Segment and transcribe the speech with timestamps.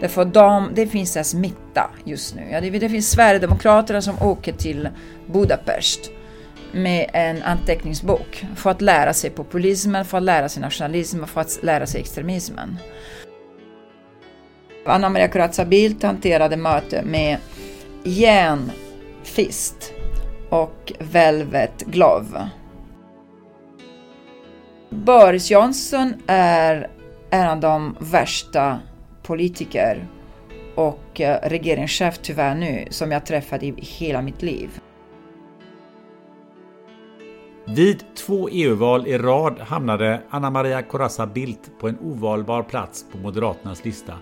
[0.00, 2.42] Därför de, det finns en smitta just nu.
[2.50, 4.88] Ja, det, det finns Sverigedemokraterna som åker till
[5.26, 6.10] Budapest
[6.72, 11.58] med en anteckningsbok för att lära sig populismen, för att lära sig nationalismen, för att
[11.62, 12.76] lära sig extremismen.
[14.86, 17.38] Anna Maria Corazza Bildt hanterade möte med
[18.04, 19.92] järnfist
[20.50, 22.48] och Velvet Glove.
[24.90, 26.88] Boris Johnson är
[27.30, 28.78] en av de värsta
[29.30, 30.06] politiker
[30.74, 34.80] och eh, regeringschef tyvärr nu som jag träffat i hela mitt liv.
[37.64, 43.18] Vid två EU-val i rad hamnade Anna Maria Corazza Bildt på en ovalbar plats på
[43.18, 44.14] Moderaternas lista.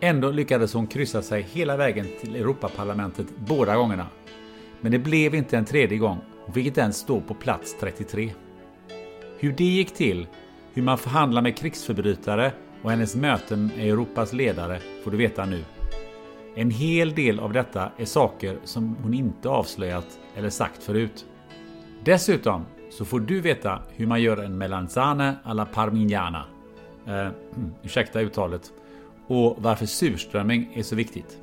[0.00, 4.06] Ändå lyckades hon kryssa sig hela vägen till Europaparlamentet båda gångerna.
[4.80, 6.18] Men det blev inte en tredje gång.
[6.44, 8.30] Hon fick inte ens stå på plats 33.
[9.38, 10.26] Hur det gick till,
[10.74, 15.64] hur man förhandlar med krigsförbrytare och hennes möten med Europas ledare får du veta nu.
[16.54, 21.26] En hel del av detta är saker som hon inte avslöjat eller sagt förut.
[22.04, 26.44] Dessutom så får du veta hur man gör en melanzane alla parmigiana.
[27.06, 27.28] Eh,
[27.82, 28.72] ursäkta uttalet.
[29.26, 31.38] Och varför surströmming är så viktigt.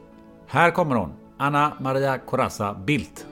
[0.47, 3.27] Här kommer hon, Anna Maria Corazza Bildt.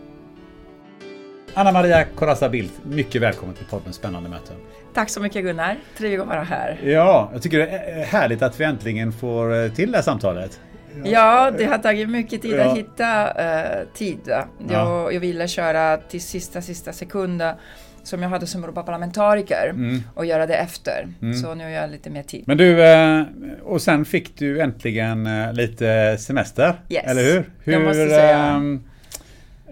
[1.53, 4.55] Anna Maria Corazza Bildt, mycket välkommen till podden Spännande möten.
[4.93, 6.79] Tack så mycket Gunnar, trevligt att vara här.
[6.83, 10.59] Ja, jag tycker det är härligt att vi äntligen får eh, till det här samtalet.
[11.03, 14.19] Ja, det har tagit mycket tid att hitta uh, tid.
[14.25, 15.11] Jag, ja.
[15.11, 17.55] jag ville köra till sista, sista sekunden
[18.03, 20.03] som jag hade som Europaparlamentariker mm.
[20.13, 21.07] och göra det efter.
[21.21, 21.33] Mm.
[21.33, 22.43] Så nu har jag lite mer tid.
[22.47, 23.23] Men du, eh,
[23.63, 27.03] och sen fick du äntligen lite semester, yes.
[27.05, 27.49] eller hur?
[27.63, 28.61] hur jag måste säga.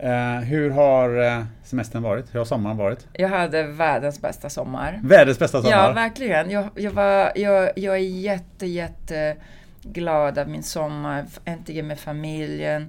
[0.04, 2.36] Uh, hur har uh, semestern varit?
[2.36, 3.08] Hur har sommaren varit?
[3.14, 5.00] Jag hade världens bästa sommar.
[5.04, 5.78] Världens bästa sommar?
[5.78, 6.52] Ja, verkligen.
[6.52, 9.36] Jag, jag, var, jag, jag är jätte, jätte
[9.82, 11.26] glad av min sommar.
[11.46, 12.82] Äntligen med familjen,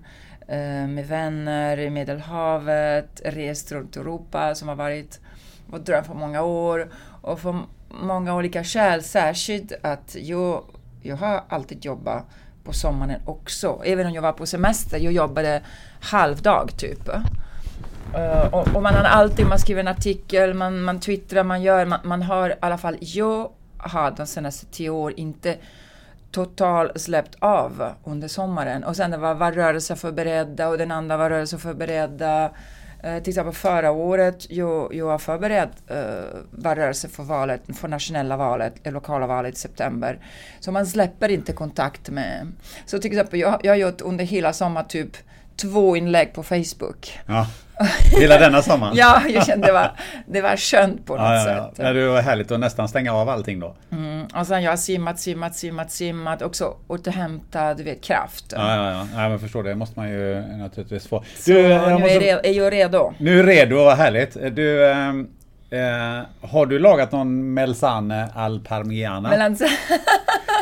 [0.42, 5.20] uh, med vänner i Medelhavet, rest runt Europa som har varit
[5.66, 6.88] vår dröm för många år.
[7.22, 7.56] Och för
[7.88, 10.64] många olika skäl, särskilt att jag,
[11.02, 12.26] jag har alltid jobbat
[12.64, 13.82] på sommaren också.
[13.84, 15.62] Även om jag var på semester, jag jobbade
[16.00, 17.08] halvdag typ.
[18.14, 21.86] Uh, och, och, man har alltid, man skriver en artikel, man, man twittrar, man gör,
[21.86, 25.56] man, man har i alla fall, jag har de senaste tio åren inte
[26.30, 28.84] total släppt av under sommaren.
[28.84, 32.50] Och sen det var valrörelseförberedda och den andra var rörelseförberedda.
[33.02, 38.36] Eh, till exempel förra året, jag, jag har förberett eh, valrörelse för valet, för nationella
[38.36, 40.18] valet, det lokala valet i september.
[40.60, 42.52] Så man släpper inte kontakt med...
[42.86, 45.16] Så till exempel, jag, jag har gjort under hela sommaren typ
[45.62, 47.18] två inlägg på Facebook.
[47.26, 47.46] Ja.
[48.20, 48.92] Hela denna sommaren?
[48.96, 49.92] ja, jag kände det var,
[50.26, 51.72] det var skönt på något ja, ja, ja.
[51.76, 51.94] sätt.
[51.94, 53.76] det var härligt att nästan stänga av allting då.
[53.92, 54.26] Mm.
[54.34, 56.42] Och sen jag har simmat, simmat, simmat, simmat.
[56.42, 58.44] Också återhämta, du vet, kraft.
[58.56, 59.06] Ja, ja, ja.
[59.22, 59.74] ja men förstår det.
[59.74, 61.18] måste man ju naturligtvis få.
[61.20, 62.14] Du, Så jag nu måste...
[62.14, 63.14] är, redo, är jag redo.
[63.18, 64.36] Nu är redo, vad härligt.
[64.56, 65.28] Du, ähm...
[65.72, 69.28] Eh, har du lagat någon melzane al parmigiana?
[69.28, 69.70] Melanzane.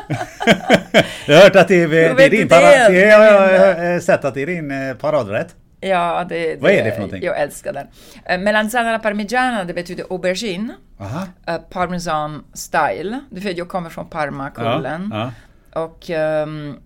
[1.27, 4.43] jag har hört att det är, det är din parad, jag har sett att det
[4.43, 5.55] är din eh, paradrätt.
[5.81, 7.23] Ja, det, Vad är det för någonting?
[7.23, 7.87] Jag älskar den.
[8.31, 10.75] Uh, melanzana alla parmigiana, det betyder aubergine.
[11.01, 13.21] Uh, parmesan style.
[13.31, 15.11] Du vet, jag kommer från Parma-kullen.
[15.13, 15.33] Ja,
[15.73, 15.83] ja.
[15.83, 16.81] Och um,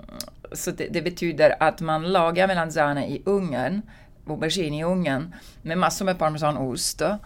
[0.52, 3.82] så det, det, betyder att man lagar melanzana i ugnen
[4.26, 7.16] aubergine i ugnen med massor med parmesanost, uh,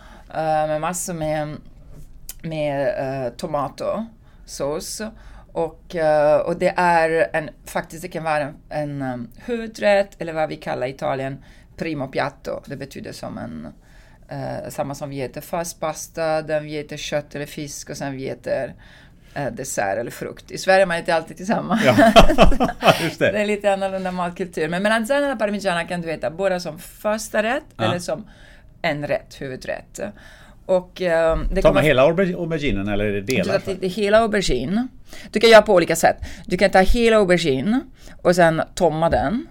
[0.67, 1.57] med massor med,
[2.43, 5.03] med uh, tomatosås.
[5.57, 10.33] Och, uh, och det är en, faktiskt det kan vara en, en um, huvudrätt eller
[10.33, 11.45] vad vi kallar i Italien
[11.77, 12.61] primo piatto.
[12.67, 13.67] Det betyder som en,
[14.33, 18.17] uh, samma som vi äter fast pasta, den vi äter kött eller fisk och sen
[18.17, 18.75] vi äter
[19.39, 20.51] uh, dessert eller frukt.
[20.51, 21.85] I Sverige man äter alltid tillsammans.
[21.85, 21.95] Ja.
[22.99, 23.19] det.
[23.19, 23.43] det.
[23.43, 24.69] är lite annorlunda matkultur.
[24.69, 27.85] Men melanzana och parmigiana kan du äta både som första rätt ja.
[27.85, 28.31] eller som
[28.83, 30.01] en rätt, huvudrätt.
[30.67, 33.63] Och, eh, det Tar man hela auberginen eller är det delar?
[33.65, 34.89] Det, det är hela aubergine.
[35.31, 36.17] Du kan göra på olika sätt.
[36.47, 37.81] Du kan ta hela aubergine
[38.23, 39.47] och sen tomma den.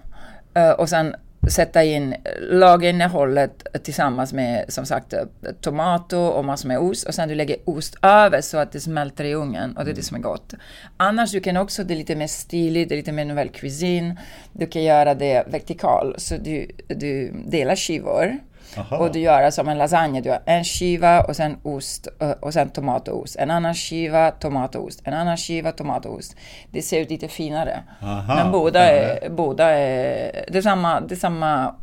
[0.54, 1.14] Eh, och sen
[1.48, 2.14] sätta in
[2.50, 5.14] lagerinnehållet tillsammans med som sagt
[5.60, 9.24] tomato och massor med ost och sen du lägger ost över så att det smälter
[9.24, 10.54] i ugnen och det är det som är gott.
[10.96, 14.16] Annars du kan också, det är lite mer stiligt, det är lite mer nouvelle cuisine.
[14.52, 18.38] Du kan göra det vertikal så du, du delar skivor
[18.76, 18.96] Aha.
[18.98, 20.20] Och du gör som en lasagne.
[20.20, 23.36] Du har en skiva och sen ost eh, och sen tomatost.
[23.36, 25.00] En annan skiva tomatost.
[25.04, 26.36] En annan skiva tomatost.
[26.70, 27.82] Det ser ut lite finare.
[28.02, 28.34] Aha.
[28.34, 31.74] Men båda är, båda är, det är samma, det är samma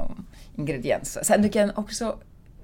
[0.57, 1.23] ingredienser.
[1.23, 2.15] Sen du kan också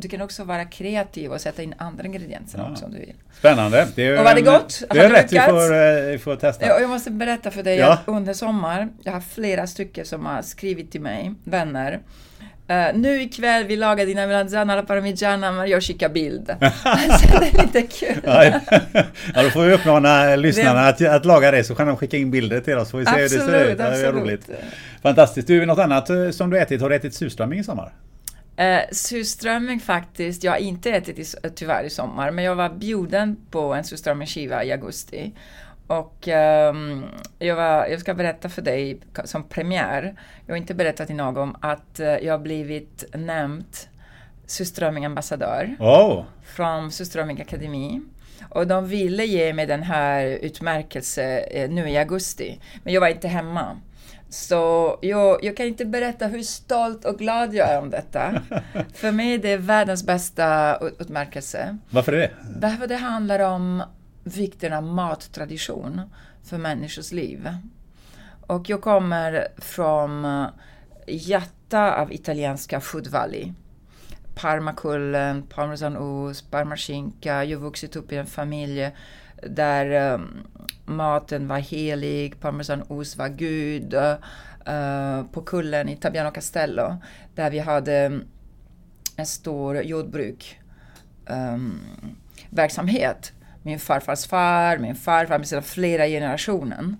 [0.01, 2.71] du kan också vara kreativ och sätta in andra ingredienser ja.
[2.71, 3.13] också om du vill.
[3.39, 3.87] Spännande.
[3.95, 4.83] Det är, och var det gott?
[4.89, 6.65] Det är rätt, vi får, vi får testa.
[6.65, 7.93] Ja, jag måste berätta för dig ja.
[7.93, 11.99] att under sommar, jag har flera stycken som har skrivit till mig, vänner,
[12.71, 16.49] Uh, nu ikväll vi lagar dina melanzana alla parmigiana, men jag skickar bild.
[16.83, 18.21] alltså, det är lite kul.
[18.23, 22.31] ja, då får vi uppmana lyssnarna att, att laga det så kan de skicka in
[22.31, 22.91] bilder till oss.
[22.91, 23.77] Får vi se absolut, hur det ser ut.
[23.77, 24.49] Det är roligt.
[25.01, 25.47] Fantastiskt.
[25.47, 26.81] Du, något annat eh, som du ätit?
[26.81, 27.93] Har du ätit surströmming i sommar?
[28.59, 33.37] Uh, surströmming faktiskt, jag har inte ätit i, tyvärr i sommar, men jag var bjuden
[33.51, 35.31] på en surströmmingsskiva i augusti.
[35.89, 37.05] Och um,
[37.39, 40.15] jag, var, jag, ska berätta för dig som premiär,
[40.45, 43.65] jag har inte berättat till någon, att uh, jag har blivit nämnd
[44.45, 46.23] surströmming-ambassadör oh.
[46.43, 48.01] från Surströmming Akademi.
[48.49, 53.07] Och de ville ge mig den här utmärkelsen uh, nu i augusti, men jag var
[53.07, 53.77] inte hemma.
[54.29, 58.41] Så jag, jag, kan inte berätta hur stolt och glad jag är om detta.
[58.93, 61.77] För mig är det världens bästa utmärkelse.
[61.89, 62.31] Varför det?
[62.59, 63.83] Därför det handlar om
[64.23, 66.01] vikten av mattradition
[66.43, 67.49] för människors liv.
[68.47, 70.25] Och jag kommer från
[71.07, 73.53] hjärta av italienska Food Valley.
[74.35, 77.43] Parmakullen, parmesanost, parmaskinka.
[77.43, 78.91] Jag har vuxit upp i en familj
[79.43, 80.47] där um,
[80.85, 83.93] maten var helig, parmesanost var Gud.
[83.93, 86.97] Uh, på kullen i Tabiano Castello
[87.35, 88.23] där vi hade ehm,
[89.15, 90.59] en stor jordbruk
[91.29, 91.79] um,
[92.49, 93.33] verksamhet
[93.69, 96.95] min farfars far, min farfar, med sina flera generationer.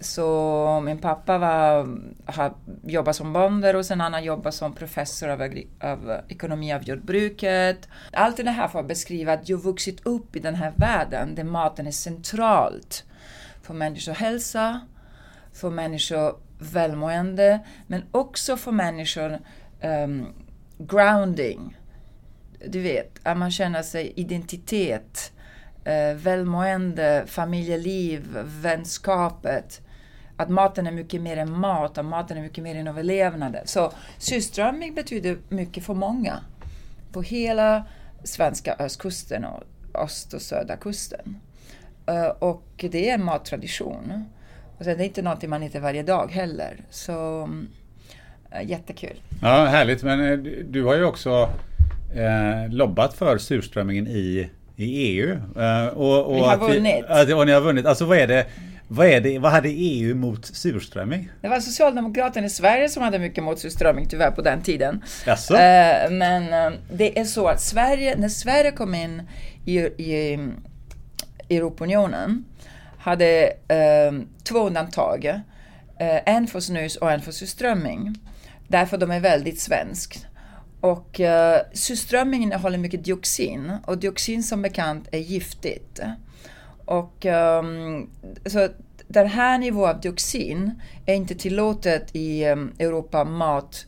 [0.00, 1.88] Så min pappa var,
[2.24, 2.54] har
[2.84, 5.42] jobbat som bonde och sen han har jobbat som professor av,
[5.80, 7.88] av ekonomi av jordbruket.
[8.12, 11.44] Allt det här för att beskriva att jag vuxit upp i den här världen där
[11.44, 13.04] maten är centralt
[13.62, 14.80] för människors hälsa,
[15.52, 19.38] för människors välmående, men också för människor
[19.82, 20.26] um,
[20.78, 21.76] grounding.
[22.66, 25.32] Du vet, att man känner sig identitet
[25.84, 29.80] eh, välmående, familjeliv, vänskapet.
[30.36, 33.56] Att maten är mycket mer än mat, att maten är mycket mer än överlevnad.
[33.64, 36.40] Så surströmming betyder mycket för många.
[37.12, 37.84] På hela
[38.24, 39.62] svenska östkusten och
[39.94, 41.40] öst och södra kusten.
[42.06, 44.24] Eh, och det är en mattradition.
[44.78, 46.76] Och sen, det är inte någonting man äter varje dag heller.
[46.90, 47.48] Så
[48.50, 49.20] eh, jättekul.
[49.42, 50.02] Ja, härligt.
[50.02, 51.50] Men eh, du har ju också
[52.14, 55.30] eh, lobbat för surströmmingen i i EU.
[55.56, 57.04] Uh, och, och vi har vunnit.
[57.26, 57.86] Vi, och ni har vunnit.
[57.86, 58.46] Alltså vad är det?
[58.88, 61.30] Vad, är det, vad hade EU mot surströmming?
[61.40, 65.04] Det var Socialdemokraterna i Sverige som hade mycket mot surströmming tyvärr på den tiden.
[65.26, 65.54] Jaså?
[65.54, 65.58] Uh,
[66.10, 69.22] men uh, det är så att Sverige, när Sverige kom in
[69.64, 70.38] i, i
[71.50, 72.44] Europaunionen
[72.98, 73.52] hade
[74.44, 75.40] två undantag.
[76.26, 78.14] en för snus och en för surströmming.
[78.68, 80.26] Därför de är väldigt svenskt.
[80.80, 86.00] Och uh, surströmming innehåller mycket dioxin och dioxin som bekant är giftigt.
[86.84, 88.10] Och um,
[88.46, 88.68] så
[89.08, 93.86] den här nivån av dioxin är inte tillåtet i um, Europa mat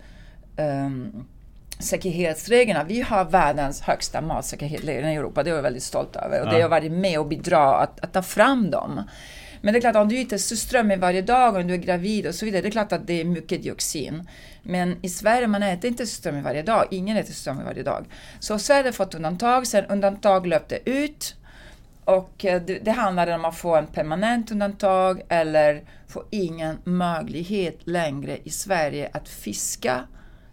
[0.57, 1.25] um,
[1.79, 2.85] säkerhetsreglerna.
[2.85, 5.43] Vi har världens högsta matsäkerhetsregler i Europa.
[5.43, 6.53] Det är jag väldigt stolt över och ja.
[6.53, 9.01] det har varit med och bidra att, att ta fram dem.
[9.63, 12.35] Men det är klart, om du äter surströmming varje dag och du är gravid och
[12.35, 14.29] så vidare, det är klart att det är mycket dioxin.
[14.63, 16.87] Men i Sverige, man äter inte surströmming varje dag.
[16.91, 18.07] Ingen äter surströmming varje dag.
[18.41, 21.37] Så Sverige har fått undantag, sen undantag löpte ut.
[22.05, 27.79] Och eh, det, det handlade om att få en permanent undantag eller få ingen möjlighet
[27.85, 30.05] längre i Sverige att fiska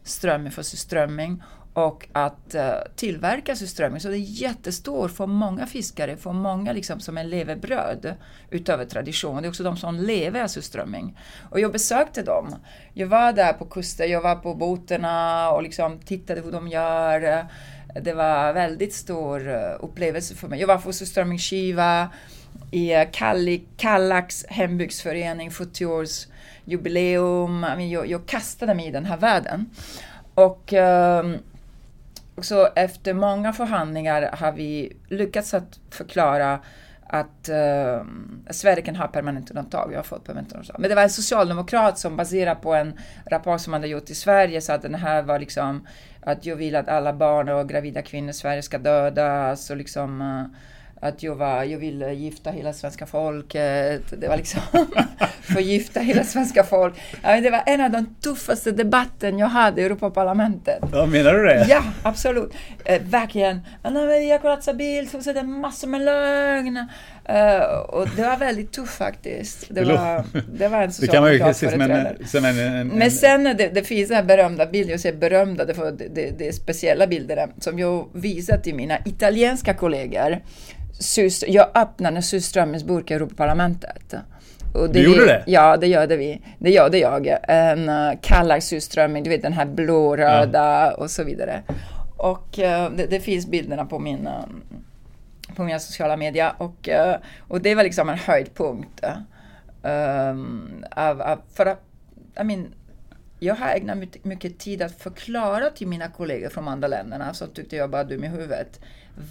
[0.04, 1.44] strömming för strömming
[1.80, 2.62] och att uh,
[2.96, 4.00] tillverka surströmming.
[4.00, 8.16] Så det är jättestort för många fiskare, för många liksom som en levebröd
[8.50, 9.42] utöver tradition.
[9.42, 11.18] Det är också de som lever av surströmming.
[11.50, 12.56] Och jag besökte dem.
[12.94, 17.46] Jag var där på kusten, jag var på båtarna och liksom tittade hur de gör.
[18.02, 20.60] Det var väldigt stor eh, upplevelse för mig.
[20.60, 22.10] Jag var på surströmmingsskiva
[22.72, 27.80] i eh, Kalli, Kallax hembygdsförening, 70-årsjubileum.
[27.80, 29.70] Jag, jag kastade mig i den här världen.
[30.34, 31.38] Och um,
[32.46, 36.60] så efter många förhandlingar har vi lyckats att förklara
[37.12, 38.02] att eh,
[38.50, 39.90] Sverige kan ha permanent undantag.
[39.90, 40.80] Vi har fått permanent undantag.
[40.80, 44.16] Men det var en socialdemokrat som baserat på en rapport som man hade gjort i
[44.16, 45.88] Sverige sa att den här var liksom
[46.22, 50.22] att jag vill att alla barn och gravida kvinnor i Sverige ska dödas och liksom
[50.22, 50.58] eh,
[51.00, 54.04] att jag, var, jag ville gifta hela svenska folket.
[54.18, 54.62] Det var liksom
[55.42, 57.04] förgifta hela svenska folket.
[57.22, 60.80] Det var en av de tuffaste debatten jag hade i Europaparlamentet.
[60.94, 61.66] Ja, menar du det?
[61.70, 62.54] Ja, absolut.
[62.86, 63.62] Eh, verkligen.
[63.82, 66.78] Anna Maria Corazza Bildt, hon säger massor med lögn.
[67.30, 69.66] Uh, och det var väldigt tufft faktiskt.
[69.70, 72.18] Det var, det var en socialdemokrat företrädare.
[72.26, 75.18] Som en, en, en, Men sen det, det finns den här berömda bilden, jag säger
[75.18, 80.40] berömda, det, det, det, det är speciella bilder som jag visat till mina italienska kollegor
[81.48, 84.14] jag öppnade en surströmmingsburk i Europaparlamentet.
[84.74, 85.44] Och det du gjorde vi, det?
[85.48, 86.42] Ja, det gjorde vi.
[86.60, 87.38] Det gjorde jag.
[87.44, 90.92] En uh, kallad surströmming, du vet den här blåröda ja.
[90.92, 91.64] och så vidare.
[92.18, 94.34] Och uh, det, det, finns bilderna på min uh,
[95.56, 96.90] på mina sociala medier och,
[97.40, 99.04] och det var liksom en höjdpunkt.
[99.82, 101.82] Um, av, av, för att,
[102.42, 102.68] I mean,
[103.40, 107.76] jag har ägnat mycket, tid att förklara till mina kollegor från andra länderna som tyckte
[107.76, 108.80] jag var dum i huvudet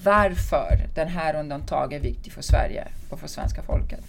[0.05, 4.01] varför den här undantaget är viktig för Sverige och för svenska folket.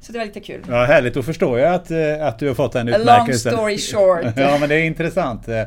[0.00, 0.64] Så det var lite kul.
[0.68, 1.14] Ja, härligt.
[1.14, 3.54] Då förstår jag att, eh, att du har fått den utmärkelsen.
[3.54, 4.32] A long story short.
[4.36, 5.48] ja, men det är intressant.
[5.48, 5.60] Eh,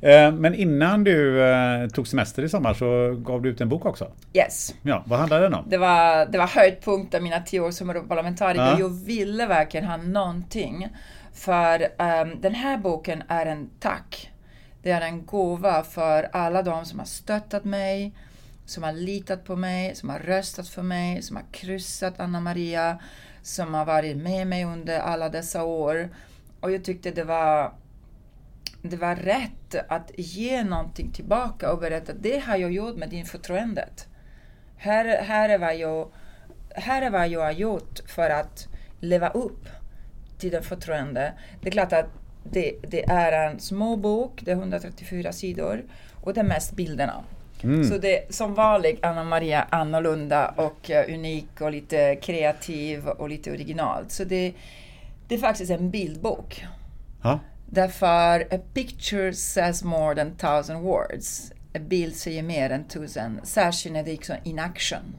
[0.00, 4.10] eh, men innan du tog semester i sommar så gav du ut en bok också?
[4.34, 4.74] Yes.
[4.82, 5.64] Ja, vad handlade den om?
[5.68, 8.62] Det var, det var höjdpunkten mina tio år som Europaparlamentariker.
[8.62, 8.76] Ja.
[8.78, 10.88] Jag ville verkligen ha någonting.
[11.38, 14.30] För um, den här boken är en tack.
[14.82, 18.12] Det är en gåva för alla de som har stöttat mig,
[18.66, 22.98] som har litat på mig, som har röstat för mig, som har kryssat Anna Maria,
[23.42, 26.08] som har varit med mig under alla dessa år.
[26.60, 27.72] Och jag tyckte det var,
[28.82, 33.10] det var rätt att ge någonting tillbaka och berätta att det har jag gjort med
[33.10, 34.08] din förtroendet.
[34.76, 36.12] Här, här, är vad jag,
[36.74, 38.68] här är vad jag har gjort för att
[39.00, 39.68] leva upp
[40.38, 41.32] den förtroende.
[41.60, 42.06] Det är klart att
[42.44, 45.84] det, det är en små bok, det är 134 sidor
[46.20, 47.24] och det är mest bilderna.
[47.62, 47.84] Mm.
[47.84, 53.28] Så det är som vanligt Anna Maria annorlunda och uh, unik och lite kreativ och
[53.28, 54.12] lite originalt.
[54.12, 54.52] Så det,
[55.28, 56.66] det är faktiskt en bildbok.
[57.22, 57.40] Ha?
[57.66, 61.52] Därför a picture says more than thousand words.
[61.72, 65.16] En bild säger mer än tusen, särskilt när det är in action.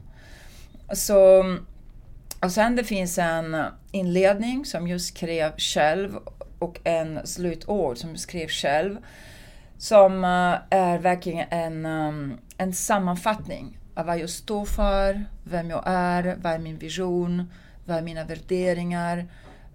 [0.92, 1.44] Så,
[2.42, 3.56] och sen det finns en
[3.90, 6.18] inledning som jag skrev själv
[6.58, 8.98] och en slutord som jag skrev själv
[9.80, 15.82] som eh, är verkligen en, ehm, en sammanfattning av vad jag står för, vem jag
[15.86, 17.50] är, vad är min vision,
[17.84, 19.26] vad är mina värderingar,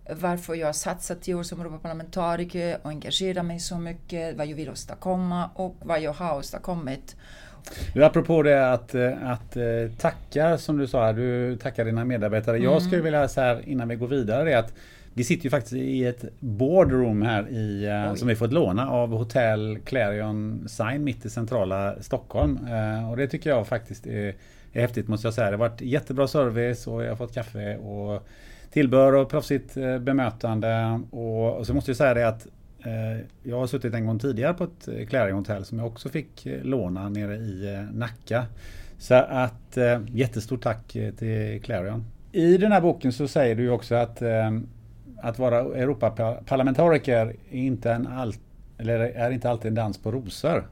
[0.10, 4.56] varför jag har satsat i år som Europaparlamentariker och engagerat mig så mycket, vad jag
[4.56, 7.16] vill åstadkomma och vad jag har åstadkommit.
[7.94, 9.64] Du, apropå det att, eh, att, eh,
[9.98, 12.58] tacka som du sa, du tackar dina medarbetare.
[12.58, 12.72] Mm.
[12.72, 14.74] Jag skulle vilja så här innan vi går vidare det att
[15.14, 19.10] vi sitter ju faktiskt i ett boardroom här i, uh, som vi fått låna av
[19.10, 22.60] Hotell Clarion Sign mitt i centrala Stockholm.
[23.10, 24.36] Och det tycker jag faktiskt är,
[24.74, 25.46] är häftigt måste jag säga.
[25.52, 28.28] Det har varit jättebra service och jag har fått kaffe och
[28.72, 31.00] tillbehör och proffsigt bemötande.
[31.12, 32.48] Och, och, så måste jag säga det att
[32.86, 36.10] Eh, jag har suttit en gång tidigare på ett eh, Clarion hotell som jag också
[36.10, 38.46] fick eh, låna nere i Nacka.
[38.98, 39.78] Så att
[40.08, 40.88] jättestort tack
[41.18, 42.06] till Clarion.
[42.32, 44.22] I den här boken så säger du också att
[45.18, 48.34] att vara Europaparlamentariker är inte, en all,
[48.78, 50.68] eller är inte alltid en dans på rosor.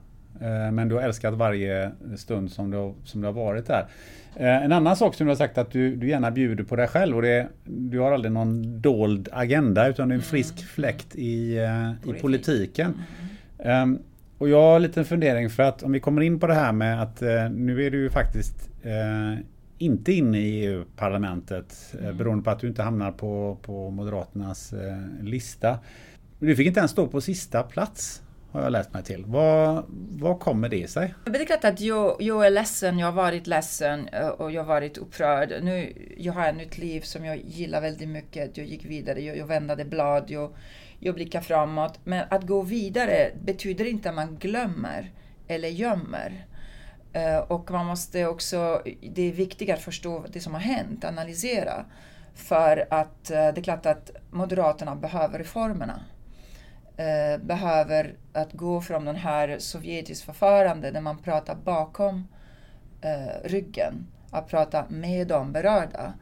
[0.71, 3.87] Men du har älskat varje stund som du, som du har varit där.
[4.35, 6.87] Eh, en annan sak som du har sagt att du, du gärna bjuder på dig
[6.87, 10.67] själv och det, du har aldrig någon dold agenda utan du är en frisk mm.
[10.67, 12.93] fläkt i, eh, i politiken.
[13.59, 13.81] Mm.
[13.83, 13.99] Um,
[14.37, 16.71] och jag har en liten fundering för att om vi kommer in på det här
[16.71, 17.21] med att
[17.51, 18.69] nu är du ju faktiskt
[19.83, 22.17] inte inne i EU-parlamentet eh, mm.
[22.17, 25.79] beroende på att du inte hamnar på, på Moderaternas eh, lista.
[26.39, 28.21] Du fick inte ens stå på sista plats
[28.53, 29.25] har jag läst mig till.
[29.25, 31.13] Vad, vad kommer det sig?
[31.25, 34.61] Det är klart att jag, jag är ledsen, jag har varit ledsen eh, och jag
[34.61, 35.53] har varit upprörd.
[35.61, 38.57] Nu, jag har ett nytt liv som jag gillar väldigt mycket.
[38.57, 40.51] Jag gick vidare, jag, jag vändade blad, jag,
[40.99, 41.99] jag blickar framåt.
[42.03, 45.11] Men att gå vidare betyder inte att man glömmer
[45.47, 46.45] eller gömmer.
[47.13, 51.85] Eh, och man måste också, det är viktigt att förstå det som har hänt, analysera.
[52.35, 55.99] För att eh, det är klart att Moderaterna behöver reformerna.
[56.97, 62.27] Eh, behöver att gå från den här sovjetisk förfarande där man pratar bakom
[63.01, 66.13] eh, ryggen, att prata med de berörda.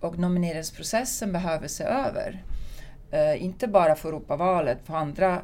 [0.00, 2.44] Och nomineringsprocessen behöver se över.
[3.10, 5.42] Eh, inte bara för Europavalet, för andra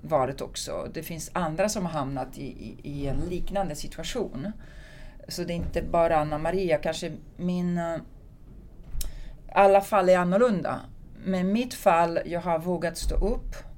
[0.00, 0.88] valet också.
[0.94, 4.52] Det finns andra som har hamnat i, i, i en liknande situation.
[5.28, 7.78] Så det är inte bara Anna Maria, kanske min...
[7.78, 7.96] Eh,
[9.54, 10.80] alla fall är annorlunda.
[11.24, 13.71] Men mitt fall, jag har vågat stå upp.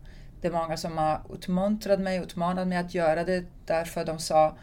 [0.45, 4.57] Det är många som har utmuntrat mig, utmanat mig att göra det därför de sa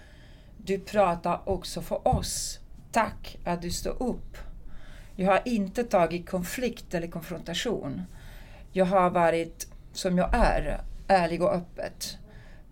[0.58, 2.60] Du pratar också för oss.
[2.92, 4.38] Tack att du står upp.
[5.16, 8.02] Jag har inte tagit konflikt eller konfrontation.
[8.72, 12.18] Jag har varit som jag är, ärlig och öppet.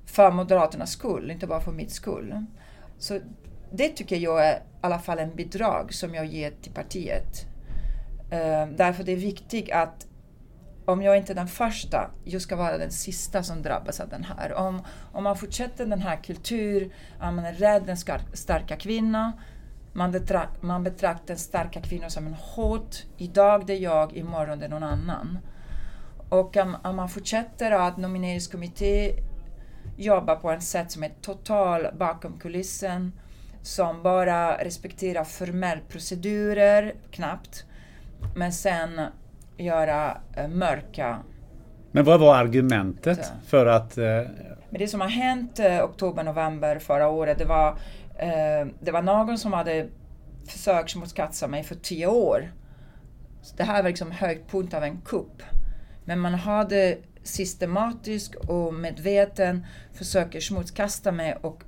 [0.06, 2.46] För Moderaternas skull, inte bara för mitt skull.
[2.98, 3.20] Så
[3.72, 7.46] det tycker jag är i alla fall en bidrag som jag ger till partiet.
[8.32, 10.09] Ehm, därför det är viktigt att
[10.92, 14.24] om jag inte är den första, jag ska vara den sista som drabbas av den
[14.24, 14.54] här.
[14.54, 14.82] Om,
[15.12, 17.98] om man fortsätter den här kulturen, att man är rädd den
[18.34, 19.32] starka kvinnan,
[19.94, 23.06] man, betrakt, man betraktar den starka kvinnan som en hot.
[23.18, 25.40] Idag det är jag, imorgon det är någon annan.
[26.30, 29.14] Och om, om man fortsätter att nomineringskommitté
[29.98, 33.12] jobbar på ett sätt som är totalt bakom kulissen,
[33.62, 37.66] som bara respekterar formella procedurer, knappt,
[38.36, 39.02] men sen
[39.64, 41.20] göra äh, mörka...
[41.92, 43.98] Men vad var argumentet för att...
[43.98, 44.04] Äh...
[44.70, 47.78] Men det som har hänt äh, oktober-november förra året, det var,
[48.82, 49.88] det var någon som hade
[50.48, 52.52] försökt smutskasta mig för tio år.
[53.42, 55.44] Så det här var liksom höjdpunkt av en kupp.
[56.06, 61.64] Men man hade systematiskt och medveten försöker smutskasta mig och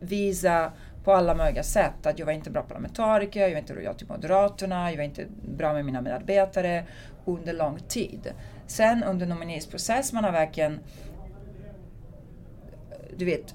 [0.00, 0.72] visa
[1.06, 4.06] på alla möjliga sätt att jag var inte bra parlamentariker, jag var inte lojal till
[4.06, 6.84] Moderaterna, jag var inte bra med mina medarbetare
[7.24, 8.32] under lång tid.
[8.66, 10.80] Sen under nomineringsprocessen man har verkligen
[13.16, 13.54] du vet,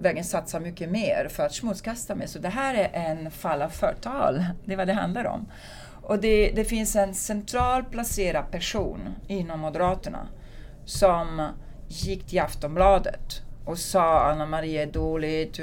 [0.00, 2.28] verkligen satsa mycket mer för att smutskasta mig.
[2.28, 4.44] Så det här är en fall av förtal.
[4.64, 5.52] Det är vad det handlar om.
[6.02, 10.28] Och det, det finns en central placerad person inom Moderaterna
[10.84, 11.48] som
[11.88, 15.60] gick till Aftonbladet och sa Anna Maria är dålig,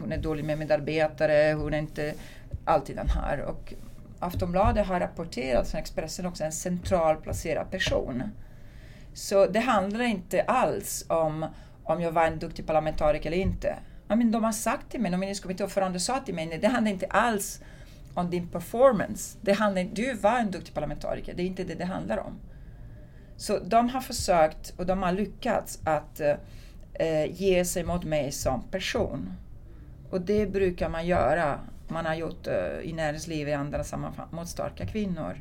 [0.00, 2.14] hon är dålig med medarbetare, hon är inte
[2.64, 3.40] alltid den här.
[3.40, 3.74] Och
[4.18, 8.22] Aftonbladet har rapporterat från Expressen också en central placerad person.
[9.14, 11.46] Så det handlar inte alls om
[11.84, 13.76] om jag var en duktig parlamentariker eller inte.
[14.12, 17.60] I mean, de har sagt till mig, nomineringskommittéordförande sa till mig, det handlar inte alls
[18.14, 19.38] om din performance.
[19.40, 22.40] Det handlar, du var en duktig parlamentariker, det är inte det det handlar om.
[23.36, 26.34] Så de har försökt och de har lyckats att eh,
[26.98, 29.32] eh, ge sig mot mig som person.
[30.10, 31.60] Och det brukar man göra.
[31.88, 35.40] Man har gjort eh, i näringslivet i andra sammanhang mot starka kvinnor.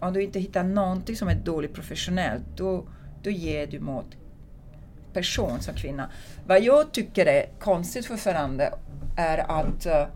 [0.00, 2.86] Om du inte hittar någonting som är dåligt professionellt, då,
[3.22, 4.16] då ger du mot
[5.12, 6.10] person som kvinna.
[6.46, 8.74] Vad jag tycker är konstigt förförande
[9.16, 10.06] är att eh,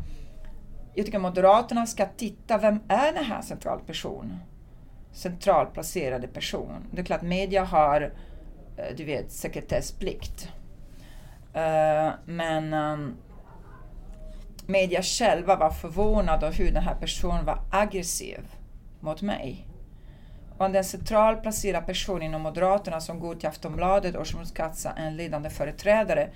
[0.94, 4.38] jag tycker Moderaterna ska titta, vem är den här centralpersonen?
[5.12, 6.86] Centralplacerade person.
[6.90, 8.12] Det är klart media har,
[8.76, 10.48] Eh, du vet, sekretessplikt.
[11.54, 13.16] Eh, men ehm,
[14.66, 18.40] media själva var förvånade över hur den här personen var aggressiv
[19.00, 19.66] mot mig.
[20.58, 26.30] Och den centralplacerade person inom Moderaterna som går till Aftonbladet och smutskastar en ledande företrädare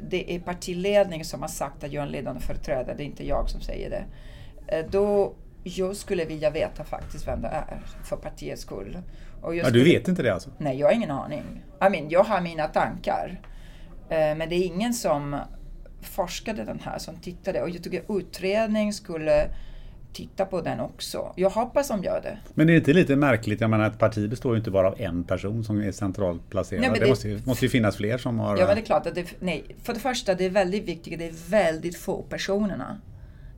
[0.00, 3.26] det är partiledningen som har sagt att jag är en ledande företrädare, det är inte
[3.26, 4.04] jag som säger det.
[4.66, 5.34] Eh, då
[5.64, 8.98] jag skulle vilja veta faktiskt vem det är för partiets skull.
[9.44, 10.50] Och ja, du vet inte det alltså?
[10.58, 11.64] Nej, jag har ingen aning.
[11.86, 13.40] I mean, jag har mina tankar.
[14.08, 15.36] Eh, men det är ingen som
[16.02, 17.62] forskade den här, som tittade.
[17.62, 19.48] Och jag tycker utredning skulle
[20.12, 21.32] titta på den också.
[21.36, 22.38] Jag hoppas de gör det.
[22.54, 23.60] Men är det inte lite märkligt?
[23.60, 26.80] Jag menar ett parti består ju inte bara av en person som är centralt placerad.
[26.80, 28.56] Nej, det, det måste, ju, måste ju finnas fler som har...
[28.58, 29.64] Ja men det är klart att det, nej.
[29.82, 33.00] För det första, det är väldigt viktigt, det är väldigt få personerna.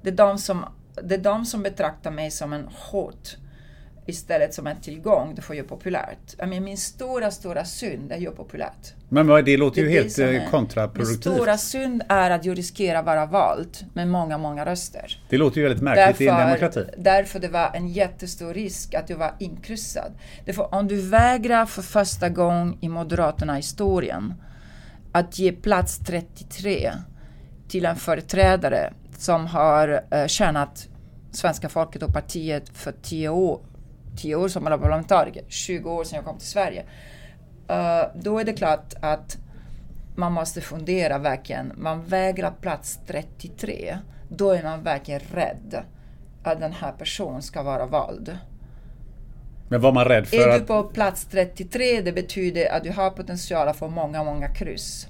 [0.03, 0.64] Det är de som,
[1.03, 3.37] det är de som betraktar mig som en hot
[4.07, 6.35] istället som en tillgång, det får ju populärt.
[6.38, 8.95] Jag mean, min stora, stora synd är ju populärt.
[9.09, 11.27] Men det låter det ju helt eh, kontraproduktivt.
[11.27, 15.23] Min stora synd är att jag riskerar att vara vald med många, många röster.
[15.29, 16.85] Det låter ju väldigt märkligt därför, i en demokrati.
[16.99, 20.12] Därför det var en jättestor risk att jag var inkryssad.
[20.45, 24.35] Därför om du vägrar för första gången i Moderaterna-historien
[25.12, 26.92] att ge plats 33
[27.69, 30.88] till en företrädare som har uh, tjänat
[31.33, 33.61] svenska folket och partiet för tio år
[34.16, 36.85] 10 år som parlamentariker, 20 år sedan jag kom till Sverige.
[37.70, 39.38] Uh, då är det klart att
[40.16, 41.72] man måste fundera verkligen.
[41.76, 43.98] Man vägrar plats 33.
[44.29, 45.83] Då är man verkligen rädd
[46.42, 48.38] att den här personen ska vara vald.
[49.68, 50.61] Men var man rädd för Är att...
[50.61, 55.09] du på plats 33, det betyder att du har potential att få många, många kryss.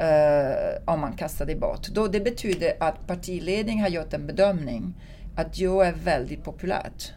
[0.00, 1.88] Uh, om man kastar dig bort.
[1.88, 4.94] Då det betyder att partiledningen har gjort en bedömning
[5.36, 7.12] att jag är väldigt populärt.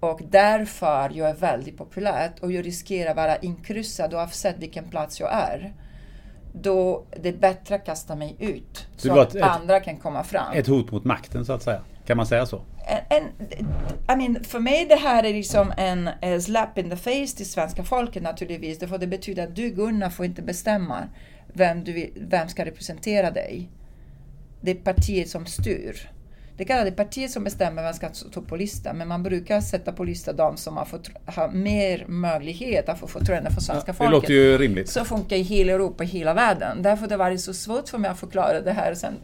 [0.00, 5.20] Och därför jag är väldigt populärt och jag riskerar att vara inkryssad oavsett vilken plats
[5.20, 5.72] jag är.
[6.52, 8.86] Då det är bättre att kasta mig ut.
[8.96, 10.52] Så att ett- andra kan komma fram.
[10.54, 11.82] Ett hot mot makten så att säga.
[12.06, 12.62] Kan man säga så?
[13.08, 13.22] en,
[14.12, 16.10] I mean, för mig det här är liksom en,
[16.42, 18.78] slap in the face till svenska folket naturligtvis.
[18.78, 21.08] För det betyder att du Gunnar får inte bestämma
[21.52, 23.70] vem, du, vill- vem ska representera dig.
[24.60, 26.10] Det är partiet som styr.
[26.58, 29.92] Det kallas det partiet som bestämmer vem ska stå på listan, men man brukar sätta
[29.92, 33.96] på listan de som har, fått, har mer möjlighet att få förtroende för svenska det
[33.98, 34.12] folket.
[34.12, 34.88] låter ju rimligt.
[34.88, 36.82] Så funkar i hela Europa, i hela världen.
[36.82, 39.14] Därför har det varit så svårt för mig att förklara det här sen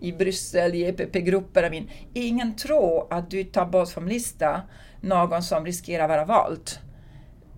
[0.00, 1.86] i Bryssel, i EPP-grupper.
[2.14, 4.62] Ingen tror att du tar bort från lista
[5.00, 6.70] någon som riskerar att vara vald.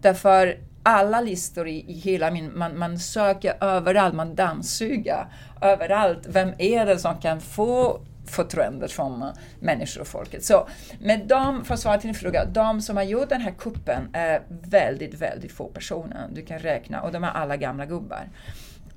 [0.01, 2.59] Därför alla listor i, i hela min...
[2.59, 5.27] Man, man söker överallt, man dammsuger
[5.63, 6.27] överallt.
[6.29, 9.25] Vem är det som kan få förtroendet från
[9.61, 10.45] människor och folket?
[10.45, 13.55] Så med de, för att svara till din fråga, de som har gjort den här
[13.59, 16.29] kuppen är väldigt, väldigt få personer.
[16.33, 18.29] Du kan räkna, och de är alla gamla gubbar.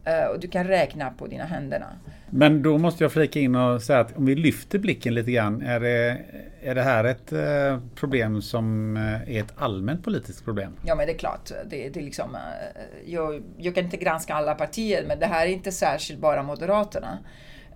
[0.08, 1.86] Eh, och du kan räkna på dina händer.
[2.30, 5.62] Men då måste jag flika in och säga att om vi lyfter blicken lite grann.
[5.62, 6.18] Är det,
[6.62, 10.74] är det här ett eh, problem som eh, är ett allmänt politiskt problem?
[10.86, 11.52] Ja, men det är klart.
[11.70, 12.38] Det, det är liksom,
[13.06, 17.18] jag, jag kan inte granska alla partier, men det här är inte särskilt bara Moderaterna.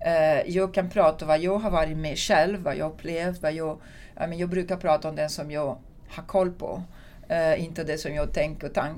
[0.05, 3.53] Eh, jag kan prata om vad jag har varit med själv, vad jag upplevt, vad
[3.53, 3.77] jag...
[4.15, 6.83] Jag, men Jag brukar prata om det som jag har koll på.
[7.31, 8.97] Uh, inte det som jag tänker och, tank,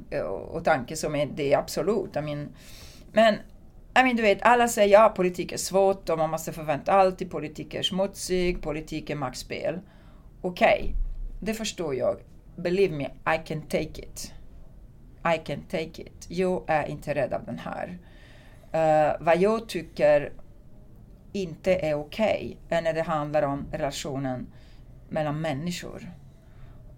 [0.51, 2.15] och tanke som är det absolut.
[2.15, 2.49] I mean,
[3.11, 3.33] men
[3.95, 7.31] I mean, du vet, alla säger ja, politik är svårt och man måste förvänta alltid
[7.31, 9.79] politik är smutsig, politik är maktspel.
[10.41, 10.93] Okej,
[11.39, 12.17] det förstår jag.
[12.55, 14.33] Believe me, I can take it.
[15.35, 16.25] I can take it.
[16.27, 17.97] Jag är inte rädd av den här.
[18.75, 20.31] Uh, vad jag tycker
[21.33, 24.47] inte är okej än när det handlar om relationen
[25.09, 26.11] mellan människor.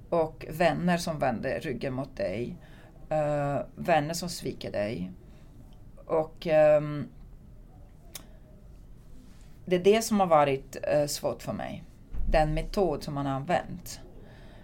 [0.09, 2.55] Och vänner som vänder ryggen mot dig.
[3.11, 5.11] uh, vänner som sviker dig.
[6.05, 7.07] Och um,
[9.65, 11.83] det är det som har varit uh, svårt för mig.
[12.31, 13.99] Den metod som man har använt.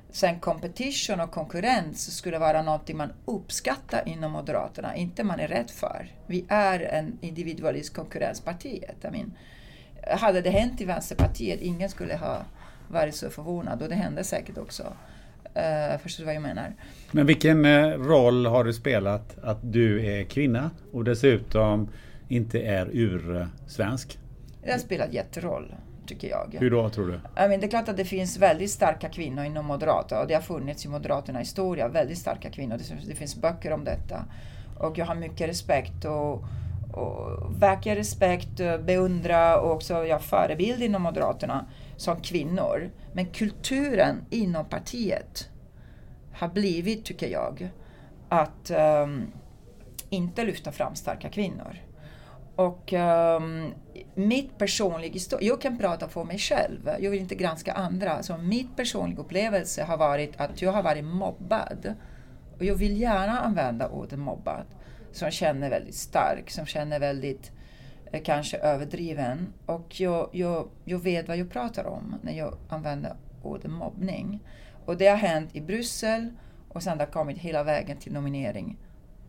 [0.10, 5.70] Sen competition och konkurrens skulle vara något man uppskattar inom Moderaterna, inte man är rädd
[5.70, 6.12] för.
[6.28, 9.06] Vi är en individualist konkurrenspartiet.
[9.06, 9.34] I mean,
[10.08, 12.42] hade det hänt i Vänsterpartiet, ingen skulle ha
[12.88, 14.84] varit så förvånad och det hände säkert också.
[14.84, 16.74] Uh, förstår du vad jag menar?
[17.12, 21.90] Men vilken eh, roll har det spelat att du är kvinna och dessutom
[22.28, 24.20] inte är ursvensk?
[24.64, 25.76] Det har spelat jätteroll,
[26.08, 26.56] tycker jag.
[26.60, 27.14] Hur då tror du?
[27.14, 30.34] I mean, det är klart att det finns väldigt starka kvinnor inom Moderaterna och det
[30.34, 32.78] har funnits i Moderaterna historia, väldigt starka kvinnor.
[32.78, 34.26] Det, det finns böcker om detta.
[34.78, 36.44] Och jag har mycket respekt och,
[36.94, 41.66] och verkar respekt, eh, beundra och också ja, förebild inom Moderaterna
[41.98, 42.92] som kvinnor.
[43.14, 45.50] Men kulturen inom partiet
[46.34, 47.70] har blivit, tycker jag,
[48.30, 48.72] att
[49.04, 49.32] um,
[50.10, 51.78] inte lyfta fram starka kvinnor.
[52.56, 53.74] Och um,
[54.16, 58.24] mitt personliga historia, jag kan prata för mig själv, jag vill inte granska andra.
[58.24, 61.94] Så mitt personliga upplevelse har varit att jag har varit mobbad.
[62.58, 64.66] Och jag vill gärna använda ordet mobbad.
[65.12, 67.52] Som känner väldigt stark, som känner väldigt
[68.12, 69.54] eh, kanske överdriven.
[69.66, 74.40] Och jag, jag, jag vet vad jag pratar om när jag använder ordet mobbning.
[74.86, 76.30] Och det har hänt i Bryssel
[76.70, 78.78] och sen har kommit hela vägen till nominering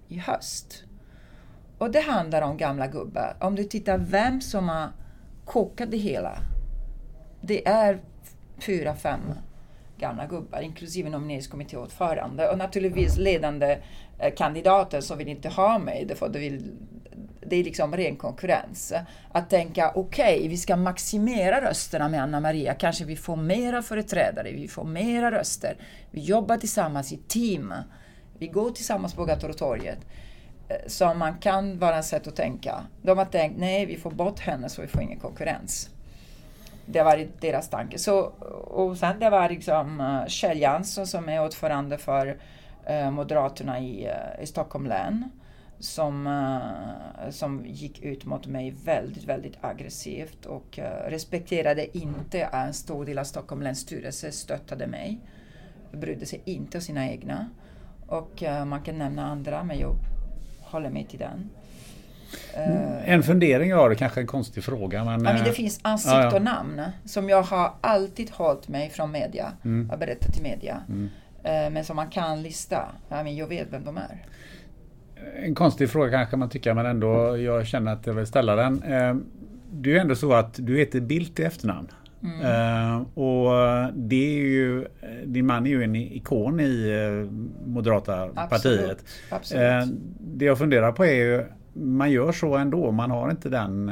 [0.08, 0.84] i höst.
[1.78, 3.36] Och det handlar om gamla gubbar.
[3.40, 4.88] Om du tittar vem som har
[5.44, 6.38] kokat det hela.
[7.40, 8.00] Det är
[8.58, 9.20] fyra, fem
[10.02, 13.78] gamla gubbar, inklusive nomineringskommittéordförande och naturligtvis ledande
[14.18, 16.72] eh, kandidater som vill inte ha mig, därför det, vill,
[17.40, 18.92] det är liksom ren konkurrens.
[19.32, 23.82] Att tänka, okej, okay, vi ska maximera rösterna med Anna Maria, kanske vi får mera
[23.82, 25.76] företrädare, vi får mera röster,
[26.10, 27.74] vi jobbar tillsammans i team,
[28.38, 29.98] vi går tillsammans på Gatotorget
[30.68, 32.86] eh, som man kan vara ett sätt att tänka.
[33.02, 35.90] De har tänkt, nej vi får bort henne så vi får ingen konkurrens.
[36.86, 37.98] Det har varit deras tanke.
[37.98, 38.20] Så,
[38.64, 42.36] och sen det var liksom eh, Kjell Jansson som är ordförande för
[42.86, 45.30] eh, Moderaterna i, eh, i Stockholm län.
[45.78, 46.28] Som,
[47.30, 53.18] som gick ut mot mig väldigt, väldigt aggressivt och respekterade inte att en stor del
[53.18, 55.18] av Stockholm läns styrelse stöttade mig.
[55.92, 57.50] brydde sig inte om sina egna.
[58.06, 59.94] Och man kan nämna andra, men jag
[60.60, 61.50] håller mig till den.
[62.56, 65.04] Uh, en fundering jag har, kanske en konstig fråga.
[65.04, 66.36] Men, ja, men det finns ansikte ja, ja.
[66.36, 69.52] och namn som jag har alltid hållit mig från media.
[69.64, 69.88] Mm.
[69.90, 70.82] Jag berättat till media.
[70.88, 71.02] Mm.
[71.04, 72.88] Uh, men som man kan lista.
[73.08, 74.26] Ja, men jag vet vem de är.
[75.42, 78.80] En konstig fråga kanske man tycker, men ändå jag känner att jag vill ställa den.
[79.72, 81.88] Det är ju ändå så att du heter Bildt i efternamn.
[82.22, 83.02] Mm.
[83.02, 83.50] Och
[83.94, 84.86] det är ju,
[85.24, 86.90] din man är ju en ikon i
[87.66, 88.80] Moderata Absolut.
[88.80, 89.04] partiet.
[89.30, 89.88] Absolut.
[90.20, 93.86] Det jag funderar på är ju, man gör så ändå, man har inte den,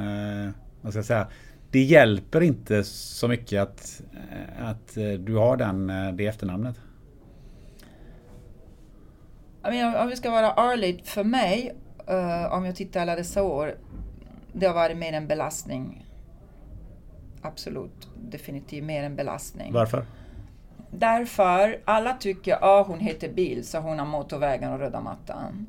[0.80, 1.26] vad ska jag säga,
[1.70, 4.02] det hjälper inte så mycket att,
[4.58, 6.76] att du har den, det efternamnet.
[9.62, 11.74] Mean, om vi ska vara ärlig, för mig,
[12.50, 13.74] om jag tittar alla dessa år,
[14.52, 16.04] det har varit mer en belastning
[17.42, 19.72] absolut definitivt mer en belastning.
[19.72, 20.04] Varför?
[20.90, 25.66] Därför alla tycker att ah, hon heter Bill så hon har motorvägen och röda mattan.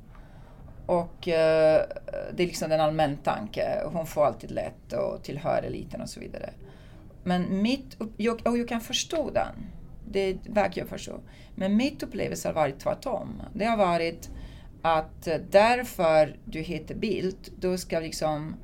[0.91, 1.85] Och eh,
[2.33, 3.81] det är liksom den allmän tanke.
[3.85, 6.49] Hon får alltid lätt och tillhör eliten och så vidare.
[7.23, 9.55] Men mitt, jag, och jag kan förstå den.
[10.07, 11.19] Det verkar jag förstå.
[11.55, 13.41] Men mitt upplevelse har varit tvärtom.
[13.53, 14.29] Det har varit
[14.81, 18.55] att därför du heter Bildt, då ska liksom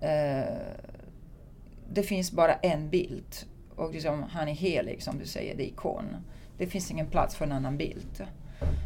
[0.00, 0.56] eh,
[1.92, 3.34] det finns bara en bild.
[3.76, 6.16] Och liksom, han är helig, som du säger, det är ikon.
[6.58, 8.26] Det finns ingen plats för en annan bild.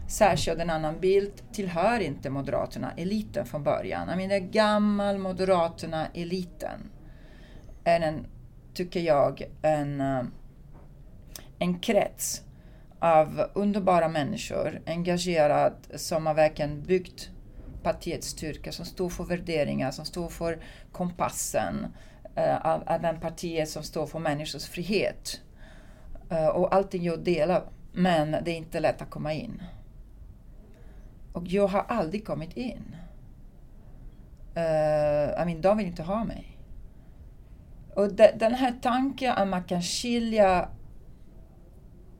[0.09, 4.09] Särskilt en annan bild tillhör inte Moderaterna, eliten från början.
[4.09, 6.91] Jag menar, gammal Moderaterna, eliten,
[7.85, 8.27] är en,
[8.75, 10.23] tycker jag, en, eh,
[11.59, 12.43] en krets
[12.99, 17.31] av underbara människor, engagerad, som har verkligen byggt
[17.83, 20.59] partiets styrka, som står för värderingar, som står för
[20.93, 21.87] kompassen,
[22.37, 25.41] eh, av, av en partiet som står för människors frihet.
[26.31, 27.65] Eh, och allting jag delar,
[27.97, 29.63] men det är inte lätt att komma in.
[31.33, 32.97] Och jag har aldrig kommit in.
[34.57, 36.59] Uh, I mean, de vill inte ha mig.
[37.95, 40.69] Och de, den här tanken att man kan skilja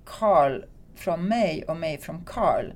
[0.05, 2.73] Karl från mig och mig från Karl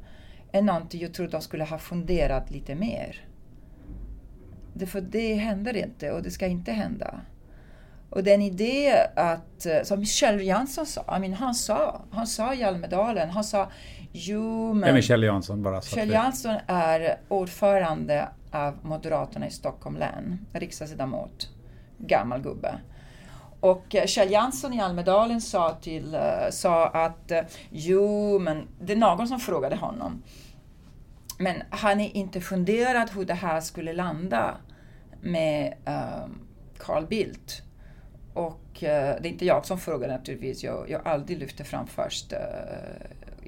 [0.52, 3.24] är någonting jag tror de skulle ha funderat lite mer.
[4.86, 7.20] För det händer inte och det ska inte hända.
[8.10, 12.54] Och den idé att, eh, som Kjell Jansson sa, I mean, han sa, han sa
[12.54, 13.68] i Almedalen, han sa
[14.12, 14.96] jo men...
[14.96, 15.62] Är Kjell Jansson?
[15.62, 21.48] Bara Kjell Jansson är ordförande av Moderaterna i Stockholm län, riksdagsledamot,
[21.98, 22.78] gammal gubbe.
[23.60, 27.32] Och eh, Kjell Jansson i Almedalen sa, till, uh, sa att
[27.70, 30.22] jo, men det är någon som frågade honom.
[31.38, 34.56] Men har ni inte funderat hur det här skulle landa
[35.22, 36.26] med uh,
[36.78, 37.62] Carl Bildt?
[38.34, 42.32] Och eh, det är inte jag som frågar naturligtvis, jag, jag alltid lyfter fram först.
[42.32, 42.38] Eh,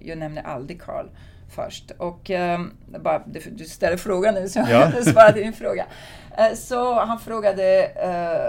[0.03, 1.07] jag nämner aldrig Karl
[1.55, 1.91] först.
[1.91, 4.93] Och eh, bara, du, du ställer frågan nu så ja.
[4.95, 5.87] jag svarar din fråga.
[6.39, 7.91] Eh, så han frågade,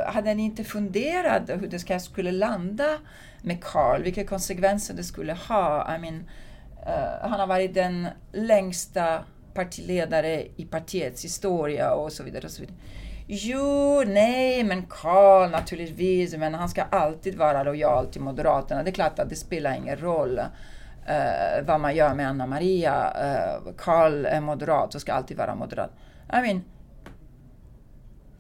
[0.07, 2.97] hade ni inte funderat hur det skulle landa
[3.41, 4.03] med Karl?
[4.03, 5.95] Vilka konsekvenser det skulle ha?
[5.95, 6.29] I mean,
[7.21, 12.45] han har varit den längsta partiledare i partiets historia och så vidare.
[12.45, 12.77] Och så vidare.
[13.27, 18.83] Jo, nej, men Karl naturligtvis, men han ska alltid vara lojal till Moderaterna.
[18.83, 23.13] Det är klart att det spelar ingen roll uh, vad man gör med Anna Maria.
[23.23, 25.91] Uh, Karl är moderat och ska alltid vara moderat.
[26.33, 26.63] I mean,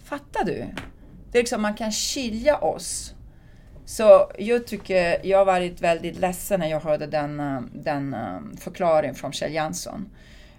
[0.03, 0.65] fattar du?
[1.31, 3.13] Det är liksom, man kan skilja oss.
[3.85, 8.15] Så jag tycker, jag har varit väldigt ledsen när jag hörde den, eh, den
[8.59, 10.09] förklaringen från Kjell Jansson.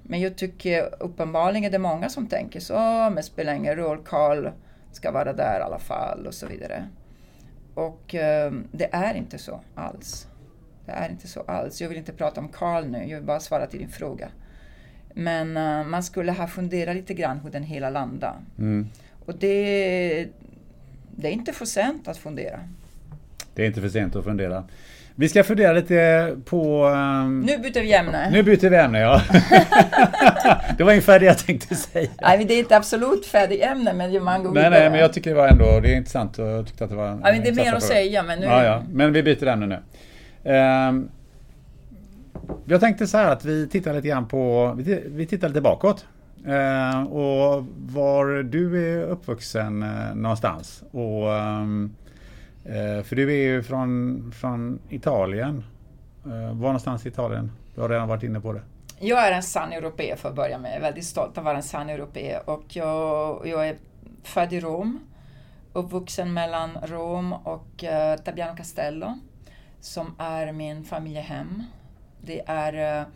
[0.06, 3.98] Men jag tycker uppenbarligen är det många som tänker så, men det spelar ingen roll,
[4.04, 4.48] Karl
[4.92, 6.88] ska vara där i alla fall och så vidare.
[7.74, 10.26] Och eh, det är inte så alls.
[10.86, 11.80] Det är inte så alls.
[11.80, 14.28] Jag vill inte prata om Karl nu, jag vill bara svara till din fråga.
[15.14, 18.36] Men uh, man skulle ha funderat lite grann hur den hela landar.
[18.58, 18.88] Mm.
[19.26, 20.28] Och det,
[21.16, 22.60] det är inte för sent att fundera.
[23.54, 24.64] Det är inte för sent att fundera.
[25.16, 26.86] Vi ska fundera lite på...
[26.86, 27.40] Um...
[27.40, 28.30] Nu byter vi ämne.
[28.30, 29.22] Nu byter vi ämne, ja.
[30.78, 32.10] det var ungefär det jag tänkte säga.
[32.22, 35.30] Nej, det är inte absolut färdigt ämne, men man går Nej, nej, men jag tycker
[35.30, 36.38] det var ändå det är intressant.
[36.38, 38.46] Jag tyckte att det var ja, men det är mer att säga, men nu...
[38.46, 38.82] Ja, ja.
[38.92, 39.78] Men vi byter ämne nu.
[40.52, 41.08] Um,
[42.64, 44.72] jag tänkte så här att vi tittar lite grann på...
[45.06, 46.06] Vi tittar lite bakåt.
[46.48, 50.82] Uh, och var du är uppvuxen uh, någonstans.
[50.90, 51.28] Och...
[51.28, 51.94] Um,
[52.64, 55.64] Eh, för du är ju från, från Italien.
[56.24, 57.52] Eh, var någonstans i Italien?
[57.74, 58.62] Du har redan varit inne på det.
[58.98, 60.70] Jag är en sann europé för att börja med.
[60.70, 62.38] Jag är väldigt stolt att vara en sann europé.
[62.44, 63.76] Och jag, jag är
[64.22, 65.00] född i Rom.
[65.72, 69.18] Uppvuxen mellan Rom och eh, Tabiano Castello.
[69.80, 71.62] Som är min familjehem.
[72.20, 73.06] Det är eh,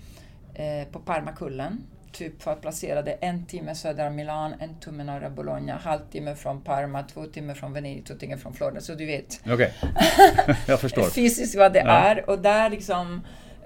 [0.66, 1.82] eh på Parmakullen.
[2.12, 6.34] Typ för att placera det en timme söder om Milan, en timme norra Bologna, halvtimme
[6.34, 8.80] från Parma, två timmar från Venedig, två timmar från Florida.
[8.80, 9.40] Så du vet.
[9.42, 10.54] Okej, okay.
[10.66, 11.02] jag förstår.
[11.02, 11.90] Fysiskt vad det ja.
[11.90, 12.30] är.
[12.30, 13.22] Och där liksom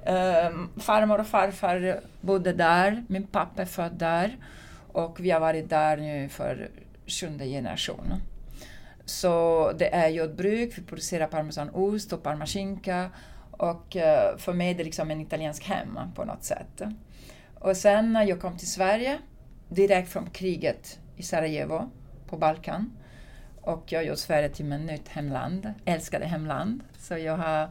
[0.07, 4.37] Um, farmor och farfar bodde där, min pappa är född där
[4.93, 6.71] och vi har varit där nu för
[7.07, 8.21] sjunde generationen.
[9.05, 13.11] Så det är jordbruk, vi producerar parmesanost och parmaskinka
[13.51, 16.83] och uh, för mig är det liksom en italiensk hem på något sätt.
[17.63, 19.19] Och sen när jag kom till Sverige,
[19.69, 21.91] direkt från kriget i Sarajevo
[22.27, 22.93] på Balkan,
[23.61, 26.85] och jag gjorde Sverige till mitt nytt hemland, älskade hemland.
[26.99, 27.69] Så jag har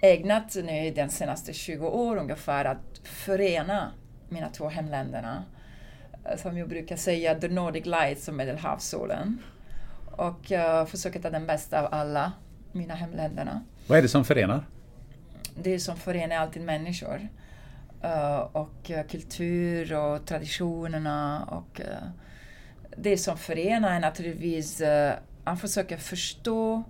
[0.00, 3.90] ägnat nu de senaste 20 åren ungefär att förena
[4.28, 5.44] mina två hemländerna.
[6.36, 9.42] Som jag brukar säga, the Nordic Lights och Medelhavssolen.
[10.10, 12.32] Och uh, försöka ta den bästa av alla
[12.72, 13.64] mina hemländerna.
[13.86, 14.66] Vad är det som förenar?
[15.62, 17.28] Det som förenar alltid människor.
[18.06, 21.44] Eh, och eh, kultur och traditionerna.
[21.44, 22.08] Och, uh,
[22.96, 24.82] det som förenar är naturligtvis
[25.44, 26.82] att försöka förstå,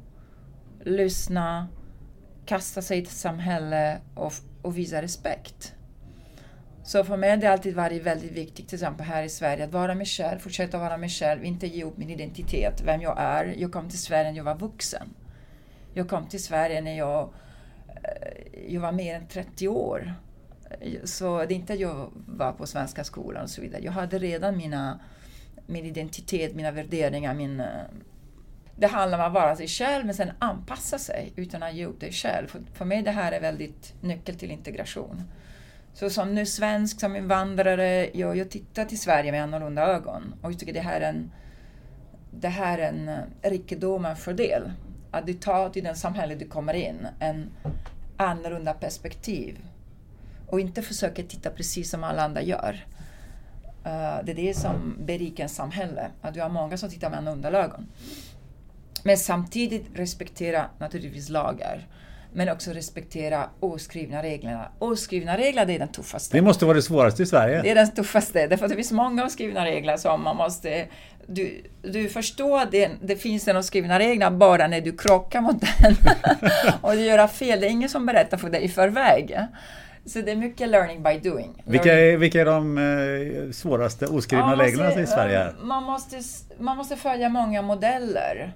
[0.84, 1.68] lyssna,
[2.46, 5.74] kasta sig i ett samhälle och, och visa respekt.
[6.84, 9.72] Så för mig har det alltid varit väldigt viktigt, till exempel här i Sverige, att
[9.72, 13.54] vara mig själv, fortsätta vara mig själv, inte ge upp min identitet, vem jag är.
[13.58, 15.14] Jag kom till Sverige när jag var vuxen.
[15.94, 17.28] Jag kom till Sverige när jag,
[18.68, 20.14] jag var mer än 30 år.
[21.04, 23.82] Så det är inte att jag var på svenska skolan och så vidare.
[23.84, 25.00] Jag hade redan mina,
[25.66, 27.66] min identitet, mina värderingar, min, eh,
[28.76, 32.00] det handlar om att vara sig själv men sen anpassa sig utan att ge upp
[32.00, 32.46] dig själv.
[32.46, 35.22] För, för mig det här är väldigt nyckel till integration.
[35.94, 40.52] Så som nu svensk, som invandrare, jag, jag tittar till Sverige med annorlunda ögon och
[40.52, 41.30] jag tycker det här är en,
[42.30, 44.72] det här är en eh, rikedom, en fördel.
[45.10, 47.50] Att du tar till den samhälle du kommer in en
[48.16, 49.58] annorlunda perspektiv
[50.46, 52.86] och inte försöker titta precis som alla andra gör.
[53.86, 57.18] Uh, det är det som berikar ett samhälle, att du har många som tittar med
[57.18, 57.86] annorlunda ögon.
[59.02, 61.86] Men samtidigt respektera naturligtvis lagar.
[62.32, 64.68] Men också respektera oskrivna reglerna.
[64.78, 66.36] Oskrivna regler det är den tuffaste.
[66.36, 67.62] Det måste vara det svåraste i Sverige.
[67.62, 68.46] Det är den tuffaste.
[68.46, 70.86] Därför att det finns många oskrivna regler som man måste...
[71.26, 75.60] Du, du förstår att det, det finns en oskrivna regler bara när du krockar mot
[75.60, 75.96] den.
[76.80, 77.60] och du gör fel.
[77.60, 79.38] Det är ingen som berättar för dig i förväg.
[80.06, 81.62] Så det är mycket learning by doing.
[81.64, 85.52] Vilka är, vilka är de eh, svåraste oskrivna reglerna i Sverige?
[85.62, 86.20] Man måste,
[86.58, 88.54] man måste följa många modeller.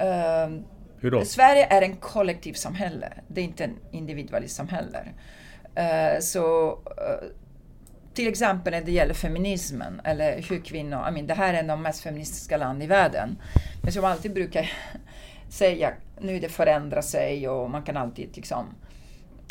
[0.00, 0.60] Uh,
[1.00, 1.24] Hur då?
[1.24, 4.98] Sverige är en kollektivsamhälle, det är inte en individualistsamhälle.
[5.78, 7.28] Uh, så uh,
[8.14, 11.82] till exempel när det gäller feminismen eller hur kvinnor, I mean, det här är de
[11.82, 13.38] mest feministiska land i världen.
[13.82, 14.72] Men som alltid brukar
[15.48, 18.66] säga, nu det förändrar sig och man kan alltid liksom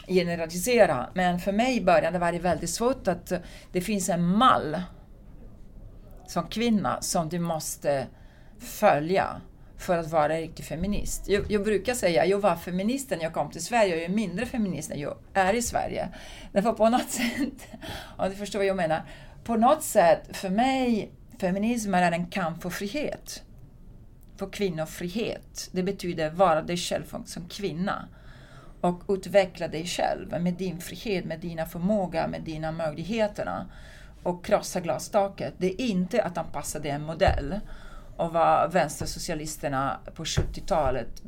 [0.10, 1.10] generalisera.
[1.13, 3.34] Men för mig i början det var det väldigt svårt att
[3.72, 4.82] det finns en mall
[6.28, 8.08] som kvinna som du måste
[8.60, 9.41] följa
[9.78, 11.28] för att vara en riktig feminist.
[11.28, 14.06] Jag, jag, brukar säga att jag var feminist när jag kom till Sverige och jag
[14.06, 16.10] är mindre feminist när jag är i Sverige.
[16.52, 17.67] Därför på något sätt,
[18.17, 19.04] om du förstår vad jag menar,
[19.43, 23.43] på något sätt för mig, feminism är en kamp för frihet.
[24.38, 25.69] För kvinnofrihet.
[25.72, 28.08] Det betyder vara dig själv som kvinna
[28.82, 33.65] och utveckla dig själv med din frihet, med dina förmågor, med dina möjligheter
[34.24, 35.54] och krossa glastaket.
[35.58, 37.60] Det är inte att anpassa dig en modell
[38.18, 41.24] och vad vänstersocialisterna på 70-talet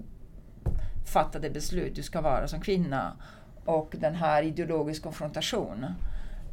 [1.13, 3.17] fattade beslut, du ska vara som kvinna.
[3.65, 5.93] Och den här ideologiska konfrontationen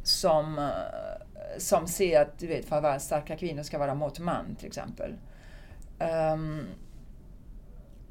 [0.03, 0.69] som,
[1.57, 4.67] som ser att du vet, för att vara starka kvinnor ska vara mot man till
[4.67, 5.13] exempel.
[6.33, 6.67] Um,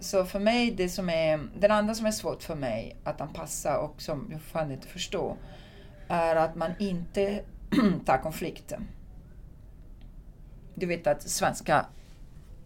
[0.01, 3.79] så för mig, det som är, den andra som är svårt för mig att anpassa
[3.79, 5.37] och som jag fan inte förstår
[6.09, 7.41] är att man inte
[8.07, 8.89] tar konflikten.
[10.75, 11.87] Du vet att svenska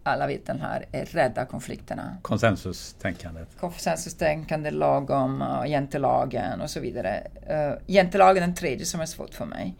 [0.03, 2.17] alla vet den här är rädda konflikterna.
[2.21, 3.47] Konsensustänkandet.
[3.59, 7.27] Konsensustänkande, lagom, uh, jantelagen och så vidare.
[7.51, 9.75] Uh, jantelagen är den tredje som är svårt för mig.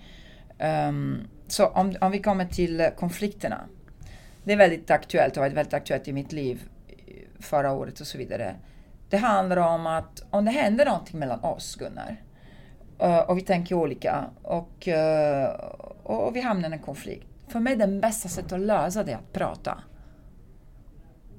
[0.87, 3.61] Um, så om, om vi kommer till konflikterna.
[4.43, 6.61] Det är väldigt aktuellt och har varit väldigt aktuellt i mitt liv
[7.43, 8.55] förra året och så vidare.
[9.09, 12.21] Det handlar om att om det händer någonting mellan oss, Gunnar,
[12.99, 14.25] eh, och vi tänker olika
[14.85, 15.45] eh,
[16.03, 17.27] och, och vi hamnar i en konflikt.
[17.47, 19.83] För mig är det bästa sättet att lösa det att prata.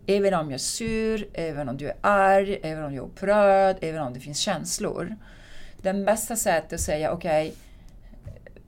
[0.07, 3.77] Även om jag är sur, även om du är arg, även om jag är upprörd,
[3.81, 5.17] även om det finns känslor.
[5.83, 7.59] Det bästa sättet att säga okej, okay,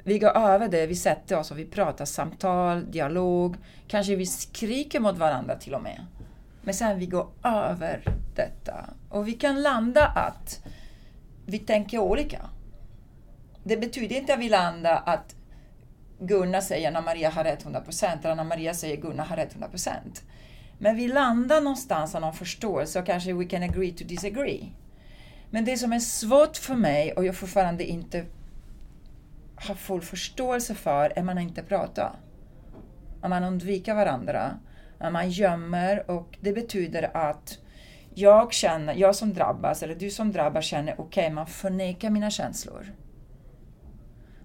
[0.04, 3.56] vi går över det, vi sätter oss och vi pratar samtal, dialog,
[3.88, 6.06] kanske vi skriker mot varandra till och med.
[6.66, 8.02] Men sen vi går över
[8.34, 10.60] detta och vi kan landa att
[11.46, 12.50] vi tänker olika.
[13.64, 15.34] det betyder inte att vi landar att
[16.18, 18.24] Gunnar säger Anna Maria har rätt 100 procent.
[18.24, 20.22] eller Anna Maria säger Gunnar har rätt 100 procent.
[20.78, 24.72] Men vi landar någonstans av någon förståelse och kanske we can agree to disagree.
[25.50, 28.24] Men det som är svårt för mig och jag fortfarande inte
[29.56, 32.12] har full förståelse för är man inte pratar.
[33.20, 34.58] Om man undviker varandra,
[34.98, 37.58] att man gömmer och det betyder att
[38.14, 42.30] jag känner, jag som drabbas eller du som drabbas känner okej, okay, man förnekar mina
[42.30, 42.94] känslor.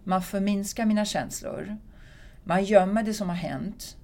[0.04, 1.78] Man förminskar mina känslor.
[2.44, 3.98] Man gömmer det som har hänt.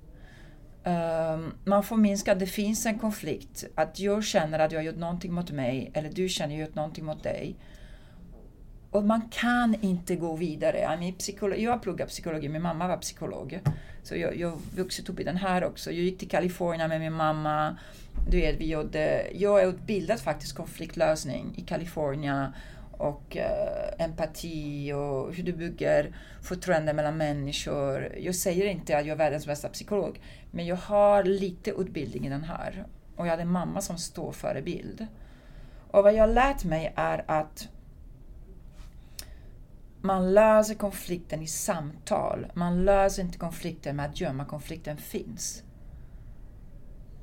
[0.83, 3.65] Um, man förminskar att det finns en konflikt.
[3.75, 6.63] Att jag känner att jag har gjort någonting mot mig eller du känner att jag
[6.63, 7.55] har gjort någonting mot dig.
[8.97, 10.79] Och man kan inte gå vidare.
[10.79, 13.59] Jag, mean, psykologi, jag har pluggat psykologi, min mamma var psykolog.
[14.03, 15.91] Så jag, jag vuxit upp i den här också.
[15.91, 17.77] Jag gick till Kalifornien med min mamma.
[18.29, 22.51] Du vet, vi gjorde, jag är utbildad faktiskt konfliktlösning i Kalifornien
[22.91, 28.13] och eh, empati och hur du bygger förtroende mellan människor.
[28.17, 30.21] Jag säger inte att jag är världens bästa psykolog,
[30.51, 32.85] men jag har lite utbildning i den här.
[33.15, 35.07] Och jag hade en mamma som står förebild.
[35.91, 37.69] Och vad jag lärt mig är att
[40.07, 42.47] man löser konflikten i samtal.
[42.53, 45.63] Man löser inte konflikten med att gömma konflikten finns.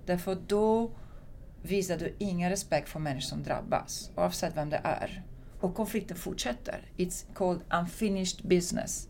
[0.06, 0.90] Därför då
[1.62, 5.22] visar du ingen respekt för människor som drabbas, oavsett vem det är.
[5.60, 6.82] Och konflikten fortsätter.
[6.96, 9.08] It's called unfinished business.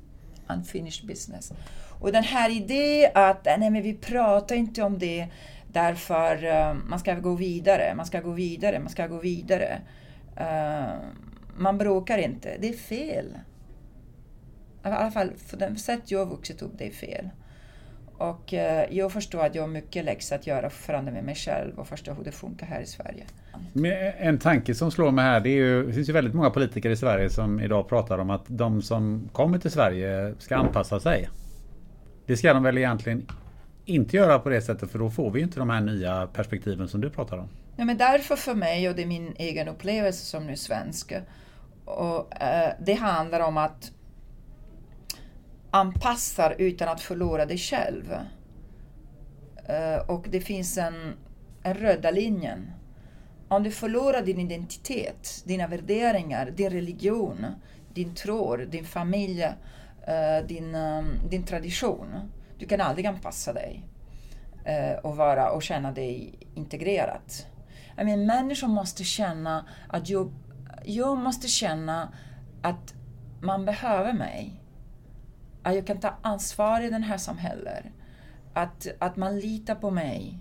[0.48, 1.52] Unfinished business.
[2.00, 5.28] Och den här idén att nej, men vi pratar inte om det
[5.72, 9.80] därför uh, man ska gå vidare, man ska gå vidare, man ska gå vidare.
[10.40, 10.94] Uh,
[11.56, 12.56] man bråkar inte.
[12.60, 13.38] Det är fel.
[14.84, 17.28] I alla fall för det sätt jag vuxit upp, det är fel.
[18.18, 21.24] Och eh, jag förstår att jag har mycket läxa att göra för att förändra med
[21.24, 23.24] mig själv och förstå hur det funkar här i Sverige.
[24.18, 26.90] En tanke som slår mig här, det, är ju, det finns ju väldigt många politiker
[26.90, 31.28] i Sverige som idag pratar om att de som kommer till Sverige ska anpassa sig.
[32.26, 33.26] Det ska de väl egentligen
[33.84, 37.00] inte göra på det sättet för då får vi inte de här nya perspektiven som
[37.00, 37.48] du pratar om.
[37.76, 41.12] Ja, men därför för mig, och det är min egen upplevelse som nu svensk,
[41.84, 43.92] och, eh, det handlar om att
[45.74, 48.12] anpassar utan att förlora dig själv.
[49.68, 51.16] Eh, och det finns en,
[51.62, 52.70] en röda linjen.
[53.48, 57.46] Om du förlorar din identitet, dina värderingar, din religion,
[57.94, 62.32] din tro, din familj, eh, din, ehm, din tradition.
[62.58, 63.84] Du kan aldrig anpassa dig
[64.64, 67.32] eh, och, vara, och känna dig integrerad.
[68.00, 70.32] I mean, människor måste känna att jag,
[70.84, 72.12] jag måste känna
[72.62, 72.94] att
[73.40, 74.63] man behöver mig
[75.64, 77.84] att jag kan ta ansvar i det här samhället.
[78.54, 80.38] Att, att man litar på mig.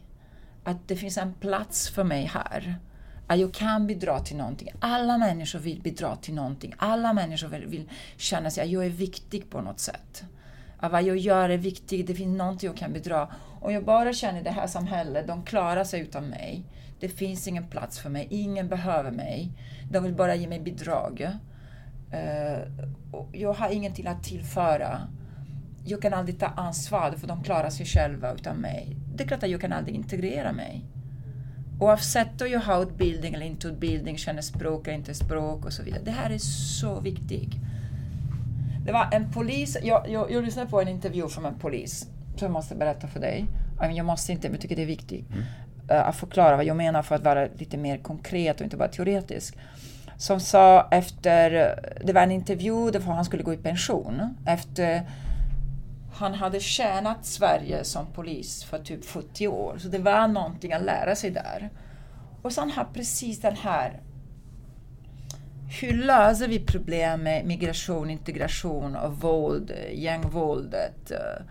[0.64, 2.76] Att det finns en plats för mig här.
[3.28, 4.70] Att jag kan bidra till någonting.
[4.80, 6.74] Alla människor vill bidra till någonting.
[6.78, 10.24] Alla människor vill, vill känna sig att jag är viktig på något sätt.
[10.78, 13.28] Att vad jag gör är viktigt, det finns någonting jag kan bidra.
[13.62, 16.64] Om jag bara känner det här samhället, de klarar sig utan mig.
[17.00, 19.52] Det finns ingen plats för mig, ingen behöver mig.
[19.92, 21.38] De vill bara ge mig bidrag.
[22.14, 22.60] Uh,
[23.32, 25.08] jag har ingenting att tillföra.
[25.86, 28.98] Jag kan aldrig ta ansvar för de klarar sig själva utan mig.
[29.16, 30.86] Det är klart att jag kan aldrig integrera mig.
[31.80, 35.84] Oavsett om jag har utbildning eller inte utbildning, känner språk eller inte språk och så
[35.84, 36.02] vidare.
[36.06, 37.54] Det här är så viktigt.
[38.86, 42.46] Det var en polis, jag, jag, jag lyssnade på en intervju från en polis som
[42.46, 43.46] jag måste berätta för dig.
[43.80, 45.44] Jag måste inte, men jag tycker det är viktigt mm.
[45.92, 48.88] uh, att förklara vad jag menar för att vara lite mer konkret och inte bara
[48.88, 49.58] teoretisk
[50.18, 55.04] som sa efter, det var en intervju där han skulle gå i pension efter
[56.14, 60.84] han hade tjänat Sverige som polis för typ 40 år, så det var någonting att
[60.84, 61.70] lära sig där.
[62.42, 64.02] Och sen har precis den här
[65.82, 71.46] hur löser vi problem med migration, integration och våld, gängvåldet, eh,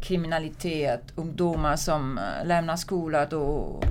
[0.00, 3.84] kriminalitet, ungdomar som eh, lämnar skolan och,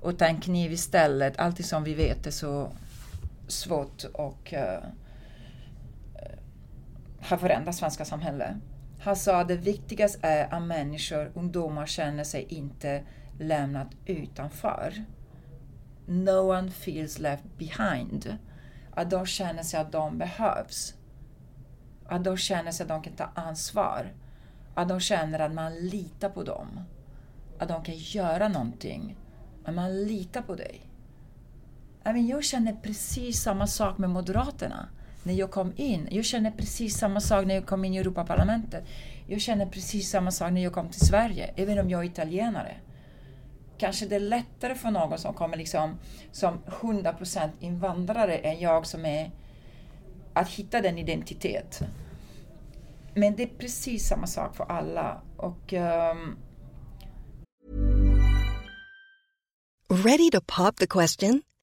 [0.00, 1.38] och tar en kniv istället.
[1.38, 2.68] Allt som vi vet är så
[3.48, 4.74] svårt att uh, eh,
[6.14, 6.38] eh,
[7.20, 8.56] har förändrat svenska samhället.
[9.00, 13.02] Han sa att det viktigaste är att människor, ungdomar, känner sig inte
[13.38, 15.04] lämnat utanför.
[16.06, 18.38] No one feels left behind.
[18.94, 20.94] Att de känner sig att de behövs.
[22.06, 24.12] Att de känner sig att de kan ta ansvar.
[24.74, 26.80] Att de känner att man litar på dem.
[27.58, 29.16] Att de kan göra någonting.
[29.64, 30.90] Att man litar på dig
[32.04, 34.88] jag känner precis samma sak med Moderaterna
[35.22, 36.08] när jag kom in.
[36.10, 38.84] Jag känner precis samma sak när jag kom in i Europaparlamentet.
[39.26, 42.74] Jag känner precis samma sak när jag kom till Sverige, även om jag är italienare.
[43.78, 45.98] Kanske det är lättare för någon som kommer liksom
[46.32, 49.30] som 100% invandrare än jag som är
[50.32, 51.80] att hitta den identitet.
[53.14, 55.22] Men det är precis samma sak för alla.
[55.36, 56.36] Och, um...
[59.90, 61.42] Ready to pop the question?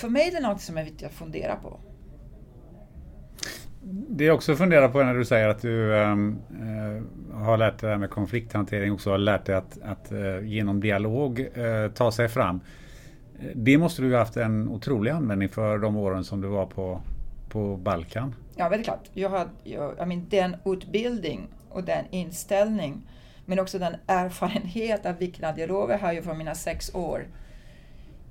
[0.00, 1.80] För mig är det något som är viktigt att fundera på.
[4.08, 6.32] Det jag också funderar på när du säger att du uh,
[7.32, 10.80] har lärt dig det här med konflikthantering också har lärt dig att, att uh, genom
[10.80, 12.60] dialog uh, ta sig fram.
[13.54, 17.00] Det måste du ha haft en otrolig användning för de åren som du var på,
[17.48, 18.34] på Balkan.
[18.56, 19.10] Ja, är klart.
[19.12, 23.02] Jag har, jag, jag mean, den utbildning och den inställning
[23.46, 27.26] men också den erfarenhet av vilka dialoger har jag från mina sex år.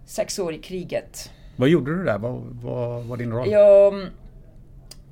[0.06, 1.32] Sex år i kriget.
[1.60, 2.18] Vad gjorde du där?
[2.18, 3.52] Vad var din roll?
[3.52, 4.08] Jag,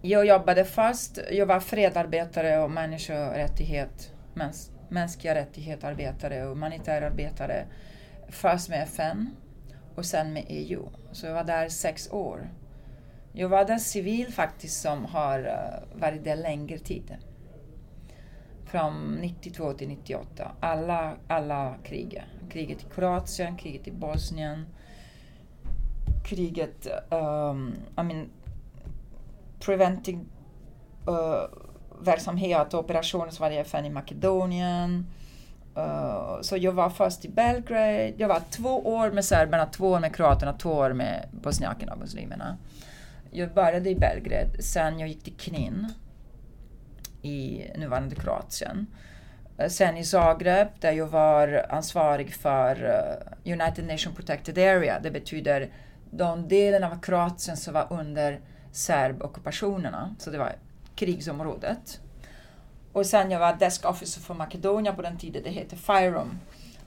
[0.02, 7.66] jag jobbade fast, jag var fredarbetare och människorättighet, mäns, mänskliga rättighetsarbetare och humanitärarbetare.
[8.30, 9.30] Först med FN
[9.96, 10.90] och sen med EU.
[11.12, 12.50] Så jag var där sex år.
[13.34, 17.16] Jag var den civil faktiskt som har eh, varit där längre tid.
[18.66, 20.52] Från 92 till 98.
[20.60, 22.24] Alla, alla krig.
[22.50, 24.66] Kriget i Kroatien, kriget i Bosnien,
[26.28, 28.30] kriget, um, I mean,
[29.60, 30.26] preventing
[31.08, 31.44] uh,
[32.02, 35.06] verksamhet och operationer som var i FN i Makedonien.
[35.78, 40.00] Uh, så jag var först i Belgrade, jag var två år med serberna, två år
[40.00, 42.58] med kroaterna, två år med bosniakerna och muslimerna.
[43.32, 45.88] Jag började i Belgrade, sen jag gick till Knin
[47.22, 48.88] i nuvarande Kroatien.
[49.58, 52.76] Eh, sen i Zagreb där jag var ansvarig för
[53.46, 55.00] United Nations Protected Area.
[55.00, 55.70] Det betyder
[56.12, 58.40] de delen av Kroatien som var under
[58.72, 60.56] serbockupationerna, så det var
[60.96, 62.00] krigsområdet.
[62.92, 66.40] Och sen jag var desk officer för Makedonien på den tiden, det hette FIROM,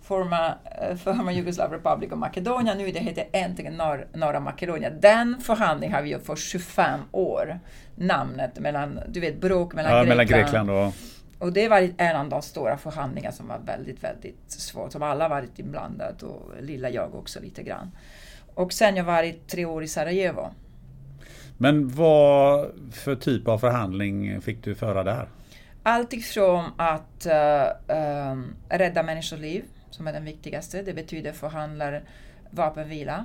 [0.03, 0.57] former,
[0.91, 5.01] uh, former Yugoslav Republic of Makedonien, nu det heter äntligen norr, norra Makedonien.
[5.01, 7.61] Den förhandlingen har vi gjort för 25 år,
[7.95, 10.93] namnet mellan, du vet bråk mellan, ja, Grekland, mellan Grekland och...
[11.39, 15.29] Och det var en av de stora förhandlingar som var väldigt, väldigt svårt, som alla
[15.29, 17.91] varit inblandade och lilla jag också lite grann.
[18.61, 20.51] Och sen jag varit tre år i Sarajevo.
[21.59, 25.29] Men vad för typ av förhandling fick du föra där?
[25.83, 30.83] Allt ifrån att uh, um, rädda människors liv, som är den viktigaste.
[30.83, 32.03] Det betyder förhandlar
[32.51, 33.25] vapenvila,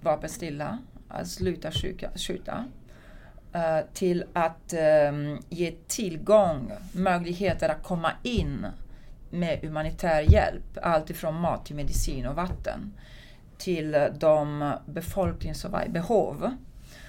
[0.00, 1.70] vapenstilla, att sluta
[2.16, 2.64] skjuta.
[3.54, 3.60] Uh,
[3.92, 4.74] till att
[5.08, 8.66] um, ge tillgång, möjligheter att komma in
[9.30, 10.78] med humanitär hjälp.
[10.82, 12.92] Allt ifrån mat till medicin och vatten
[13.64, 16.56] till de befolkning som var i behov.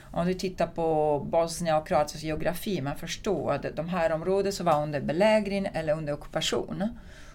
[0.01, 4.65] Om du tittar på Bosnien och Kroatiens geografi, man förstår att de här områdena som
[4.65, 6.89] var under belägring eller under ockupation,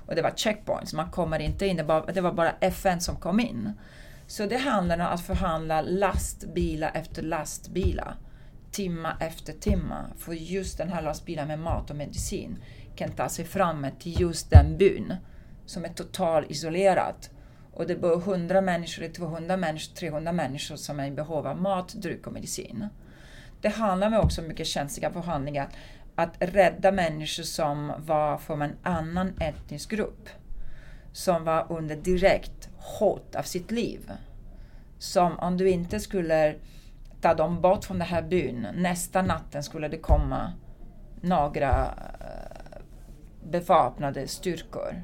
[0.07, 3.17] och det var checkpoints, man kommer inte in, det var, det var bara FN som
[3.17, 3.73] kom in.
[4.27, 8.17] Så det handlar om att förhandla lastbilar efter lastbilar,
[8.71, 12.57] timma efter timma, för just den här lastbilen med mat och medicin
[12.97, 15.15] kan ta sig fram till just den byn
[15.67, 17.15] som är totalt isolerad
[17.81, 21.95] och det bor 100 människor, 200 människor, 300 människor som är i behov av mat,
[21.95, 22.87] dryck och medicin.
[23.61, 25.69] Det handlar också också mycket känsliga förhandlingar
[26.15, 30.29] att rädda människor som var från en annan etnisk grupp.
[31.13, 34.13] Som var under direkt hot av sitt liv.
[34.99, 36.55] Som om du inte skulle
[37.21, 38.67] ta dem bort från den här byn.
[38.75, 40.53] Nästa natten skulle det komma
[41.21, 41.85] några
[42.21, 42.83] eh,
[43.51, 45.03] beväpnade styrkor.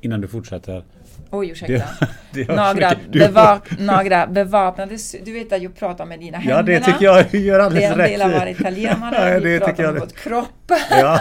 [0.00, 0.84] Innan du fortsätter.
[1.30, 1.84] Oj, ursäkta.
[2.32, 4.98] Det, det några, beva, några beväpnade...
[4.98, 6.72] sy- Du vet att jag pratar med dina händer.
[6.72, 9.30] Ja, det tycker jag gör alldeles är en rätt del av våra italienare.
[9.34, 10.48] Ja, vi det pratar jag med vår kropp.
[10.90, 11.20] Ja,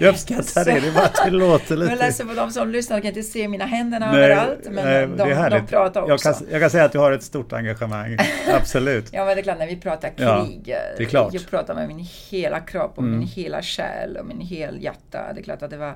[0.00, 0.80] jag uppskattar det.
[0.80, 1.94] Det bara det låter Jag lite...
[1.96, 4.58] ledsen för de som lyssnar kan inte se mina händer Nej, överallt.
[4.70, 5.66] Men nej, de, de, härligt.
[5.70, 6.28] pratar också.
[6.28, 8.16] Jag kan, jag kan säga att du har ett stort engagemang.
[8.54, 9.08] Absolut.
[9.12, 10.74] Ja men det är klart när vi pratar Ja, krig.
[10.96, 11.34] det är klart.
[11.34, 13.18] Jag pratar med min hela kropp och Mm.
[13.18, 15.32] min hela själ och min hela hjärta.
[15.34, 15.94] Det är klart att det var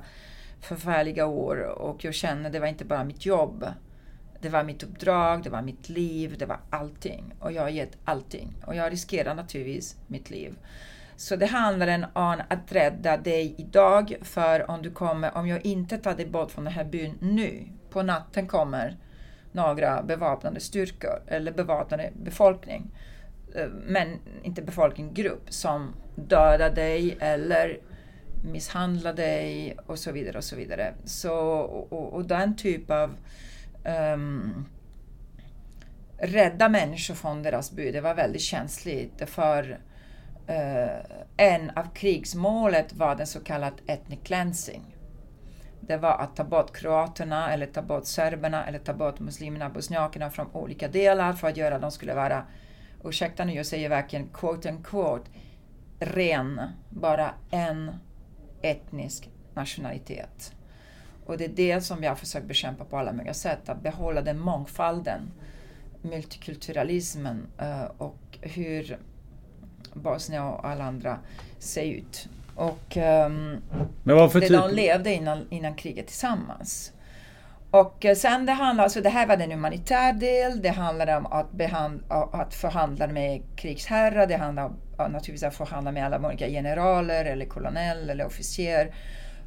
[0.62, 3.66] förfärliga år och jag känner det var inte bara mitt jobb.
[4.40, 7.34] Det var mitt uppdrag, det var mitt liv, det var allting.
[7.40, 8.54] Och jag har gett allting.
[8.66, 10.58] Och jag riskerar naturligtvis mitt liv.
[11.16, 15.98] Så det handlar om att rädda dig idag, för om du kommer, om jag inte
[15.98, 18.96] tar dig bort från den här byn nu, på natten kommer
[19.52, 22.90] några beväpnade styrkor eller beväpnade befolkning,
[23.54, 27.78] eh, men inte befolkning, grupp som dödar dig eller
[28.44, 30.94] misshandla dig och så vidare och så vidare.
[31.04, 33.14] Så, och, och- och den typ av
[34.14, 34.64] um,
[36.18, 39.70] rädda människor från deras by, det var väldigt känsligt för
[40.50, 44.96] uh, en av krigsmålet var den så kallad ethnic cleansing.
[45.80, 50.30] Det var att ta bort kroaterna eller ta bort serberna eller ta bort muslimerna, bosniakerna
[50.30, 52.46] från olika delar för att göra att de skulle vara,
[53.04, 55.30] ursäkta nu jag säger verkligen quote and quote,
[56.00, 57.90] ren, bara en
[58.62, 60.54] etnisk nationalitet.
[61.26, 64.22] Och det är det som vi har försökt bekämpa på alla möjliga sätt, att behålla
[64.22, 65.20] den mångfalden,
[66.02, 68.98] multikulturalismen eh, och hur
[69.94, 71.18] Bosnien och alla andra
[71.58, 72.28] ser ut.
[72.54, 73.56] Och ehm,
[74.02, 74.60] Men vad för det typ...
[74.60, 76.92] de levde innan, innan kriget tillsammans.
[77.70, 81.26] Och eh, sen det handlar, alltså det här var den humanitär del, det handlar om
[81.26, 84.76] att, behand, att förhandla med krigsherrar, det handlar om
[85.08, 88.94] naturligtvis att förhandla med alla olika generaler eller kolonell eller officer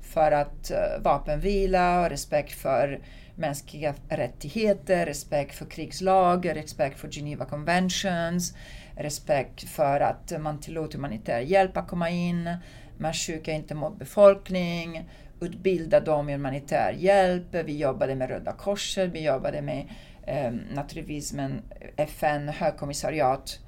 [0.02, 3.00] för att eh, vapenvila och respekt för
[3.36, 8.56] mänskliga rättigheter, respekt för krigslag, respekt för Geneva Conventions,
[8.98, 12.58] respekt för att man tillåter humanitär hjälp att komma in,
[12.98, 15.10] man skickar inte mot befolkning,
[15.42, 17.56] utbilda dem i humanitär hjälp.
[17.66, 19.90] Vi jobbade med Röda Korset, vi jobbade med
[20.28, 21.62] eh, naturligtvis med
[21.98, 23.60] FN högkommissariat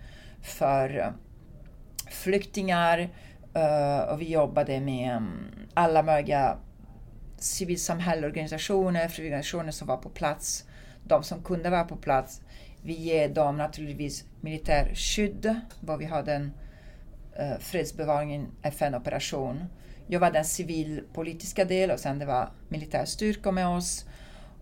[0.42, 1.10] för eh,
[2.10, 3.10] flyktingar
[3.54, 6.58] eh, och vi jobbade med mm, alla möjliga
[7.38, 10.66] civilsamhällesorganisationer, frivilligorganisationer som var på plats.
[11.04, 12.42] De som kunde vara på plats.
[12.82, 16.52] Vi ger dem naturligtvis militärskydd, var vi hade en
[17.38, 19.66] eh, fredsbevarande FN-operation.
[20.08, 24.06] Jag var den civilpolitiska delen och sen det var militärstyrkor med oss.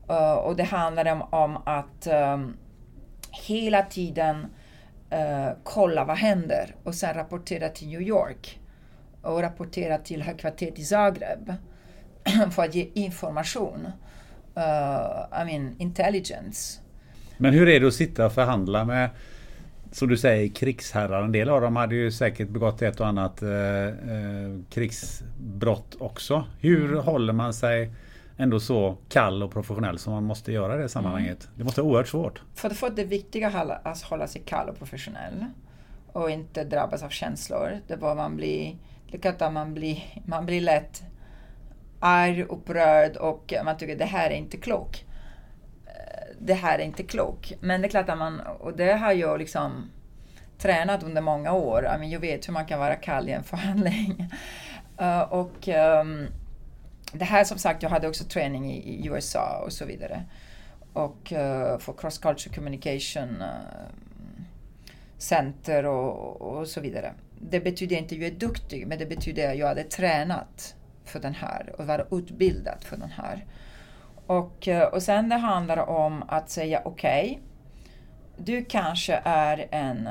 [0.09, 2.57] Uh, och det handlade om, om att um,
[3.31, 4.47] hela tiden
[5.09, 8.59] eh, kolla vad händer och sen rapportera till New York
[9.21, 11.53] och rapportera till högkvarteret i Zagreb
[12.51, 13.87] för att ge information.
[14.57, 16.81] Uh, I mean intelligence.
[17.37, 19.09] Men hur är det att sitta och förhandla med,
[19.91, 21.23] som du säger, krigsherrar?
[21.23, 26.43] En del av dem hade ju säkert begått ett och annat eh, eh, krigsbrott också.
[26.59, 27.03] Hur Mm.
[27.05, 27.91] håller man sig
[28.37, 31.43] ändå så kall och professionell som man måste göra i det sammanhanget?
[31.43, 31.57] Mm.
[31.57, 32.41] Det måste vara oerhört svårt.
[32.55, 35.45] För det, för det viktiga att hålla, att sig kall och professionell
[36.11, 37.79] och inte drabbas av känslor.
[37.87, 38.75] Det var man blir,
[39.11, 41.03] det att man blir, man blir lätt
[41.99, 45.05] arg, upprörd och man tycker det här är inte klok.
[45.85, 47.53] Eh, Det här är inte klok.
[47.59, 49.91] Men det är klart att man, och det har jag liksom
[50.57, 51.89] tränat under många år.
[52.03, 54.29] Jag vet hur man kan vara kall i en förhandling.
[54.97, 56.27] Eh, och ehm,
[57.11, 60.23] det här som sagt, jag hade också träning i, i USA och så vidare.
[60.93, 63.47] Och uh, för cross culture communication uh,
[65.17, 67.13] center och, och så vidare.
[67.39, 70.75] Det betyder inte att jag är duktig, men det betyder att jag hade tränat
[71.05, 73.45] för den här och var utbildad för den här.
[74.25, 77.41] Och, eh, och sen det handlar om att säga okej,
[78.37, 80.09] du kanske är en,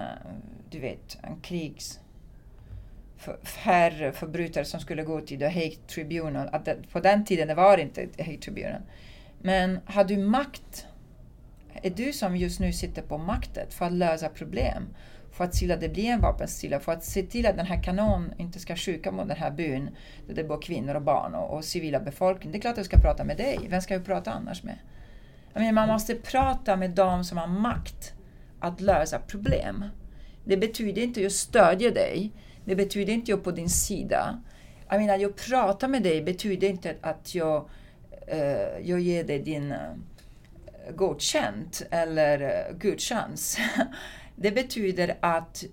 [0.70, 2.00] du vet, en krigs
[3.24, 6.48] för, förbrytare som skulle gå till The Hague Tribunal.
[6.52, 8.80] Att det, på den tiden det var inte The Hague Tribunal.
[9.42, 10.86] Men har du makt?
[11.82, 14.82] Är du som just nu sitter på makten för att lösa problem?
[15.32, 17.66] För att se till att det blir en vapenstilla, för att se till att den
[17.66, 19.90] här kanonen inte ska skjuta mot den här byn
[20.26, 22.52] där det bor kvinnor och barn och, och civila befolkning.
[22.52, 23.58] Det är klart att jag ska prata med dig.
[23.68, 24.78] Vem ska jag prata annars med?
[25.52, 28.14] Jag menar, man måste prata med dem som har makt
[28.60, 29.84] att lösa problem.
[30.44, 32.32] Det betyder inte att jag stödjer dig.
[32.64, 34.42] Det betyder inte att jag är på din sida.
[34.88, 37.68] Jag menar, jag pratar med dig betyder inte att jag,
[38.26, 39.78] eh, jag ger dig din uh,
[40.96, 43.58] godkänt eller eh, uh, godchans.
[44.36, 45.64] Det betyder att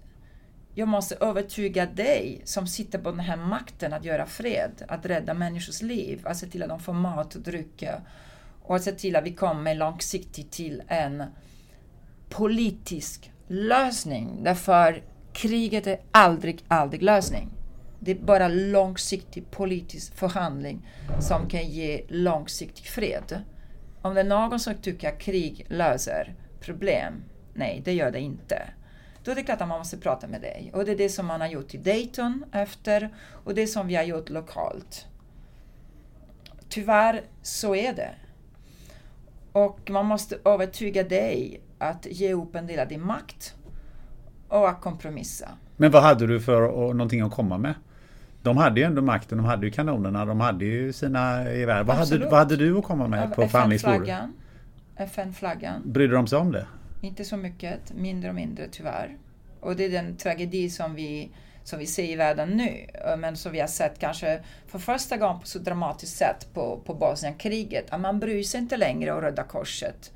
[0.74, 5.34] jag måste övertyga dig som sitter på den här makten att göra fred, att rädda
[5.34, 8.02] människors liv, att se till att de får mat och drycker
[8.62, 11.24] och att se till att vi kommer långsiktigt till en
[12.30, 14.44] politisk lösning.
[14.44, 15.04] Därför
[15.34, 17.50] kriget är aldrig, aldrig lösning.
[18.00, 20.88] Det är bara långsiktig politisk förhandling
[21.20, 23.42] som kan ge långsiktig fred.
[24.02, 27.24] Om det är någon som tycker att krig löser problem,
[27.54, 28.68] nej, det gör det inte.
[29.24, 30.72] Då är det klart att man måste prata med dig.
[30.74, 33.96] Och det är det som man har gjort i Dayton efter och det som vi
[33.96, 35.06] har gjort lokalt.
[36.70, 38.12] Tyvärr så är det.
[39.52, 43.56] Och man måste övertyga dig att ge upp en del av din makt
[44.52, 45.50] och att kompromissa.
[45.78, 46.62] Men vad hade du för
[46.94, 47.74] någonting att komma med?
[48.44, 51.84] De hade ju ändå makten, de hade ju kanonerna, de hade ju sina gevär.
[51.84, 54.20] Vad hade, vad hade du att komma med på förhandlingsbordet?
[54.96, 55.82] FN-flaggan.
[55.86, 56.66] Brydde de sig om det?
[57.02, 59.18] Inte så mycket, mindre och mindre tyvärr.
[59.60, 61.32] Och det är den tragedi som vi,
[61.64, 62.86] som vi ser i världen nu,
[63.18, 66.94] men som vi har sett kanske för första gången på så dramatiskt sätt på, på
[66.94, 67.86] Bosnienkriget.
[67.90, 70.12] Att man bryr sig inte längre om Röda Korset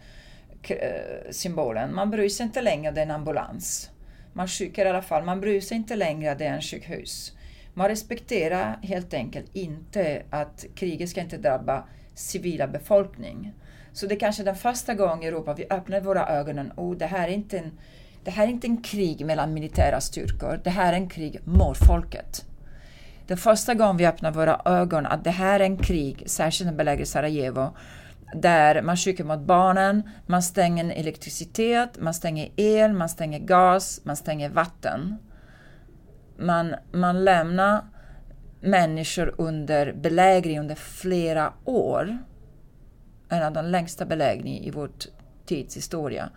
[0.64, 1.96] eh, symbolen.
[1.96, 3.90] Man bryr sig inte längre om det är en ambulans.
[4.38, 7.34] Man skickar i alla fall, man bryr sig inte längre att det är en sjukhus.
[7.74, 13.54] Man respekterar helt enkelt inte att kriget ska inte drabba civila befolkning.
[13.94, 16.72] Så det är kanske den första gången i Europa vi öppnar våra ögon.
[16.76, 17.72] Oh, det här är inte en,
[18.24, 20.62] det här är inte en krig mellan militära styrkor.
[20.64, 22.46] Det här är en krig mot folket.
[23.28, 26.70] Det är första gången vi öppnar våra ögon att det här är en krig, särskilt
[26.70, 27.76] när belägrar Sarajevo,
[28.34, 34.16] där man skickar mot barnen, man stänger elektricitet, man stänger el, man stänger gas, man
[34.16, 35.18] stänger vatten.
[36.38, 37.86] Man, man lämnar
[38.62, 42.18] människor under belägring under flera år.
[43.30, 44.90] En av de längsta belägringarna i vår
[45.46, 46.30] tids historia.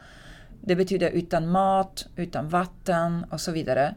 [0.61, 3.95] Det betyder utan mat, utan vatten och så vidare.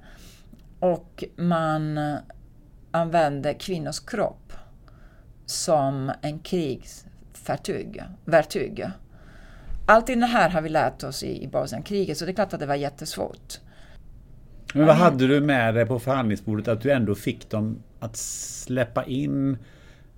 [0.80, 2.00] Och man
[2.92, 4.54] använder kvinnors kropp
[5.46, 7.06] som en krigs
[8.26, 8.86] Vertyg.
[9.86, 12.60] Allt det här har vi lärt oss i, i Bosnienkriget, så det är klart att
[12.60, 13.60] det var jättesvårt.
[14.74, 19.06] Men vad hade du med dig på förhandlingsbordet att du ändå fick dem att släppa
[19.06, 19.58] in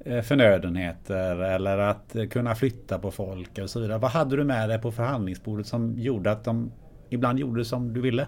[0.05, 3.97] eh, förnödenheter eller att kunna flytta på folk och så vidare.
[3.97, 6.71] Vad hade du med dig på förhandlingsbordet som gjorde att de
[7.09, 8.27] ibland gjorde som du ville?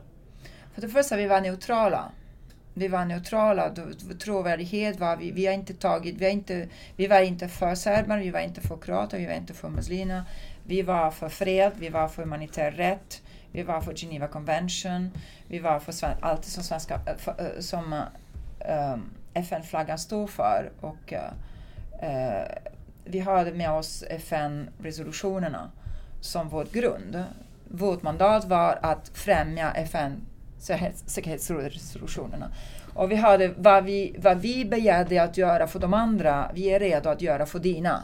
[0.73, 2.11] För det första, vi var neutrala.
[2.77, 3.73] Vi var neutrala,
[4.19, 8.17] trovärdighet var vi, vi har inte tagit, vi, har inte, vi var inte för serber,
[8.17, 10.23] vi var inte för kroater, vi var inte för muslimer.
[10.67, 13.21] Vi var för fred, vi var för humanitär rätt,
[13.51, 15.11] vi var för Geneva Convention,
[15.47, 17.93] vi var för allt som, svenska, eh, för, eh, som
[18.93, 20.71] um, FN-flaggan står för.
[20.81, 22.45] Och, uh,
[23.05, 25.71] vi hade med oss FN-resolutionerna
[26.21, 27.23] som vår grund.
[27.69, 30.21] Vårt mandat var att främja FN
[31.05, 32.51] säkerhetsresolutionerna.
[32.93, 36.79] Och vi hade vad vi, vad vi begärde att göra för de andra, vi är
[36.79, 38.03] redo att göra för dina.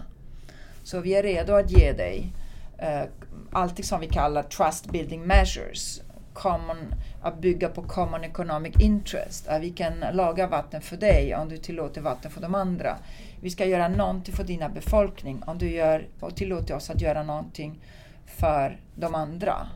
[0.83, 2.33] Så vi är redo att ge dig
[2.77, 3.07] eh, uh,
[3.51, 6.01] allt som vi kallar trust building measures.
[6.33, 9.47] Common, att bygga på common economic interest.
[9.47, 12.97] Att vi kan laga vatten för dig om du tillåter vatten för de andra.
[13.41, 17.23] Vi ska göra någonting för dina befolkning om du gör, och tillåter oss att göra
[17.23, 17.79] någonting
[18.25, 19.67] för de andra.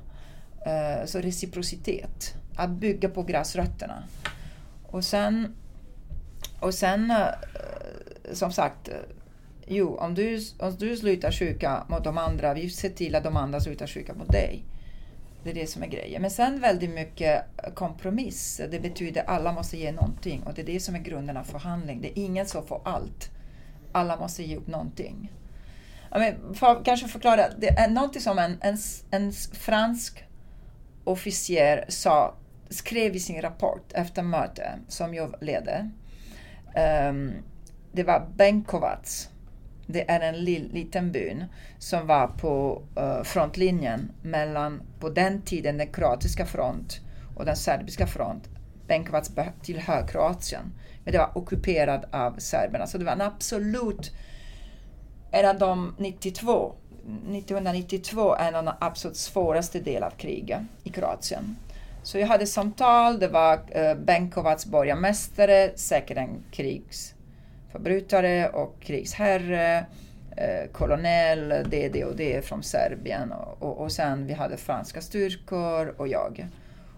[0.67, 2.35] Uh, så reciprocitet.
[2.55, 4.03] Att bygga på gräsrötterna.
[4.83, 5.55] Och sen,
[6.59, 7.27] och sen eh,
[8.33, 8.95] som sagt, eh,
[9.67, 13.37] Jo, om du, om du slutar sjuka mot de andra, vi ser till att de
[13.37, 14.63] andra slutar sjuka mot dig.
[15.43, 16.21] Det är det som är grejen.
[16.21, 17.43] Men sen väldigt mycket
[17.73, 18.61] kompromiss.
[18.71, 21.43] Det betyder att alla måste ge någonting och det är det som är grunden av
[21.43, 22.01] förhandling.
[22.01, 23.29] Det är ingen som får allt.
[23.91, 25.31] Alla måste ge upp någonting.
[26.11, 28.77] Men för att kanske förklara, det är någonting som en, en,
[29.11, 30.23] en fransk
[31.03, 32.35] officer sa,
[32.69, 35.89] skrev i sin rapport efter mötet som jag ledde.
[36.65, 37.33] Um, ehm,
[37.91, 39.29] det var Benkovac
[39.87, 41.45] det är en liten byn
[41.79, 46.99] som var på uh, frontlinjen mellan, på den tiden, den kroatiska front
[47.35, 48.49] och den serbiska front.
[48.87, 49.31] Benkovac
[49.63, 52.87] tillhör Kroatien, men det var ockuperad av serberna.
[52.87, 54.11] Så det var en absolut,
[55.31, 61.55] en av de 92, 1992, en av de absolut svåraste delarna av kriget i Kroatien.
[62.05, 69.85] Så jag hade samtal, det var eh, uh, Benkovacs borgmästare, säkert en krigsförbrytare och krigsherre,
[70.37, 75.01] eh, kolonell, det, det och det från Serbien och, och, och sen vi hade franska
[75.01, 76.47] styrkor och jag.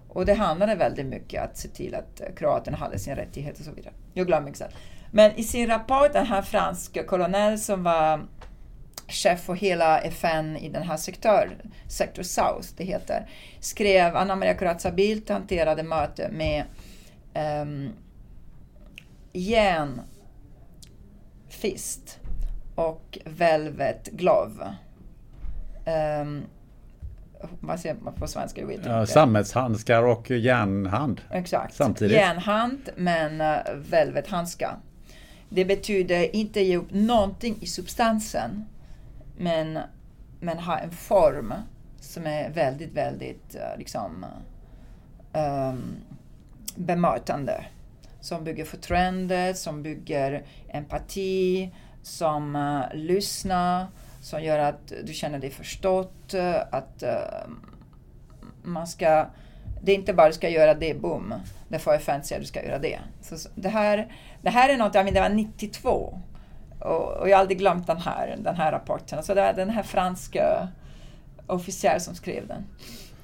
[0.09, 3.59] Och det handlade väldigt mycket om att se till att eh, kroaterna hade sin rättighet
[3.59, 3.93] och så vidare.
[4.13, 4.75] Jag glömmer exakt.
[5.11, 8.21] Men i sin rapport, den här franska kolonell som var
[9.07, 13.29] chef för hela FN i den här sektor, Sector South det heter,
[13.59, 16.63] skrev Anna Maria Corazza Bildt hanterade möte med
[17.61, 17.89] um,
[19.33, 20.09] järnfist
[22.75, 24.75] och Velvet Glove.
[26.21, 26.43] Um,
[27.59, 28.61] vad säger man på svenska?
[28.61, 31.21] Jag vet ja, sammetshandskar och järnhand.
[31.31, 31.75] Exakt.
[31.75, 32.17] Samtidigt.
[32.17, 34.77] Järnhand men uh, velvet handskar.
[35.49, 38.65] Det betyder inte ge upp någonting i substansen
[39.37, 39.79] men,
[40.39, 41.53] men ha en form
[41.99, 44.25] som är väldigt, väldigt eh, liksom
[45.33, 45.95] um,
[46.75, 47.65] bemötande.
[48.19, 51.71] Som bygger förtroende, som bygger empati,
[52.01, 53.87] som eh, uh, lyssnar,
[54.21, 57.51] som gör att du känner dig förstått, eh, att uh,
[58.63, 59.27] man ska
[59.81, 61.33] det är inte bara du ska göra det, boom.
[61.67, 62.99] Det får FN att du ska göra det.
[63.21, 66.19] Så det, här, det här är något, jag menar, det var 92.
[66.79, 69.23] Och, och, jag har aldrig glömt den här, den här rapporten.
[69.23, 70.67] Så det var den här franska
[71.47, 72.65] officer som skrev den.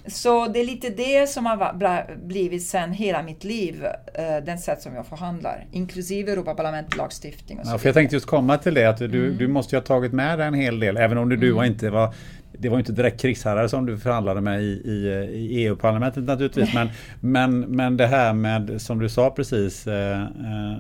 [0.06, 4.82] Så det är lite det som har blivit sen hela mitt liv, uh, den sätt
[4.82, 7.60] som jag förhandlar, inklusive Europaparlamentet lagstiftning.
[7.60, 9.38] Och så ja, för jag tänkte just komma till det, att du, mm.
[9.38, 11.58] du måste ju ha tagit med dig en hel del, även om du, mm.
[11.58, 12.14] du inte var
[12.58, 14.92] det var inte direkt krigsherrar som du förhandlade med i, i,
[15.34, 16.74] i EU-parlamentet naturligtvis.
[16.74, 16.90] Men,
[17.20, 20.78] men, men det här med, som du sa precis, eh, eh,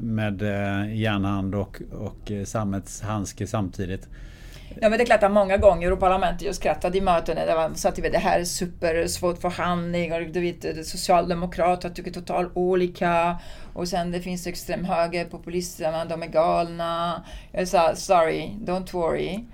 [0.00, 0.42] med
[0.94, 4.08] järnhand och, och sammetshandske samtidigt.
[4.80, 7.74] Ja men det är klart att många gånger Europaparlamentet just skrattade i möten där man
[7.74, 13.36] sa att det här är supersvårt förhandling och du vet Socialdemokrater tycker totalt olika
[13.72, 17.24] och sen det finns extremhöger populister, de är galna.
[17.52, 19.44] Jag sa sorry, don't worry.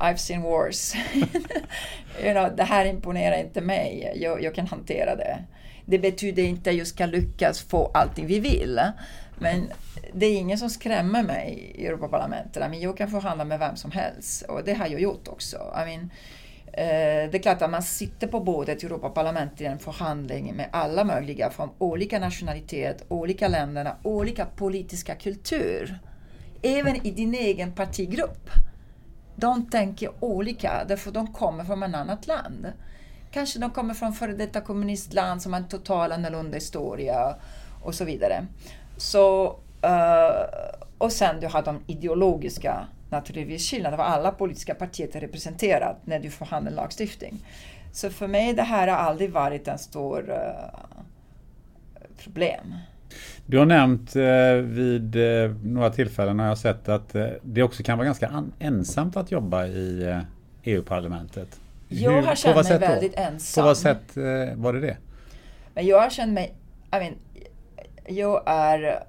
[0.00, 0.94] I've seen wars.
[2.22, 4.12] you know, det här imponerar inte mig.
[4.16, 5.44] Jag, jag kan hantera det.
[5.86, 8.80] Det betyder inte att jag ska lyckas få allting vi vill.
[9.38, 9.72] Men
[10.12, 12.74] det är ingen som skrämmer mig i Europaparlamentet.
[12.74, 15.56] I jag kan förhandla med vem som helst och det har jag gjort också.
[15.56, 16.10] I mean,
[16.72, 20.68] eh, det är klart att man sitter på bordet i Europaparlamentet i en förhandling med
[20.72, 25.98] alla möjliga från olika nationalitet, olika länder, olika politiska kultur.
[26.62, 28.50] Även i din egen partigrupp.
[29.40, 32.72] De tänker olika därför de kommer från ett annat land.
[33.30, 37.34] Kanske de kommer från före detta kommunistland som har en total annorlunda historia
[37.82, 38.46] och så vidare.
[38.96, 39.46] Så,
[39.84, 45.96] uh, och sen du har de ideologiska naturligtvis skillnader, var alla politiska partier är representerade
[46.04, 47.44] när du förhandlar lagstiftning.
[47.92, 50.80] Så för mig det här har aldrig varit en stor uh,
[52.22, 52.74] problem.
[53.50, 57.82] Du har nämnt eh, vid eh, några tillfällen har jag sett att eh, det också
[57.82, 60.20] kan vara ganska ensamt att jobba i
[60.62, 61.60] EU-parlamentet.
[61.88, 63.22] Jag har känt mig väldigt då?
[63.22, 63.62] ensam.
[63.62, 64.16] På vad sätt
[64.54, 64.96] var det det?
[65.74, 66.54] Men jag har känt mig,
[66.92, 67.14] I mean,
[68.06, 69.04] jag är,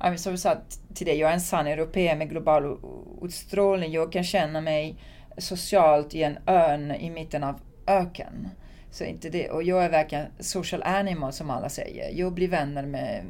[0.00, 0.56] I mean, som jag sa
[0.94, 2.78] till dig, jag är en sann europé med global
[3.22, 3.92] utstrålning.
[3.92, 4.96] Jag kan känna mig
[5.38, 8.48] socialt i en ön i mitten av öken.
[8.92, 9.50] Så inte det.
[9.50, 12.10] Och jag är verkligen social animal som alla säger.
[12.10, 13.24] Jag blir vänner med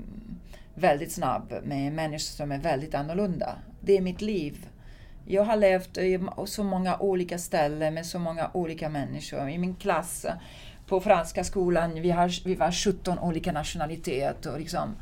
[0.75, 3.59] väldigt snabb med människor som är väldigt annorlunda.
[3.81, 4.69] Det är mitt liv.
[5.27, 9.49] Jag har levt i så många olika ställen med så många olika människor.
[9.49, 10.27] I min klass
[10.87, 14.59] på franska skolan, vi, har, vi var 17 olika nationaliteter.
[14.59, 14.97] Liksom.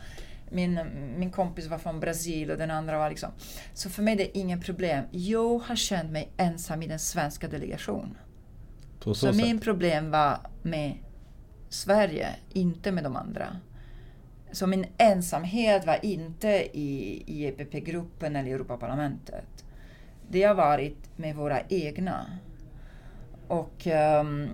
[0.50, 0.80] Min,
[1.16, 3.30] min kompis var från Brasilien och den andra var liksom...
[3.74, 5.04] Så för mig är det inget problem.
[5.10, 8.16] Jag har känt mig ensam i den svenska delegationen
[9.00, 10.94] så, så min problem var med
[11.68, 13.46] Sverige, inte med de andra.
[14.52, 16.48] Så min ensamhet var inte
[16.78, 19.64] i, i EPP-gruppen eller Europaparlamentet.
[20.28, 22.26] Det har varit med våra egna.
[23.48, 23.86] Och
[24.20, 24.48] um,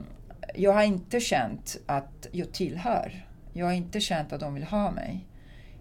[0.54, 3.26] jag har inte känt att jag tillhör.
[3.52, 5.26] Jag har inte känt att de vill ha mig.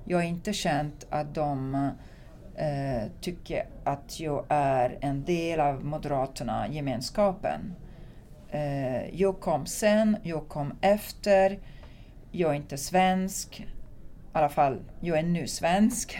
[0.05, 6.67] Jag har inte känt att de uh, tycker att jag är en del av Moderaterna,
[6.67, 7.75] gemenskapen.
[8.51, 11.59] Eh, jag kom sen, jag kom efter.
[12.31, 13.59] Jag är inte svensk.
[13.59, 13.65] I
[14.37, 16.19] alla fall, jag är nu svensk.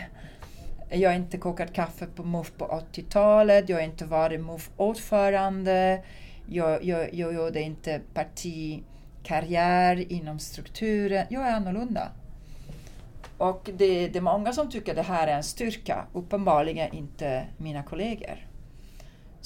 [0.90, 3.68] Jag har inte kokat kaffe på MUF på 80-talet.
[3.68, 6.02] Jag har inte varit MUF-ordförande.
[6.46, 11.26] Jag, jag, jag gjorde inte partikarriär inom strukturen.
[11.30, 12.08] Jag är annorlunda.
[13.38, 16.06] Och det, det är många som tycker det här är en styrka.
[16.12, 18.46] Uppenbarligen inte mina kollegor.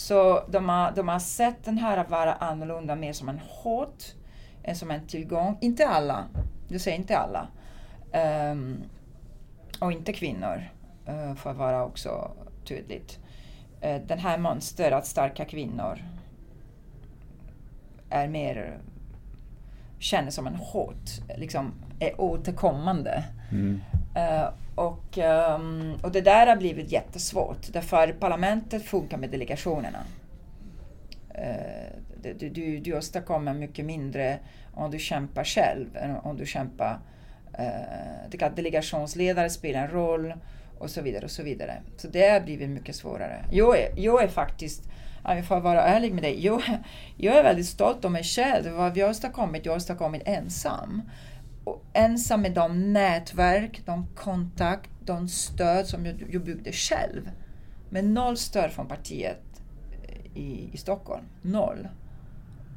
[0.00, 4.14] Så de har, de har sett den här att vara annorlunda mer som en hot
[4.62, 5.58] än som en tillgång.
[5.60, 6.24] Inte alla.
[6.68, 7.48] Jag säger inte alla.
[8.52, 8.82] Um,
[9.80, 10.70] och inte kvinnor,
[11.06, 12.30] eh, uh, för att vara också
[12.64, 13.18] tydligt.
[13.84, 15.98] Uh, den här mönstret att starka kvinnor
[18.10, 18.78] är mer
[19.98, 23.24] känns som en hot, liksom är återkommande.
[23.50, 23.80] Mm.
[24.14, 30.04] Eh, och, ehm, och det där har blivit jättesvårt därför parlamentet funkar med delegationerna.
[31.34, 34.38] Eh, du, du, du åstadkommer mycket mindre
[34.74, 36.98] om du kämpar själv än om du kämpar...
[37.58, 40.34] Eh, det kan delegationsledare spelar en roll
[40.78, 41.82] och så vidare och så vidare.
[41.96, 43.44] Så det har blivit mycket svårare.
[43.50, 44.82] Jag är, jag är faktiskt,
[45.24, 46.62] om jag får vara ärlig med dig, jag,
[47.16, 48.70] jag är väldigt stolt om mig själv.
[48.70, 51.02] Vad vi har åstadkommit, jag har åstadkommit ensam.
[51.64, 57.30] Och ensam med de nätverk, de kontakt, de stöd som jag, jag byggde själv.
[57.90, 59.42] Med noll stöd från partiet
[60.02, 61.24] eh, i, i Stockholm.
[61.42, 61.88] Noll.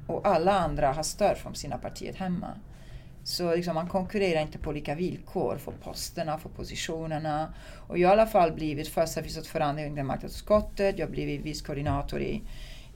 [0.08, 2.50] Och alla andra har stöd från sina partier hemma.
[3.24, 7.54] Så liksom man konkurrerar inte på lika villkor för posterna, för positionerna.
[7.88, 9.42] Och jag har i alla fall blivit första vice
[9.80, 12.42] i marknadsutskottet, jag har blivit vice koordinator i,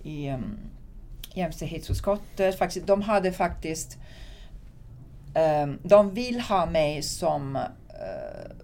[0.03, 0.57] i um,
[1.33, 2.57] jämställdhetsutskottet.
[2.57, 3.97] Faktiskt, de hade faktiskt
[5.37, 7.63] Ehm, de vill ha mig som eh,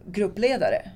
[0.06, 0.92] gruppledare.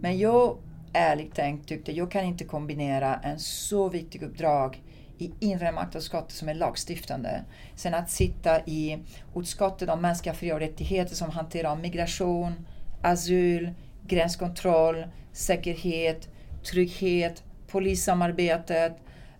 [0.00, 0.58] Men jag
[0.92, 4.82] ärligt tänkt tyckte jag kan inte kombinera en så viktig uppdrag
[5.18, 7.44] i inre maktutskottet som är lagstiftande.
[7.74, 8.98] Sen att sitta i
[9.36, 12.66] utskottet om mänskliga fri och rättigheter som hanterar migration,
[13.02, 13.70] asyl,
[14.06, 16.28] gränskontroll, säkerhet,
[16.70, 18.96] trygghet, polissamarbetet,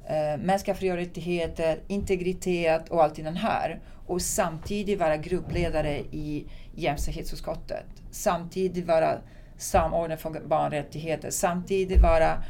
[0.09, 3.81] eh, mänskliga fri och rättigheter, integritet och allt i den här.
[4.07, 7.87] Och samtidigt vara gruppledare i jämställdhetsutskottet.
[8.11, 9.19] Samtidigt vara
[9.57, 11.31] samordnare för barnrättigheter.
[11.31, 12.43] Samtidigt vara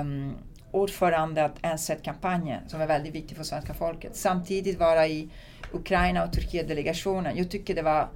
[0.00, 0.36] um,
[0.70, 4.16] ordförande att NZ-kampanjen som är väldigt viktig för svenska folket.
[4.16, 5.28] Samtidigt vara i
[5.72, 7.36] Ukraina och Turkiet-delegationen.
[7.36, 8.08] Jag tycker det var,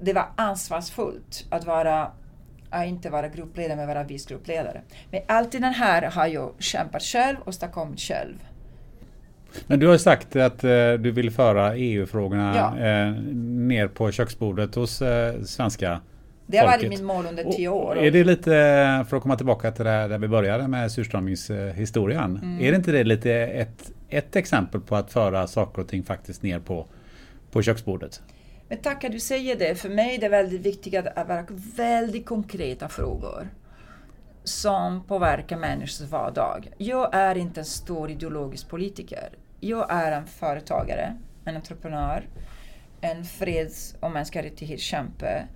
[0.00, 2.12] det var ansvarsfullt att vara
[2.70, 4.82] att inte vara gruppledare men vara vice gruppledare.
[5.10, 8.47] Men allt det här har jag kämpat själv och åstadkommit själv.
[9.66, 12.86] Men du har sagt att eh, du vill föra EU-frågorna ja.
[12.86, 16.00] eh, ner på köksbordet hos eh, svenska
[16.50, 17.96] det har varit mitt mål under tio år.
[17.96, 18.50] Och är det lite,
[19.08, 22.36] för att komma tillbaka till det här där vi började med surströmmingshistorien.
[22.42, 22.60] Mm.
[22.60, 26.42] Är det inte det lite ett, ett exempel på att föra saker och ting faktiskt
[26.42, 26.86] ner på,
[27.52, 28.22] på köksbordet?
[28.68, 29.74] Men tack att du säger det.
[29.74, 31.44] För mig är det väldigt viktigt att vara
[31.76, 33.48] väldigt konkreta frågor
[34.48, 36.68] som påverkar människors vardag.
[36.78, 39.28] Jag är inte en stor ideologisk politiker.
[39.60, 42.28] Jag är en företagare, en entreprenör,
[43.00, 45.48] en freds och mänskliga rättighetskämpe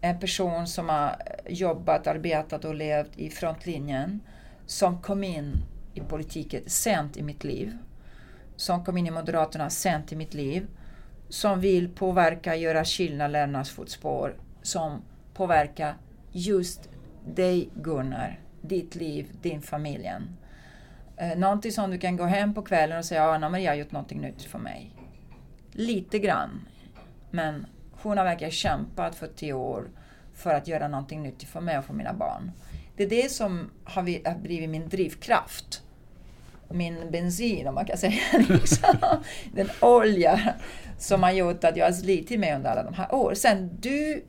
[0.00, 1.16] en person som har
[1.46, 4.20] jobbat, arbetat och levt i frontlinjen
[4.66, 5.52] som kom in
[5.94, 7.78] i politiken sent i mitt liv.
[8.56, 10.66] Som kom in i Moderaterna sent i mitt liv.
[11.28, 14.36] Som vill påverka, göra skillnad, lämnas fotspår.
[14.62, 15.02] Som
[15.34, 15.96] påverkar
[16.32, 16.88] just
[17.26, 20.10] dig Gunnar, ditt liv, din familj.
[21.16, 23.76] Eh, någonting som du kan gå hem på kvällen och säga, ah, ja, Anna-Maria har
[23.76, 24.90] gjort någonting nytt för mig.
[25.72, 26.68] Lite grann.
[27.30, 29.88] Men hon har verkligen kämpat för tio år
[30.34, 32.52] för att göra någonting nytt för mig och för mina barn.
[32.96, 34.02] Det är det som har
[34.42, 35.82] blivit min drivkraft.
[36.68, 38.20] Min bensin, om man kan säga.
[38.48, 38.94] Liksom.
[39.52, 40.54] Den olja
[40.98, 43.36] som har gjort att jag har slitit mig under alla de här åren.
[43.36, 44.24] Sen du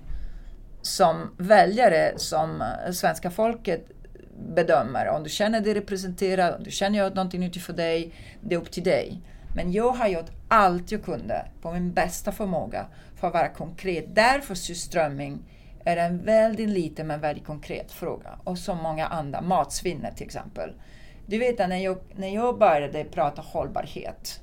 [0.87, 3.91] som väljare, som eh, svenska folket
[4.55, 8.55] bedömer, om du känner dig representerad, om du känner att någonting nyttigt för dig, det
[8.55, 9.21] är upp till dig.
[9.55, 12.85] Men jag har gjort allt jag kunde på min bästa förmåga
[13.15, 14.15] för att vara konkret.
[14.15, 15.39] Därför surströmming
[15.85, 18.39] är en väldigt liten men väldigt konkret fråga.
[18.43, 20.73] Och så många andra, matsvinnet till exempel.
[21.25, 24.41] Du vet när jag, när jag började prata hållbarhet,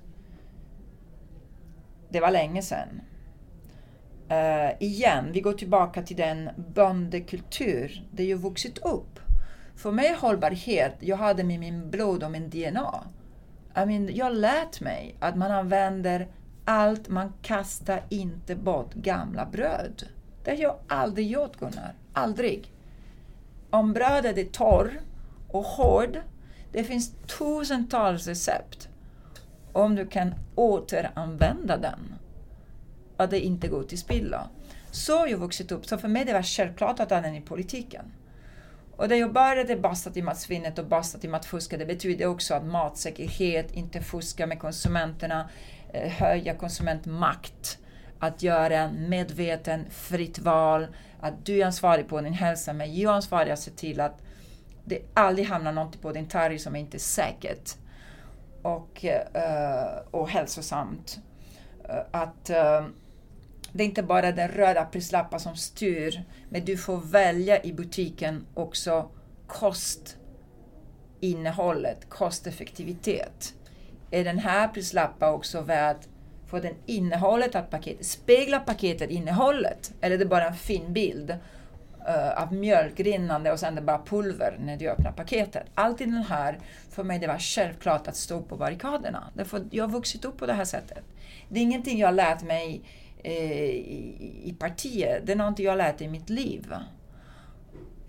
[2.08, 3.00] det var länge sedan.
[4.34, 9.20] Eh, igen, vi går tillbaka till den bondekultur där jag vuxit upp.
[9.76, 13.04] För mig hållbarhet, jag hade med min blod och min DNA.
[13.76, 16.28] I mean, jag lät mig att man använder
[16.64, 20.08] allt, man kastar inte bort gamla bröd.
[20.44, 21.94] Det har jag aldrig gjort Gunnar.
[22.12, 22.72] Aldrig.
[23.70, 25.00] Om brödet är torr
[25.48, 26.20] och hård,
[26.72, 28.88] det finns tusentals recept
[29.72, 32.14] om du kan återanvända den.
[33.16, 34.38] Att det inte går till spillo.
[34.90, 35.86] Så har jag vuxit upp.
[35.86, 38.12] Så för mig det var självklart att den är i politiken.
[38.96, 42.64] Och det jag började basta till matsvinnet och basta till matfuska, det betyder också att
[42.64, 45.50] matsäkerhet, inte fuska med konsumenterna,
[45.92, 47.78] eh, höja konsumentmakt,
[48.18, 50.86] att göra en medveten, fritt val,
[51.20, 54.22] att du är ansvarig på din hälsa, men jag är ansvarig att se till att
[54.84, 57.74] det aldrig hamnar något på din targ som är inte är säkert
[58.62, 61.18] och, eh, och hälsosamt.
[61.88, 62.50] Eh, att
[63.74, 68.46] det är inte bara den röda prislappen som styr, men du får välja i butiken
[68.54, 69.10] också
[69.46, 73.54] kostinnehållet, kosteffektivitet.
[74.10, 75.96] Är den här prislappen också värd
[76.46, 79.92] För den innehållet att paketet, speglar paketet innehållet?
[80.00, 83.86] Eller är det bara en fin bild uh, av mjölk rinnande och sen är det
[83.86, 85.66] bara pulver när du öppnar paketet?
[85.74, 86.58] Alltid den här,
[86.90, 89.30] för mig det var självklart att stå på barrikaderna.
[89.34, 91.04] Därför jag har vuxit upp på det här sättet.
[91.48, 92.82] Det är ingenting jag har lärt mig
[93.26, 96.74] Eh, i, i partiet, det är någonting jag har lärt i mitt liv.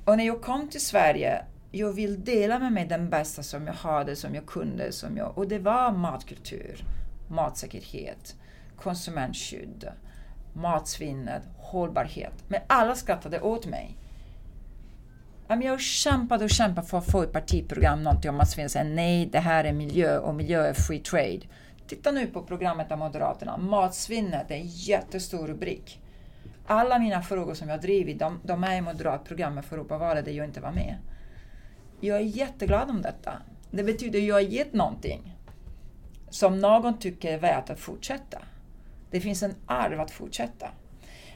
[0.05, 3.73] Och när jag kom till Sverige, jag vill dela med mig den bästa som jag
[3.73, 4.91] hade, som jag kunde.
[4.91, 6.85] Som jag, och det var matkultur,
[7.27, 8.35] matsäkerhet,
[8.75, 9.87] konsumentskydd,
[10.53, 12.33] matsvinnet, hållbarhet.
[12.47, 13.97] Men alla skrattade åt mig.
[15.47, 18.69] Jag kämpade och kämpade för att få ett partiprogram, någonting om matsvinn.
[18.69, 21.41] Säga nej, det här är miljö och miljö är free trade.
[21.87, 23.57] Titta nu på programmet av Moderaterna.
[23.57, 26.01] Matsvinnet är en jättestor rubrik.
[26.67, 30.45] Alla mina frågor som jag drivit, de, de är i moderatprogrammet för Europavalet där jag
[30.45, 30.97] inte var med.
[32.01, 33.33] Jag är jätteglad om detta.
[33.71, 35.35] Det betyder att jag har gett någonting
[36.29, 38.41] som någon tycker är värt att fortsätta.
[39.11, 40.69] Det finns en arv att fortsätta.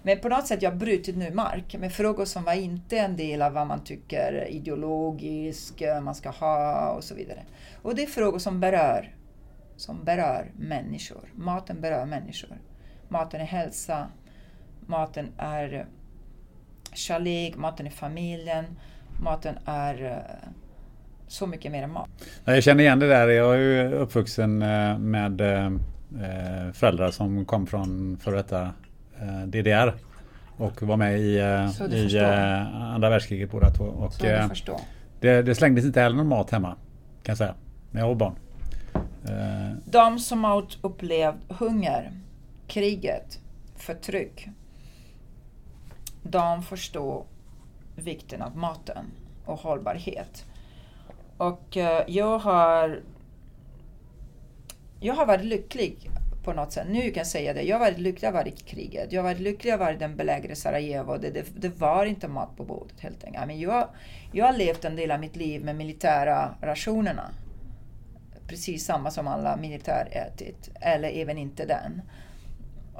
[0.03, 3.17] Men på något sätt jag har brutit nu mark med frågor som var inte en
[3.17, 7.43] del av vad man tycker ideologiskt eh, man ska ha och så vidare.
[7.81, 9.15] Och det är frågor som berör,
[9.79, 11.29] som berör människor.
[11.35, 12.57] Maten berör människor.
[13.07, 14.07] Maten är hälsa,
[14.85, 15.85] maten är
[16.93, 18.65] kärlek, maten är familjen,
[19.21, 20.49] maten är eh,
[21.27, 22.09] så mycket mer än mat.
[22.45, 23.27] Jag känner igen det där.
[23.27, 25.71] Jag är ju uppvuxen eh, med eh,
[26.73, 28.71] föräldrar som kom från före detta
[29.45, 29.93] DDR
[30.57, 31.35] och var med i,
[31.91, 32.19] i
[32.73, 33.83] andra världskriget båda två.
[33.83, 34.13] Och
[35.19, 36.75] det, det slängdes inte heller någon mat hemma
[37.23, 37.55] kan jag säga,
[37.91, 38.35] när jag var barn.
[39.29, 39.77] Eh.
[39.85, 42.11] De som har upplevt hunger,
[42.67, 43.39] kriget,
[43.75, 44.49] förtryck
[46.23, 47.25] de förstår
[47.95, 49.05] vikten av maten
[49.45, 50.45] och hållbarhet.
[51.37, 53.01] Och eh, jag har
[54.99, 56.09] jag har varit lycklig
[56.43, 56.87] på något sätt.
[56.89, 57.61] Nu kan jag säga det.
[57.61, 59.11] Jag har varit lycklig över kriget.
[59.11, 61.17] Jag har varit lycklig att den belägrade Sarajevo.
[61.17, 63.47] Det, det, det, var inte mat på bordet helt enkelt.
[63.47, 63.87] Men jag,
[64.31, 67.29] jag har levt en del av mitt liv med militära rationerna.
[68.49, 70.69] Precis samma som alla militär ätit.
[70.81, 72.01] Eller även inte den.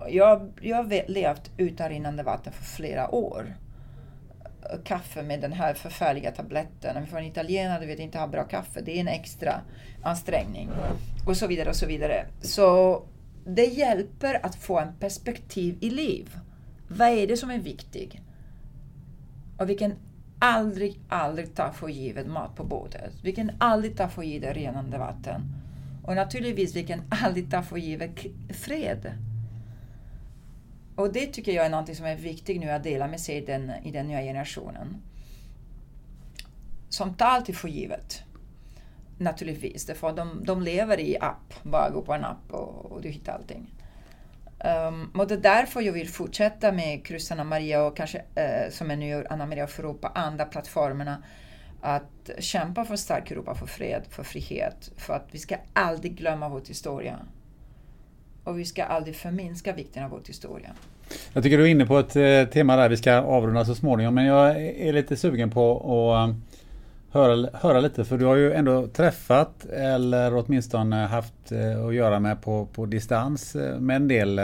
[0.09, 3.55] Jag, jag har levt utan rinnande vatten för flera år.
[4.83, 6.97] Kaffe med den här förfärliga tabletten.
[6.97, 9.61] Om en italienare vet inte ha bra kaffe, det är en extra
[10.03, 10.69] ansträngning.
[11.25, 12.25] Och så vidare och så vidare.
[12.41, 13.03] Så
[13.45, 16.37] det hjälper att få en perspektiv i liv.
[16.87, 18.15] Vad är det som är viktigt?
[19.57, 19.95] Och vilken
[20.39, 23.13] aldrig, aldrig ta för givet mat på bordet.
[23.23, 25.41] Vi kan aldrig ta för givet renande vatten.
[26.03, 28.11] Och naturligtvis, vi kan aldrig ta för givet
[28.49, 29.11] fred.
[30.95, 33.45] Och det tycker jag är något som är viktigt nu att dela med sig i
[33.45, 35.01] den, i den nya generationen.
[36.89, 38.23] Som tar alltid för givet.
[39.17, 43.09] Naturligtvis, därför de, de lever i app, bara gå på en app och, och du
[43.09, 43.78] hittar allting.
[44.63, 48.91] Um, och det är därför jag vill fortsätta med kryssarna Maria och kanske uh, som
[48.91, 51.23] är nu Anna Maria för Europa, andra plattformarna
[51.81, 56.49] att kämpa för stark Europa, för fred, för frihet, för att vi ska aldrig glömma
[56.49, 57.19] vår historia.
[58.43, 60.69] Och vi ska aldrig förminska vikten av vår historia.
[61.33, 64.15] Jag tycker du är inne på ett eh, tema där vi ska avrunda så småningom.
[64.15, 65.77] Men jag är lite sugen på
[66.13, 66.35] att eh,
[67.11, 68.05] höra, höra lite.
[68.05, 72.85] För du har ju ändå träffat eller åtminstone haft eh, att göra med på, på
[72.85, 74.39] distans med en del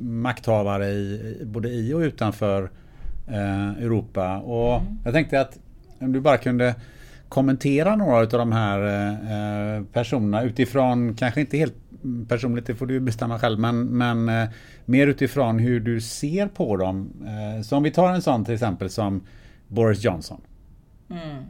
[0.00, 2.70] makthavare i, både i och utanför
[3.78, 4.38] Europa.
[4.38, 4.98] Och mm.
[5.04, 5.58] jag tänkte att
[5.98, 6.74] om du bara kunde
[7.28, 11.74] kommentera några av de här personerna utifrån kanske inte helt
[12.28, 14.48] personligt, det får du bestämma själv, men, men eh,
[14.84, 17.10] mer utifrån hur du ser på dem.
[17.26, 19.22] Eh, så om vi tar en sån till exempel som
[19.68, 20.40] Boris Johnson.
[21.10, 21.42] Mm.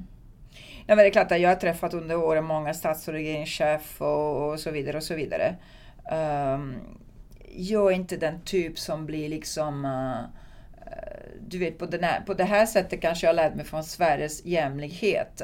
[0.89, 4.51] Men det är klart att jag har träffat under åren många stats och regeringschef och,
[4.51, 5.56] och så vidare och så vidare.
[6.12, 6.77] Um,
[7.56, 10.19] jag är inte den typ som blir liksom uh,
[11.48, 14.44] du vet, på, den här, på det här sättet kanske jag lärt mig från Sveriges
[14.44, 15.43] jämlikhet.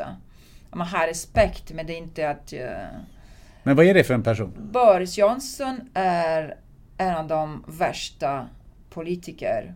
[0.70, 2.60] Man har respekt, men det är inte att uh,
[3.62, 4.52] men vad är det för en person?
[4.72, 6.56] Boris Johnson är
[6.98, 8.48] en av de värsta
[8.90, 9.74] politiker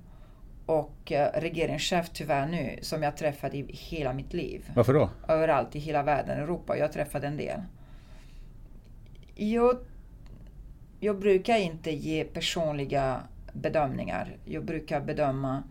[0.69, 4.71] och eh, regeringschef tyvärr nu som jag träffat i hela mitt liv.
[4.75, 5.11] Varför då?
[5.29, 6.77] Överallt i hela världen, Europa.
[6.77, 7.61] Jag har träffat en del.
[9.35, 9.79] Jag,
[11.01, 13.21] jag brukar inte ge personliga
[13.53, 14.37] bedömningar.
[14.45, 15.63] Jag brukar bedöma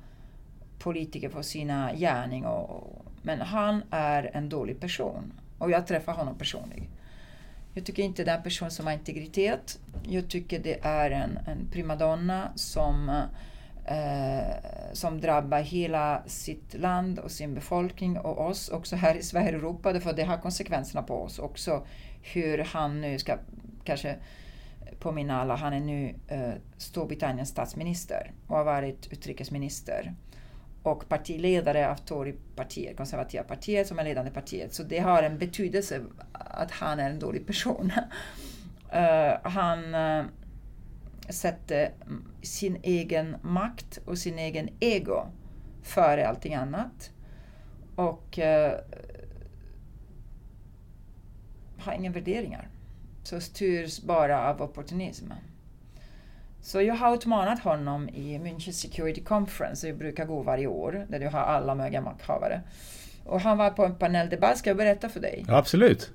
[0.80, 2.84] politiker för sina gärningar.
[3.22, 5.34] Men han är en dålig person.
[5.58, 6.88] Och jag träffar honom personligen.
[7.74, 9.80] Jag tycker inte det är en person som har integritet.
[10.04, 13.22] Jag tycker det är en, en primadonna som,
[13.88, 14.56] eh,
[14.94, 19.56] som drabbar hela sitt land och sin befolkning och oss också här i Sverige och
[19.56, 20.00] Europa.
[20.00, 21.86] För det har konsekvenserna på oss också.
[22.22, 23.38] Hur han nu ska
[23.84, 24.16] kanske
[25.00, 30.14] påminna alla, han är nu eh, Storbritanniens statsminister och har varit utrikesminister
[30.84, 34.74] och partiledare av Torypartiet, konservativa partiet som är ledande partiet.
[34.74, 36.02] Så det har en betydelse
[36.32, 37.92] att han är en dålig person.
[38.96, 40.26] uh, han uh,
[41.30, 41.92] sätter
[42.42, 45.28] sin egen makt och sin egen ego
[45.84, 47.12] före allting annat.
[47.96, 48.80] Och uh,
[51.78, 52.68] har inga värderingar.
[53.24, 55.32] Så styrs bara av opportunism.
[56.62, 61.20] Så jag har utmanat honom i München Security Conference, jag brukar gå varje år, där
[61.20, 62.62] du har alla möjliga makthavare.
[63.26, 65.46] Och han var på en paneldebatt, ska jag berätta för dig?
[65.48, 66.12] Ja, absolut.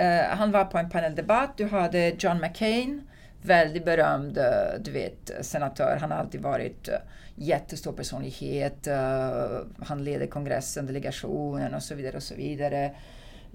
[0.00, 3.08] Uh, han var på en paneldebatt, du hade John McCain,
[3.44, 5.98] väldigt berömd, eh, du vet, senatör.
[6.00, 6.94] Han har alltid varit eh,
[7.34, 8.86] jättestor personlighet.
[8.86, 12.94] Eh, han leder kongressen, delegationen och så vidare och så vidare.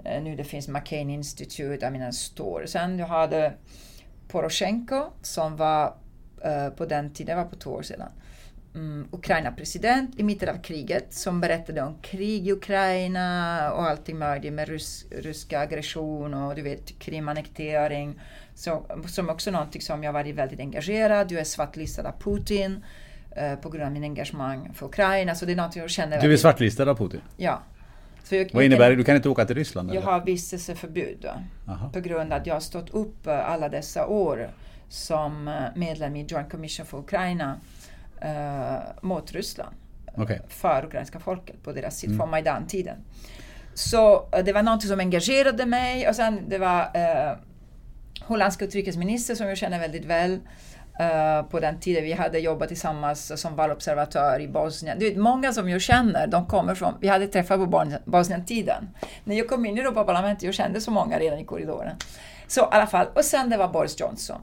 [0.04, 2.66] nu det finns McCain Institute, jag menar stor.
[2.66, 3.54] Sen du hade
[4.28, 5.94] Poroshenko som var
[6.76, 8.12] på den tiden, det var på två år sedan.
[8.76, 14.54] Mm, Ukraina-president i mitten av kriget som berättade om krig i Ukraina och allting möjligt
[14.54, 18.20] med rys ryska aggression och du vet krimannektering.
[18.60, 21.32] Så, som också någonting som jag varit väldigt engagerad.
[21.32, 22.86] Jag är svartlistad av Putin
[23.36, 25.36] eh, på grund av min engagemang för Ukraina.
[25.36, 26.22] Så det är något jag känner.
[26.22, 27.22] Du är svartlistad av Putin?
[27.38, 27.62] Ja.
[28.30, 28.96] Jag, Vad innebär det?
[28.96, 29.90] Du kan inte åka till Ryssland?
[29.90, 30.06] Jag eller?
[30.06, 31.26] har vistelseförbud
[31.94, 34.50] på grund av att jag har stått upp eh, alla dessa år
[34.90, 37.60] som eh, medlem i Joint Commission for Ukraina
[38.26, 39.76] uh, mot Ryssland.
[40.16, 40.40] Okay.
[40.48, 42.20] För ukrainska folket på deras sida, mm.
[42.20, 42.98] från Majdan-tiden.
[43.74, 47.38] Så det var något som engagerade mig och sen det var uh,
[48.22, 50.40] holländska utrikesminister som jag känner väldigt väl.
[51.02, 55.00] Uh, på den tiden vi hade jobbat tillsammans som valobservatör i Bosnien.
[55.00, 58.90] Du vet, många som jag känner, de kommer från, vi hade träffat på Bosnien-tiden.
[59.24, 61.96] När jag kom in i Europaparlamentet, jag kände så många redan i korridoren.
[62.48, 64.42] Så i alla fall, och sen det var Boris Johnson.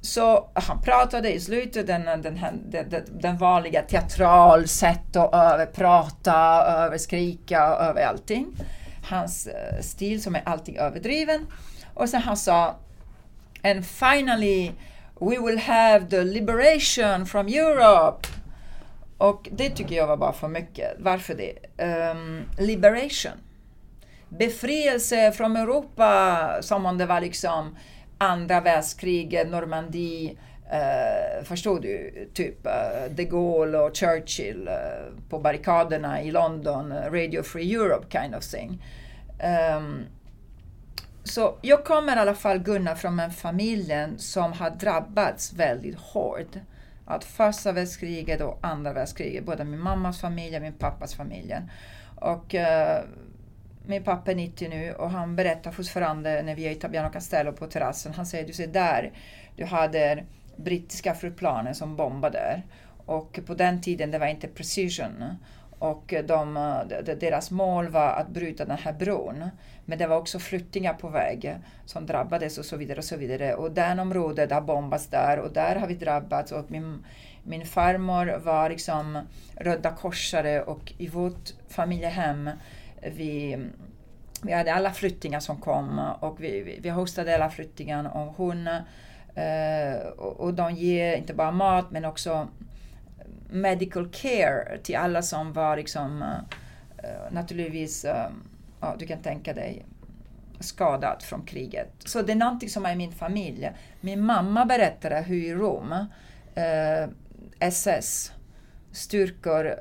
[0.00, 2.40] Så han pratade i slutet den, den,
[2.70, 8.46] den, den vanliga teatral sätt att överprata, överskrika, över allting.
[9.10, 11.46] Hans uh, stil som är alltid överdriven.
[11.94, 12.76] Och sen han sa
[13.62, 14.72] And finally
[15.20, 18.28] we will have the liberation from Europe.
[19.18, 20.96] Och det tycker jag var bara för mycket.
[20.98, 21.84] Varför det?
[22.12, 23.32] Um, liberation.
[24.28, 27.76] Befrielse från Europa som om det var liksom
[28.18, 30.36] andra världskriget, Normandie, eh,
[30.70, 32.28] Uh, förstår du?
[32.34, 38.34] Typ uh, de Gaulle och Churchill uh, på barrikaderna i London, Radio Free Europe kind
[38.34, 38.82] of thing.
[39.76, 40.06] Um,
[41.24, 46.56] så jag kommer i alla fall Gunnar från en familj som har drabbats väldigt hårt
[47.04, 49.44] av första världskriget och andra världskriget.
[49.44, 51.56] Både min mammas familj och min pappas familj.
[52.16, 53.04] Och eh,
[53.86, 57.52] min pappa är 90 nu och han berättar fortfarande när vi är i Tabiano Castello
[57.52, 58.14] på terrassen.
[58.14, 59.12] Han säger, du ser där,
[59.56, 60.24] du hade
[60.56, 62.62] brittiska flygplanen som bombade.
[63.06, 65.24] Och på den tiden det var inte precision.
[65.80, 66.54] Och de,
[67.20, 69.50] deras mål var att bryta den här bron.
[69.84, 72.98] Men det var också flyktingar på väg som drabbades och så vidare.
[72.98, 73.54] Och så vidare.
[73.54, 76.52] Och den området har bombats där och där har vi drabbats.
[76.52, 77.04] Och min,
[77.42, 79.18] min farmor var liksom
[79.56, 82.50] Röda korsare och i vårt familjehem
[83.02, 83.58] vi,
[84.42, 88.66] vi hade alla flyktingar som kom och vi, vi, vi hostade alla flyktingar och hon
[89.34, 92.48] eh, och, och de ger inte bara mat men också
[93.50, 98.30] medical care till alla som var liksom eh, eh, naturligtvis, eh,
[98.80, 99.84] ja, du kan tänka dig,
[100.60, 101.92] skadad från kriget.
[102.04, 103.70] Så det är någonting som är i min familj.
[104.00, 105.94] Min mamma berättade hur i Rom
[107.60, 108.32] SS
[108.92, 109.74] styrkor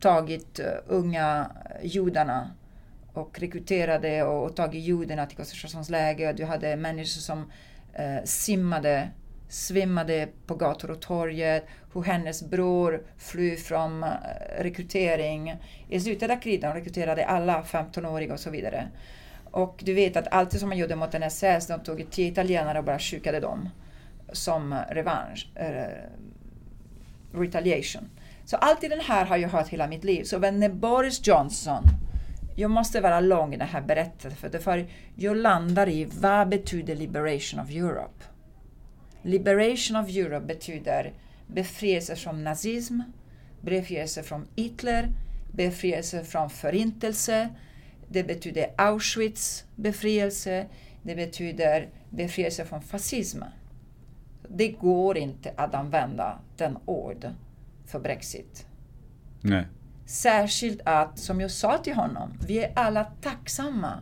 [0.00, 1.50] tagit uh, unga
[1.82, 2.50] judarna
[3.12, 6.32] och rekryterade och, och tagit judarna till koncentrationsläger.
[6.32, 9.10] Du hade människor som uh, simmade,
[9.50, 11.64] svimmade på gator och torget.
[11.92, 14.08] Hur hennes bror flyr från eh,
[14.58, 15.56] rekrytering.
[15.88, 18.88] I slutet av kriget rekryterade alla 15-åriga och så vidare.
[19.50, 22.78] Och du vet att allt som man gjorde mot en SS, de tog tio italienare
[22.78, 23.68] och bara skickade dem
[24.32, 25.84] som revansch, eh,
[27.32, 28.08] retaliation.
[28.44, 30.24] Så allt i den här har jag hört hela mitt liv.
[30.24, 31.84] Så vänner Boris Johnson,
[32.56, 36.96] jag måste vara lång i den här berättelsen, för, för jag landar i vad betyder
[36.96, 38.24] liberation of Europe?
[39.22, 41.12] Liberation of Europe betyder
[41.46, 43.00] befrielse från nazism,
[43.60, 45.08] befrielse från Hitler,
[45.52, 47.48] befrielse från förintelse,
[48.08, 50.66] det betyder Auschwitz befrielse,
[51.02, 53.42] det betyder befrielse från fascism.
[54.48, 57.26] Det går inte att använda den ord
[57.86, 58.66] för Brexit.
[59.40, 59.66] Nej.
[60.06, 64.00] Särskilt att, som jag sa till honom, vi är alla tacksamma.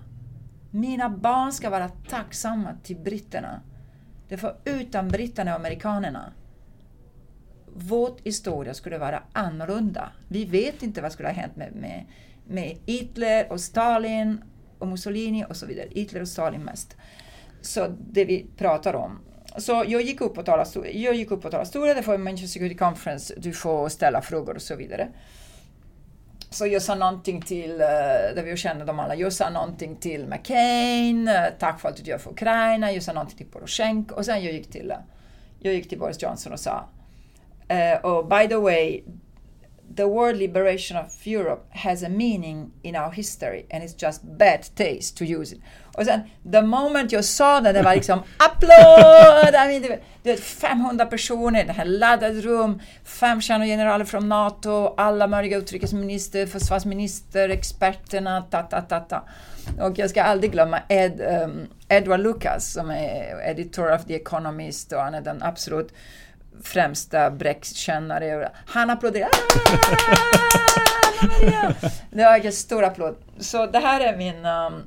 [0.70, 3.61] Mina barn ska vara tacksamma till britterna
[4.29, 6.33] det var utan britterna och amerikanerna,
[7.75, 10.13] vår historia skulle vara annorlunda.
[10.29, 12.07] Vi vet inte vad skulle ha hänt med, med,
[12.47, 14.45] med Hitler och Stalin
[14.79, 15.89] och Mussolini och så vidare.
[15.91, 16.97] Hitler och Stalin mest.
[17.61, 19.19] Så det vi pratar om.
[19.57, 22.77] Så jag gick upp på talarstolen, jag gick upp på talarstolen, det får Manchester Security
[22.77, 25.09] Conference, du får ställa frågor och så vidare.
[26.51, 27.87] Så jag sa någonting till, eh,
[28.35, 32.11] där vi känner dem alla, jag sa någonting till McCain, eh, tack för allt du
[32.11, 34.97] gör för Ukraina, jag sa någonting till Poroshenko och sen jag gick till, eh,
[35.61, 36.89] jag gick till Boris Johnson och sa,
[38.03, 39.03] och by the way,
[39.97, 44.62] the word liberation of Europe has a meaning in our history and it's just bad
[44.75, 45.61] taste to use it.
[45.99, 46.20] Och sen,
[46.53, 49.55] the moment jag sa det, det var liksom applåd!
[49.55, 49.83] I mean,
[50.23, 56.47] det, var 500 personer, det här laddat rum, fem generaler från NATO, alla möjliga utrikesminister,
[56.47, 59.25] försvarsminister, experterna, ta, ta, ta, ta.
[59.81, 64.93] Och jag ska aldrig glömma Ed, um, Edward Lucas som är editor of The Economist
[64.93, 65.93] och han är den absolut
[66.62, 68.51] främsta Brexit-kännare.
[68.66, 69.33] Han applåderade.
[71.20, 71.73] Ah,
[72.11, 73.16] det var en stor applåd.
[73.39, 74.87] Så det här är min um,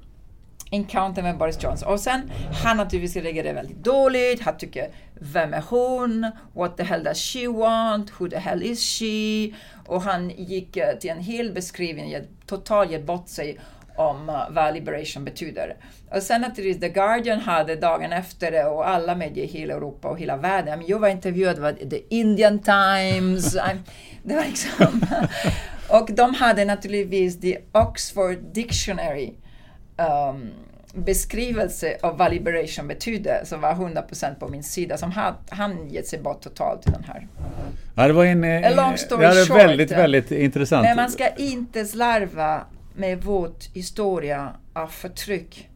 [0.72, 1.93] encounter med Boris Johnson.
[1.93, 2.31] Och sen,
[2.64, 4.41] han naturligtvis reagerade väldigt dåligt.
[4.41, 6.31] Han tycker, vem är hon?
[6.53, 8.11] What the hell does she want?
[8.19, 9.53] Who the hell is she?
[9.85, 12.15] Och han gick eh, till en hel beskrivning,
[12.45, 13.60] totalt gett bort sig
[13.95, 15.76] om eh, vad liberation betyder.
[16.11, 20.07] Och sen naturligtvis The Guardian hade dagen efter det och alla medier i hela Europa
[20.07, 20.84] och hela världen.
[20.88, 23.53] Jag var intervjuad av The Indian Times.
[24.23, 25.06] det var liksom...
[25.89, 29.34] och de hade naturligtvis The Oxford Dictionary
[30.30, 30.52] um,
[30.94, 36.07] beskrivelse av vad liberation betyder som var 100% på min sida som han, han gett
[36.07, 37.28] sig bort totalt i den här.
[37.95, 40.84] Ja, det var en, A long story det short, väldigt, väldigt intressant.
[40.84, 42.61] Men man ska inte slarva
[42.95, 45.69] med vår historia av förtryck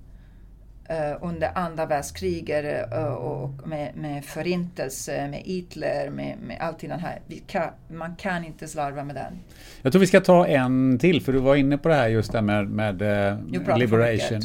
[1.21, 7.19] under andra världskriget uh, och med, med förintelse, med Hitler, med, med allt den här.
[7.47, 9.39] Kan, man kan inte slarva med den.
[9.81, 12.31] Jag tror vi ska ta en till, för du var inne på det här just
[12.31, 14.41] där med, med uh, liberation.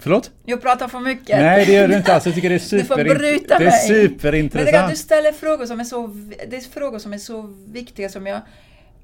[0.00, 0.30] Förlåt?
[0.44, 1.38] Jag pratar för mycket.
[1.38, 2.26] Nej, det gör du inte alls.
[2.26, 4.72] Jag tycker det är, super, det är superintressant.
[4.72, 6.06] Men det du ställer frågor som är så,
[6.48, 8.40] det är frågor som är så viktiga som jag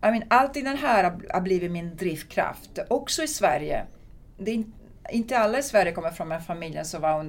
[0.03, 2.79] i mean, allt i den här har blivit min drivkraft.
[2.89, 3.83] Också i Sverige.
[4.39, 4.65] Det är
[5.11, 7.27] inte alla i Sverige kommer från en familj som, var,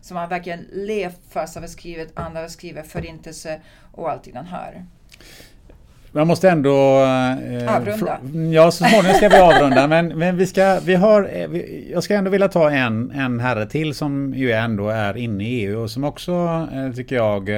[0.00, 3.60] som har verkligen levt första världskriget, andra världskriget, förintelse
[3.92, 4.84] och allt i den här.
[6.14, 7.02] Man måste ändå...
[7.02, 8.18] Eh, avrunda.
[8.52, 9.86] Ja, så småningom ska vi avrunda.
[9.86, 13.40] men, men vi ska, vi har, eh, vi, jag ska ändå vilja ta en, en
[13.40, 17.48] herre till som ju ändå är inne i EU och som också, eh, tycker jag,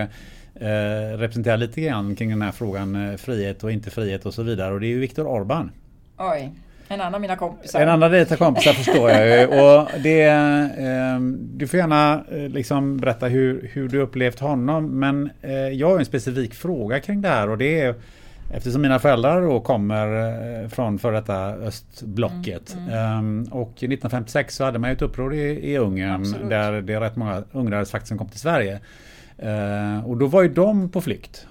[0.54, 4.42] eh, representerar lite grann kring den här frågan eh, frihet och inte frihet och så
[4.42, 4.74] vidare.
[4.74, 5.70] Och det är ju Viktor Orban.
[6.18, 6.52] Oj.
[6.88, 7.80] En annan av mina kompisar.
[7.80, 9.46] En annan av dina kompisar förstår jag ju.
[9.60, 14.86] Och det, eh, du får gärna eh, liksom berätta hur, hur du upplevt honom.
[14.86, 17.94] Men eh, jag har en specifik fråga kring det här och det är
[18.52, 20.06] Eftersom mina föräldrar då kommer
[20.62, 22.74] eh, från för detta östblocket.
[22.74, 23.18] Mm, mm.
[23.18, 26.50] Um, och 1956 så hade man ju ett uppror i, i Ungern Absolut.
[26.50, 28.80] där det är rätt många ungrare faktiskt som kom till Sverige.
[29.44, 31.46] Uh, och då var ju de på flykt.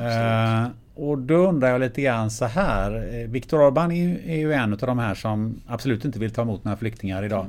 [0.00, 0.66] Uh,
[0.96, 3.14] och då undrar jag lite grann så här.
[3.14, 6.42] Eh, Viktor Orbán är, är, ju en av de här som absolut inte vill ta
[6.42, 7.46] emot några flyktingar idag.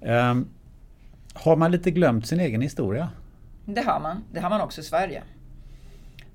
[0.00, 0.30] Mm.
[0.30, 0.48] Um,
[1.34, 3.08] har man lite glömt sin egen historia?
[3.64, 4.24] Det har man.
[4.32, 5.22] Det har man också i Sverige.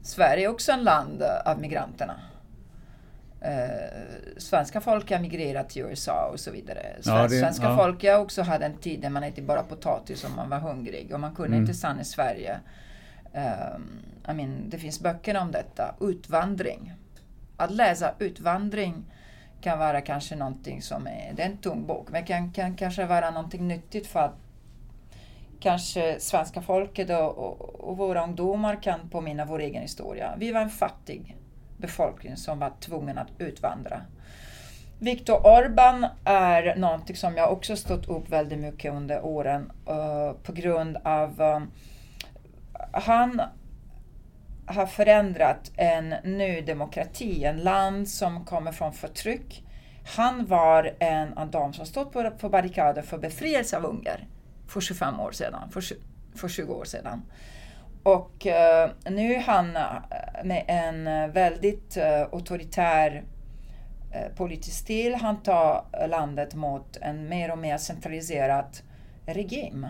[0.02, 2.14] Sverige är också en land av migranterna.
[3.42, 6.86] Eh, svenska folk har migrerat till USA och så vidare.
[7.02, 7.78] Sven ja, det, svenska ja.
[7.78, 11.14] folk har också hade en tid där man inte bara potatis om man var hungrig
[11.14, 11.62] och man kunde mm.
[11.62, 12.60] inte stanna i Sverige.
[13.34, 14.00] Um,
[14.30, 15.96] I mean, det finns böcker om detta.
[16.00, 16.94] Utvandring.
[17.58, 19.06] Att läsa utvandring
[19.62, 23.06] kan vara kanske någonting som är, det är en tung bok, men kan, kan kanske
[23.06, 24.36] vara någonting nyttigt för att
[25.60, 30.34] kanske svenska folket och, och, och våra ungdomar kan påminna vår egen historia.
[30.38, 31.38] Vi var en fattig
[31.78, 34.02] befolkning som var tvungen att utvandra.
[35.00, 40.52] Viktor Orban är någonting som jag också stått upp väldigt mycket under åren uh, på
[40.54, 41.72] grund av um,
[42.94, 43.42] han
[44.66, 49.64] har förändrat en ny demokrati, en land som kommer från förtryck.
[50.16, 54.22] Han var en av dem som stod på, på barrikaden för befrielse av Ungern
[54.68, 55.84] för 25 år sedan, för,
[56.36, 57.22] för 20 år sedan.
[58.04, 59.84] Och uh, nu är han eh,
[60.44, 63.24] med en väldigt uh, auktoritär
[64.36, 65.16] politisk stil.
[65.16, 68.78] Han tar landet mot en mer och mer centraliserad
[69.26, 69.88] regim.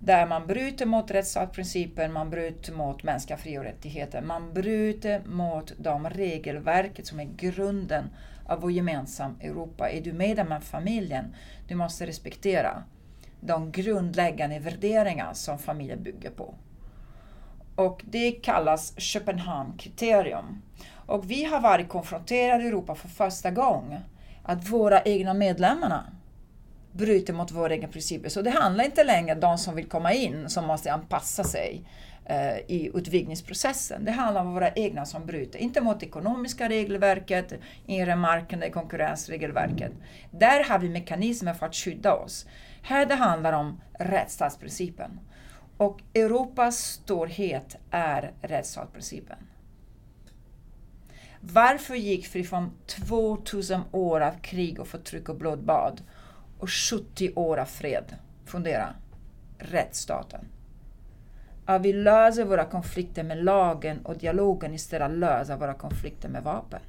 [0.00, 4.22] Där man bryter mot rättsstatsprincipen, man bryter mot mänskliga fri och rättigheter.
[4.22, 8.04] Man bryter mot de regelverket som är grunden
[8.46, 9.90] av vår gemensamma Europa.
[9.90, 11.34] Är du medlem av familjen,
[11.68, 12.82] du måste respektera
[13.40, 16.54] de grundläggande värderingar som familjen bygger på.
[17.74, 20.62] Och det kallas Köpenhamnkriterium.
[21.06, 24.00] Och vi har varit konfronterade i Europa för första gången
[24.42, 26.04] att våra egna medlemmarna
[26.98, 28.28] bryter mot våra egna principer.
[28.28, 31.82] Så det handlar inte längre om de som vill komma in som måste anpassa sig
[32.24, 34.04] eh, i utvidgningsprocessen.
[34.04, 37.52] Det handlar om våra egna som bryter, inte mot ekonomiska regelverket,
[37.86, 39.92] inre marknaden, konkurrensregelverket.
[40.30, 42.46] Där har vi mekanismer för att skydda oss.
[42.82, 45.20] Här det handlar om rättsstatsprincipen.
[45.76, 49.38] Och Europas storhet är rättsstatsprincipen.
[51.40, 56.02] Varför gick vi från 2000 år av krig och förtryck och blodbad
[56.58, 58.14] och 70 år av fred?
[58.44, 58.94] Fundera.
[59.58, 60.48] Rättsstaten.
[61.64, 66.28] Att vi löser våra konflikter med lagen och dialogen istället för att lösa våra konflikter
[66.28, 66.80] med vapen.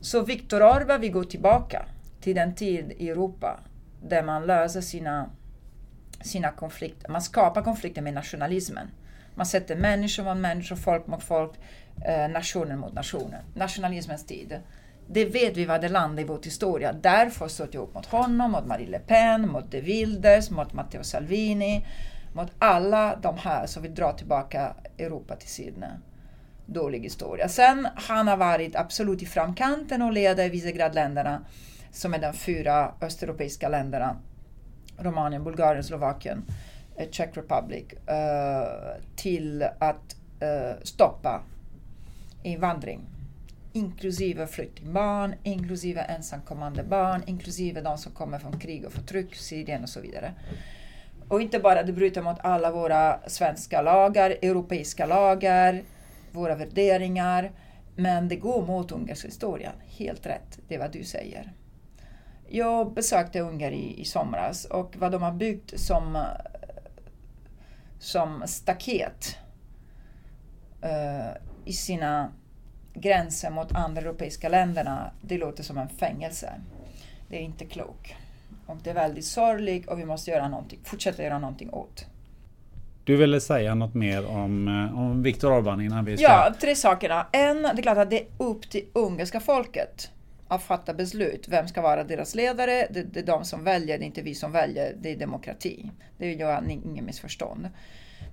[0.00, 1.86] Så Viktor Orba vill gå tillbaka
[2.20, 3.60] till den tid i Europa
[4.02, 5.30] där man löser sina,
[6.20, 7.08] sina konflikter.
[7.08, 8.88] Man skapar konflikter med nationalismen.
[9.34, 11.52] Man sätter människor mot människor, folk mot folk,
[12.04, 13.42] eh, nationen mot nationen.
[13.54, 14.60] Nationalismens tid.
[15.06, 16.92] Det vet vi vad det landar i vår historia.
[16.92, 21.02] Därför stod jag upp mot honom, mot Marie Le Pen, mot De Wilders, mot Matteo
[21.02, 21.86] Salvini,
[22.32, 25.88] mot alla de här som vill dra tillbaka Europa till sin eh,
[26.66, 27.48] dålig historia.
[27.48, 31.44] Sen han har varit absolut i framkanten och leder Visegradländerna
[31.90, 34.16] som är de fyra östeuropeiska länderna.
[34.98, 36.44] Rumänien, Bulgarien, Slovakien,
[36.96, 37.84] eh, Czech Republic.
[37.92, 40.16] Eh, till att
[40.82, 41.42] stoppa
[42.42, 43.00] invandring.
[43.76, 49.88] Inklusive flyktingbarn, inklusive ensamkommande barn, inklusive de som kommer från krig och förtryck, Syrien och
[49.88, 50.34] så vidare.
[51.28, 55.82] Och inte bara det bryter mot alla våra svenska lagar, europeiska lagar,
[56.32, 57.52] våra värderingar,
[57.96, 59.72] men det går mot Ungerns historia.
[59.86, 61.52] Helt rätt, det är vad du säger.
[62.48, 66.24] Jag besökte Ungern i, i somras och vad de har byggt som,
[67.98, 69.36] som staket
[70.84, 72.32] uh, i sina
[72.94, 76.52] gränser mot andra europeiska länderna, det låter som en fängelse.
[77.28, 78.14] Det är inte klokt.
[78.66, 82.06] Och det är väldigt sorgligt och vi måste göra någonting, fortsätta göra någonting åt.
[83.04, 86.26] Du ville säga något mer om, eh, om Viktor Orbán innan vi ska...
[86.26, 87.24] Ja, tre saker.
[87.32, 90.10] En, det är klart att det är upp till ungerska folket
[90.48, 91.48] att fatta beslut.
[91.48, 92.86] Vem ska vara deras ledare?
[92.90, 94.96] Det, det är de som väljer, det är inte vi som väljer.
[95.00, 95.90] Det är demokrati.
[96.18, 97.68] Det är ju ingen missförstånd.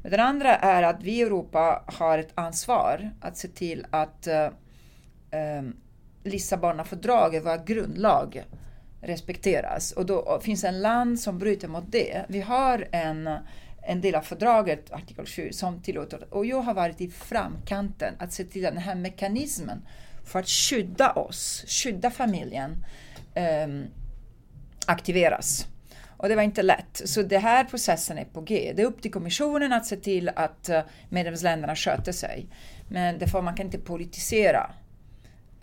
[0.01, 4.27] Men den andra är att vi i Europa har ett ansvar att se till att
[4.27, 4.49] eh,
[5.31, 5.75] ehm,
[6.23, 8.45] Lissabonfördraget, vår grundlag,
[9.01, 9.91] respekteras.
[9.91, 12.25] Och då finns en land som bryter mot det.
[12.27, 13.29] Vi har en,
[13.81, 18.33] en del av fördraget, artikel 7, som tillåter, och jag har varit i framkanten att
[18.33, 19.81] se till att den här mekanismen
[20.25, 22.85] för att skydda oss, skydda familjen,
[23.33, 23.67] eh,
[24.85, 25.67] aktiveras.
[26.21, 27.01] Och det var inte lätt.
[27.05, 28.73] Så den här processen är på G.
[28.75, 32.47] Det är upp till kommissionen att se till att eh, medlemsländerna sköter sig.
[32.89, 34.71] Men det får, man kan inte politisera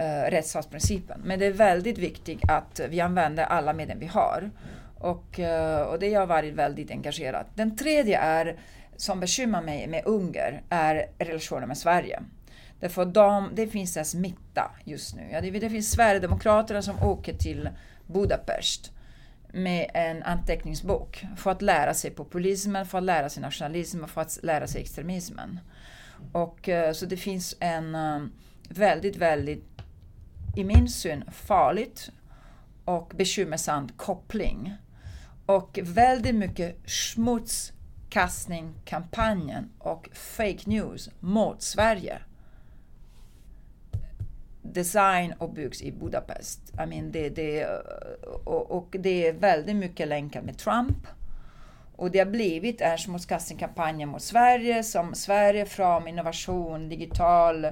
[0.01, 1.21] uh, rättsstatsprincipen.
[1.25, 4.51] Men det är väldigt viktigt att vi använder alla medel vi har.
[4.99, 7.47] Och, uh, och det har varit väldigt engagerat.
[7.55, 8.57] Den tredje är,
[8.97, 12.23] som bekymrar mig med Ungern, är relationen med Sverige.
[12.81, 15.29] Därför de, det finns en smitta just nu.
[15.33, 17.69] Ja, det, det finns Sverigedemokraterna som åker till
[18.07, 18.93] Budapest
[19.53, 24.39] med en anteckningsbok för att lära sig populismen, för att lära sig nationalismen, för att
[24.43, 25.61] lära sig extremismen.
[26.33, 28.21] Och, eh, så det finns en eh,
[28.69, 29.65] väldigt, väldigt,
[30.57, 32.11] i min syn, farligt
[32.85, 34.75] och bekymmersam koppling.
[35.47, 42.19] Och väldigt mycket smutskastning, kampanjen och fake news mot Sverige
[44.73, 46.61] design och byggs i Budapest.
[46.85, 47.69] I mean, det, det, eh,
[48.45, 51.07] och, och, det är väldigt mycket länkar med Trump.
[51.97, 57.65] Och det har blivit en smutskastningskampanj mot Sverige som Sverige från innovation, digital,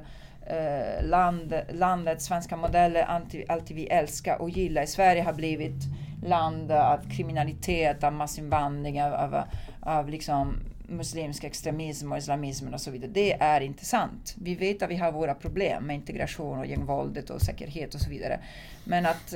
[0.47, 3.03] eh, land, landet, svenska modeller,
[3.49, 4.83] allt vi älskar och gillar.
[4.83, 5.83] I Sverige har blivit
[6.25, 9.43] land av kriminalitet, av massinvandring, av, av,
[9.81, 10.57] av liksom
[10.89, 13.11] muslimsk extremism och islamismen och så vidare.
[13.11, 14.35] Det är inte sant.
[14.39, 18.11] Vi vet att vi har våra problem med integration och gängvåldet och säkerhet och så
[18.11, 18.41] vidare.
[18.85, 19.35] Men att,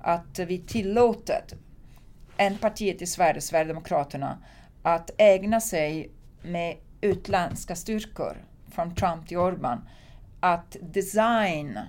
[0.00, 1.42] att vi tillåter
[2.36, 4.38] en partiet i Sverige, Sverigedemokraterna,
[4.82, 6.10] att ägna sig
[6.42, 8.36] med utländska styrkor,
[8.70, 9.88] från Trump till Orban,
[10.40, 11.88] att designa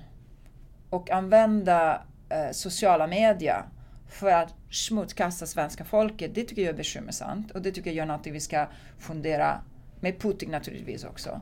[0.89, 3.63] och använda eh, sociala medier
[4.11, 7.51] för att smutskasta svenska folket, det tycker jag är bekymmersamt.
[7.51, 8.67] Och det tycker jag är något vi ska
[8.99, 9.61] fundera
[9.99, 11.41] med Putin naturligtvis också.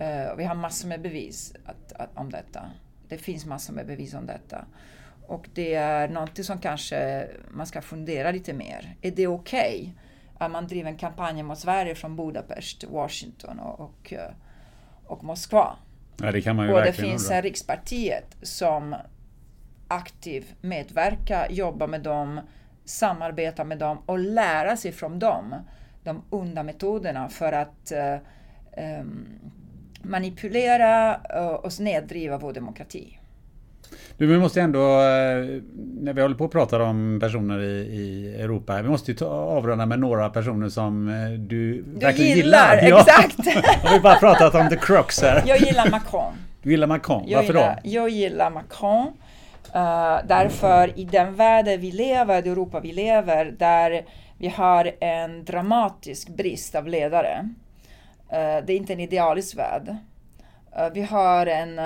[0.00, 2.70] Uh, vi har massor med bevis att, att, om detta.
[3.08, 4.64] Det finns massor med bevis om detta.
[5.26, 8.96] Och det är något som kanske man ska fundera lite mer.
[9.02, 9.92] Är det okej okay
[10.40, 14.30] att man driver en kampanj mot Sverige från Budapest, Washington och, och, eh,
[15.06, 15.76] och Moskva.
[16.16, 17.40] Ja, det kan man ju och det finns undra.
[17.40, 18.96] rikspartiet som
[19.90, 22.40] aktivt medverkar, jobbar med dem,
[22.84, 25.54] samarbetar med dem och lära sig från dem
[26.04, 28.14] de onda metoderna för att eh,
[28.84, 29.26] em,
[30.02, 33.16] manipulera eh, och snedriva vår demokrati.
[34.16, 35.62] Du, vi måste ändå, eh,
[36.00, 39.26] när vi håller på och pratar om personer i, i Europa, vi måste ju ta,
[39.26, 42.88] avrunda med några personer som eh, du, Du verkligen gillar, gillar.
[42.88, 43.00] Ja.
[43.00, 43.66] exakt!
[43.84, 45.42] Har vi bara pratat om the crux här.
[45.46, 46.32] Jag gillar Macron.
[46.62, 47.90] Du gillar Macron, Jag varför gillar, då?
[47.90, 49.12] Jag gillar Macron.
[49.74, 54.04] Uh, därför i den värld vi lever, det Europa vi lever, där
[54.38, 57.48] vi har en dramatisk brist av ledare.
[58.32, 59.96] Uh, det är inte en idealisk värld.
[60.78, 61.80] Uh, vi har en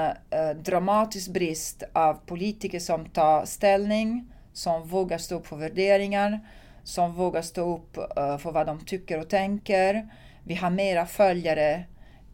[0.62, 6.40] dramatisk brist av politiker som tar ställning, som vågar stå upp för värderingar,
[6.82, 10.08] som vågar stå upp för vad de tycker och tänker.
[10.44, 11.84] Vi har mera följare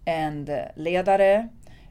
[0.05, 1.49] än ledare.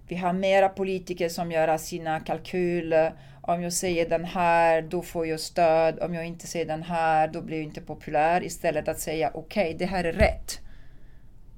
[0.10, 3.14] Vi har mera politiker som gör sina kalkyler.
[3.41, 5.99] Om jag säger den här, då får jag stöd.
[5.99, 8.44] Om jag inte säger den här, då blir jag inte populär.
[8.44, 10.60] Istället att säga okej, okay, det här är rätt.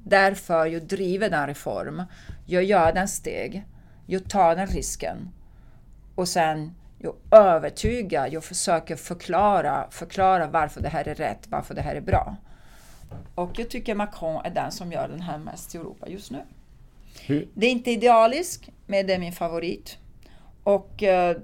[0.03, 2.03] Därför jag driver den reform.
[2.45, 3.63] Jag gör den steg.
[4.05, 5.29] Jag tar den risken.
[6.15, 11.81] Och sen jag övertygar, jag försöker förklara, förklara varför det här är rätt, varför det
[11.81, 12.35] här är bra.
[13.35, 16.41] Och jag tycker Macron är den som gör den här mest i Europa just nu.
[17.31, 17.47] Hur?
[17.53, 19.97] Det är inte idealiskt, men det är min favorit.
[20.63, 21.37] Och eh,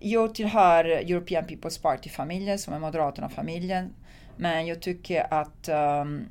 [0.00, 3.94] jag tillhör European People's Party-familjen, som är Moderaterna-familjen.
[4.36, 5.68] Men jag tycker att
[6.02, 6.28] um,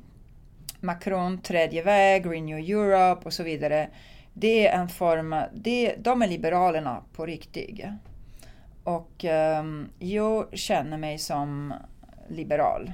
[0.80, 3.88] Macron, tredje väg, Renew Europe och så vidare.
[4.32, 7.80] Det är en form, det, de är liberalerna på riktigt.
[8.84, 9.24] Och
[9.60, 11.74] um, jag känner mig som
[12.28, 12.92] liberal.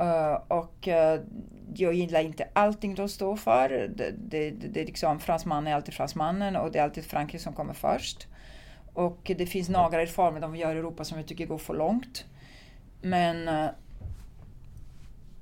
[0.00, 1.20] Uh, och uh,
[1.74, 3.68] jag gillar inte allting de står för.
[3.68, 7.52] Det, det, det, är liksom, fransmannen är alltid fransmannen och det är alltid Frankrike som
[7.52, 8.28] kommer först.
[8.94, 12.24] Och det finns några reformer de gör i Europa som jag tycker går för långt.
[13.02, 13.70] Men uh,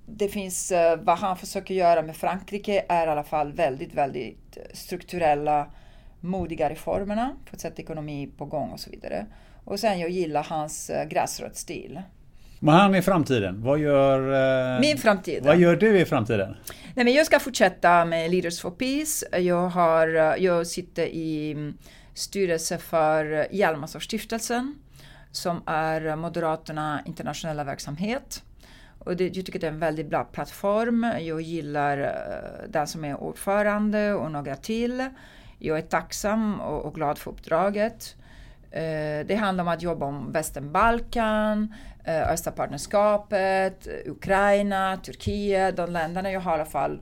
[0.07, 5.67] det finns, vad han försöker göra med Frankrike är i alla fall väldigt, väldigt strukturella,
[6.21, 9.27] modiga reformerna för att sätta ekonomi på gång och så vidare.
[9.65, 12.03] Och sen jag gillar hans gräsrötsstil.
[12.65, 14.19] Men han i framtiden, vad gör...
[14.75, 15.45] Eh, Min framtid?
[15.45, 16.57] Vad gör du i framtiden?
[16.95, 19.39] Nej, men jag ska fortsätta med Leaders for Peace.
[19.39, 20.07] Jag, har,
[20.39, 21.57] jag sitter i
[22.15, 24.75] styrelse för Hjalmarsson-stiftelsen
[25.33, 28.43] som är Moderaterna internationella verksamhet.
[28.99, 31.07] Och det, jag tycker det är en väldigt bra plattform.
[31.21, 32.17] Jag gillar
[32.69, 35.09] den som är ordförande och några till.
[35.59, 38.17] Jag är tacksam och, och glad för uppdraget.
[39.27, 41.75] Det handlar om att jobba om Västern Balkan,
[42.07, 47.01] östra partnerskapet, Ukraina, Turkiet, de länderna jag har i alla fall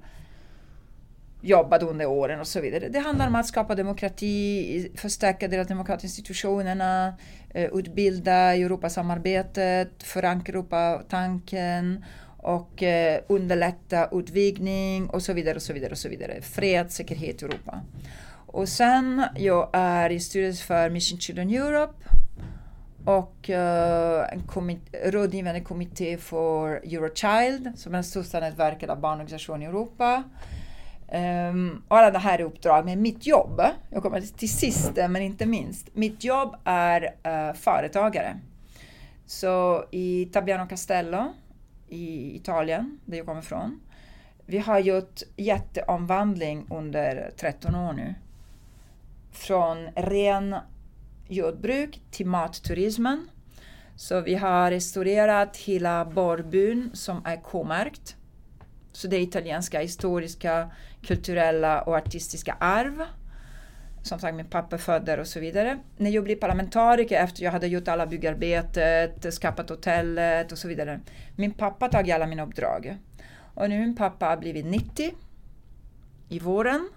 [1.40, 2.88] jobbat under åren och så vidare.
[2.88, 7.14] Det handlar om att skapa demokrati, förstärka deras demokratiska institutionerna,
[7.54, 12.04] utbilda Europasamarbetet, förankra Europatanken
[12.36, 12.82] och
[13.26, 16.42] underlätta utvidgning och så vidare och så vidare och så vidare.
[16.42, 17.80] Fred, säkerhet i Europa.
[18.46, 21.94] Och sen, jag är i styrelsen för Mission Children Europe
[23.04, 29.66] och uh, en komit rådgivande kommitté för Eurochild som är det största nätverket av barnorganisationer
[29.66, 30.22] i Europa.
[31.12, 32.84] Um, och alla det här är uppdrag.
[32.84, 37.54] Men mitt jobb, jag kommer till sist eh, men inte minst, mitt jobb är uh,
[37.54, 38.38] företagare.
[39.26, 41.32] Så i Tabiano Castello
[41.88, 43.80] i Italien, där jag kommer ifrån,
[44.46, 48.14] vi har gjort jätteomvandling under 13 år nu.
[49.32, 50.56] Från ren
[51.32, 53.28] jordbruk till matturismen.
[53.96, 58.16] Så vi har restaurerat hela Borbyn som är K-märkt.
[58.92, 60.70] Så det är italienska historiska,
[61.02, 63.02] kulturella och artistiska arv.
[64.02, 65.78] Som sagt, min pappa födde och så vidare.
[65.96, 71.00] När jag blev parlamentariker efter jag hade gjort alla byggarbetet, skapat hotellet och så vidare.
[71.36, 72.96] Min pappa tog alla mina uppdrag.
[73.54, 75.14] Och nu min pappa har blivit 90
[76.28, 76.90] i våren.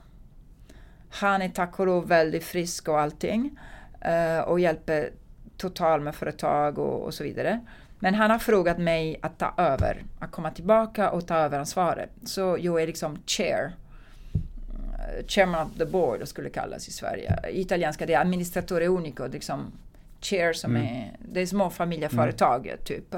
[1.09, 3.59] Han är tack och lov väldigt frisk och allting
[4.45, 5.09] och hjälper
[5.57, 7.59] total med företag och, och, så vidare.
[7.99, 12.09] Men han har frågat mig att ta över, att komma tillbaka och ta över ansvaret.
[12.23, 13.71] Så jag är liksom chair,
[15.27, 17.39] chairman of the board skulle kallas i Sverige.
[17.51, 19.71] I italienska det är administratore unico, liksom
[20.21, 20.87] chair som mm.
[20.87, 22.79] är, det är små familjeföretag mm.
[22.83, 23.15] typ.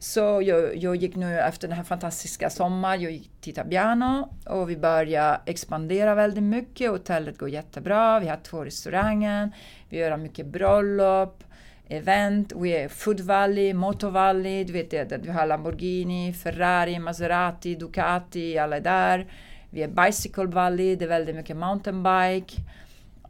[0.00, 4.70] Så jag, jag, gick nu efter den här fantastiska sommaren, jag gick till Tabiano och
[4.70, 6.90] vi började expandera väldigt mycket.
[6.90, 9.50] Hotellet går jättebra, vi har två restauranger,
[9.88, 11.44] vi gör mycket bröllop.
[11.88, 12.52] event.
[12.56, 18.58] Vi är Food Valley, Motor Valley, du vet det, vi har Lamborghini, Ferrari, Maserati, Ducati,
[18.58, 19.26] alla är där.
[19.70, 22.54] Vi är Bicycle Valley, det är väldigt mycket mountainbike.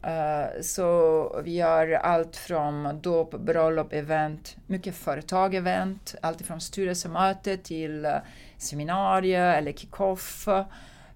[0.07, 8.05] Uh, så vi gör allt från dop, bröllop, event, mycket företag-event, allt från styrelsemöte till
[8.05, 8.11] uh,
[8.57, 10.47] seminarier eller kick-off.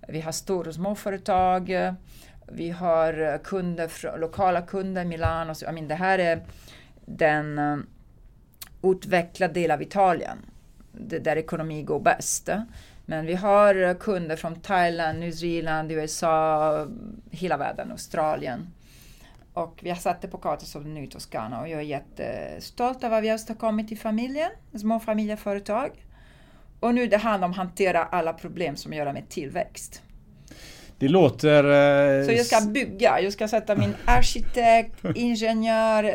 [0.07, 1.93] Vi har stora och små företag.
[2.47, 5.53] Vi har eh, kunder, lokala kunder, Milano.
[5.69, 6.41] I mean, det här är
[7.05, 7.79] den uh,
[8.83, 10.37] utvecklade delen av Italien,
[10.91, 12.49] där ekonomi går bäst.
[13.05, 16.87] Men vi har kunder från Thailand, New Zeeland, USA,
[17.31, 18.67] hela världen, Australien.
[19.53, 23.09] Och vi har satt det på kartan som ny Toscana och jag är jättestolt över
[23.09, 25.91] vad vi har åstadkommit i familjen, små familjeföretag.
[26.79, 30.01] Och nu det handlar om att hantera alla problem som gör med tillväxt.
[30.97, 31.63] Det låter...
[32.19, 36.11] Eh, så jag ska bygga, jag ska sätta min arkitekt, ingenjör,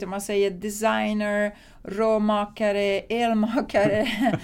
[0.00, 4.08] du, man säger designer, råmakare, elmakare,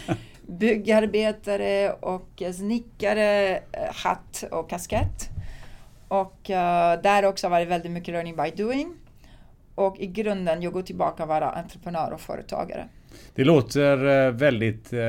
[0.50, 5.28] byggarbetare och snickare, eh, hatt och kaskett.
[6.08, 8.94] Och uh, där också var det väldigt mycket learning by doing.
[9.74, 12.88] Och i grunden, jag går tillbaka och vara entreprenör och företagare.
[13.34, 15.00] Det låter eh, väldigt eh,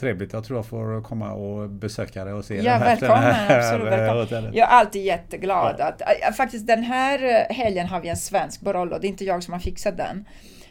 [0.00, 0.32] trevligt.
[0.32, 4.50] Jag tror jag får komma och besöka dig och se ja, välkommen, här, absolut, välkommen.
[4.54, 5.94] Jag är alltid jätteglad ja.
[6.28, 7.18] att faktiskt den här
[7.52, 8.98] helgen har vi en svensk Barolo.
[8.98, 10.24] Det är inte jag som har fixat den.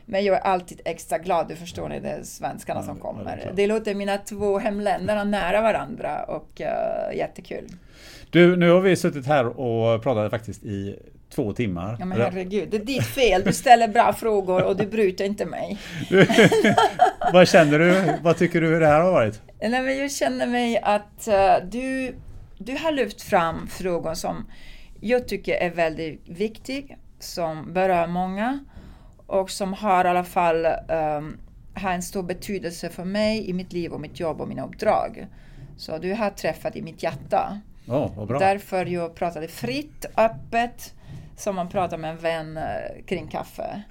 [0.06, 3.24] Men jag är alltid extra glad, du förstår ni, det är svenskarna som kommer.
[3.24, 7.68] Det, det låter mina två hemländer nära varandra och uh, jättekul.
[8.30, 11.00] Du, nu har vi suttit här och pratat faktiskt i
[11.30, 11.98] två timmar.
[12.00, 13.44] Ja men herregud, det är ditt fel.
[13.46, 15.78] Du ställer bra frågor och du bryter inte mig.
[17.34, 18.14] vad känner du?
[18.22, 19.42] Vad tycker du det här har varit?
[19.62, 22.16] Nej, men jag känner mig att uh, du,
[22.58, 24.46] du har lyft fram frågor som
[25.02, 28.60] jag tycker är väldigt viktiga, som berör många
[29.28, 31.38] och som har i alla fall um,
[31.74, 35.28] har en stor betydelse för mig i mitt liv och mitt jobb och mina uppdrag.
[35.78, 37.62] Så du har träffat i mitt hjärta.
[37.88, 38.40] Oh, bra.
[38.40, 40.94] Därför jag pratade fritt, öppet,
[41.38, 42.64] som man pratar med en vän eh,
[43.08, 43.84] kring kaffe.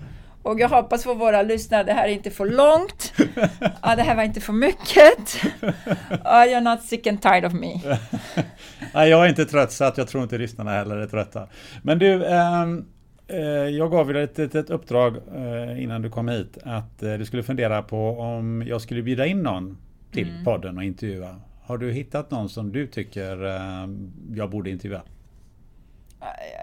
[0.43, 3.13] Och jag hoppas för våra lyssnare, det här är inte för långt.
[3.81, 5.43] ah, det här var inte för mycket.
[6.25, 7.81] You're not sick and tired of me.
[8.95, 11.49] Nej, jag är inte trött så att jag tror inte lyssnarna heller är trötta.
[11.83, 12.87] Men du, ähm,
[13.71, 17.43] jag gav dig ett, ett uppdrag äh, innan du kom hit att äh, du skulle
[17.43, 19.79] fundera på om jag skulle bjuda in någon
[20.13, 20.45] till mm.
[20.45, 21.37] podden och intervjua.
[21.63, 23.37] Har du hittat någon som du tycker
[24.35, 25.03] jag borde intervjua?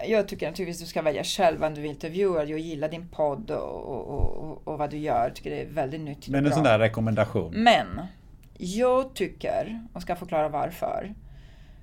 [0.08, 2.44] Jag tycker naturligtvis du ska välja själv vem du vill intervjua.
[2.44, 5.22] Jag gillar din podd och, och, och, och vad du gör.
[5.24, 6.54] Jag tycker det är väldigt nyttigt Men en bra.
[6.54, 7.52] sån där rekommendation?
[7.54, 7.86] Men
[8.58, 11.14] jag tycker, och ska förklara varför,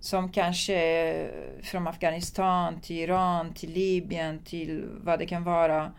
[0.00, 1.30] som kanske
[1.62, 5.92] från Afghanistan till Iran, till Libyen, till vad det kan vara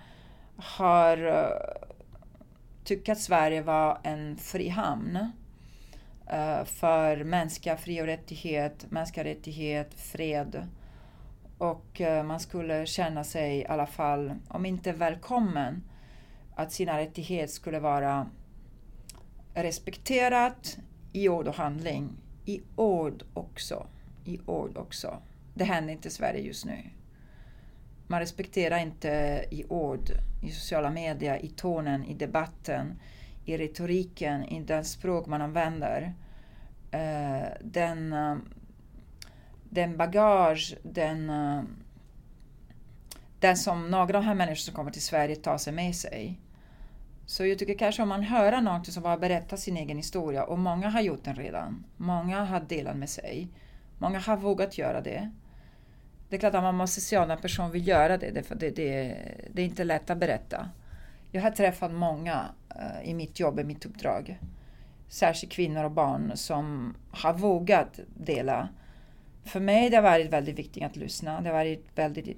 [0.57, 1.17] har
[2.87, 5.15] Tycka att Sverige var en fri hamn
[6.27, 10.67] eh, för mänskliga fri och rättighet, mänskliga rättighet, fred
[11.57, 15.83] och eh, man skulle känna sig i alla fall, om inte välkommen,
[16.55, 18.27] att sina rättigheter skulle vara
[19.53, 20.77] respekterat
[21.13, 22.09] i ord och handling.
[22.45, 23.87] I ord också.
[24.25, 25.21] I ord också.
[25.53, 26.77] Det händer inte i Sverige just nu.
[28.07, 30.09] Man respekterar inte i ord,
[30.43, 32.99] i sociala medier, i tonen, i debatten,
[33.45, 36.13] i retoriken, i den språk man använder.
[36.93, 38.37] Uh, den uh,
[39.69, 41.63] den bagage, den, uh,
[43.39, 46.39] den som några av de här människorna som kommer till Sverige tar sig med sig.
[47.25, 50.59] Så jag tycker kanske om man hör någon som bara berättar sin egen historia och
[50.59, 51.85] många har gjort den redan.
[51.97, 53.47] Många har delat med sig.
[53.97, 55.31] Många har vågat göra det.
[56.29, 58.69] Det är klart att man måste se om en person vill göra det, för det,
[58.69, 59.17] det,
[59.53, 60.69] det är inte lätt att berätta.
[61.31, 62.45] Jag har träffat många
[62.75, 64.39] uh, i mitt jobb, i mitt uppdrag.
[65.09, 68.69] Särskilt kvinnor och barn som har vågat dela
[69.47, 71.41] för mig det har varit väldigt viktigt att lyssna.
[71.41, 72.37] Det har varit väldigt...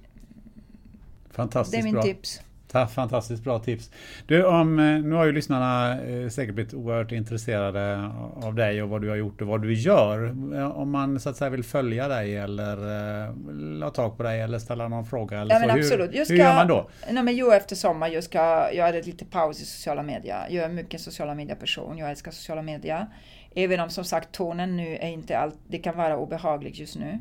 [1.31, 2.03] Fantastiskt Det är min bra.
[2.03, 2.41] tips.
[2.71, 3.91] Fantastiskt bra tips.
[4.27, 8.89] Du, om, eh, nu har ju lyssnarna eh, säkert blivit oerhört intresserade av dig och
[8.89, 10.25] vad du har gjort och vad du gör.
[10.55, 14.59] Eh, om man så att säga vill följa dig eller ha tag på dig eller
[14.59, 15.41] ställa någon fråga.
[15.41, 15.67] Eller ja, så.
[15.67, 16.13] Men absolut.
[16.13, 16.89] Jag ska, hur gör man då?
[17.11, 20.47] Nej, men jo, efter sommar jag ska göra lite paus i sociala medier.
[20.49, 21.97] Jag är mycket sociala medier-person.
[21.97, 23.07] Jag älskar sociala medier.
[23.55, 27.19] Även om som sagt tonen nu är inte allt, det kan vara obehagligt just nu.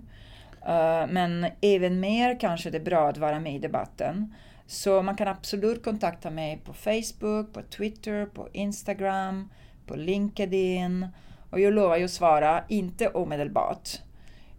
[0.69, 4.35] Uh, men även mer kanske det är bra att vara med i debatten.
[4.71, 9.49] Så man kan absolut kontakta mig på Facebook, på Twitter, på Instagram,
[9.87, 11.07] på LinkedIn.
[11.51, 13.89] Och jag lovar ju att svara, inte omedelbart.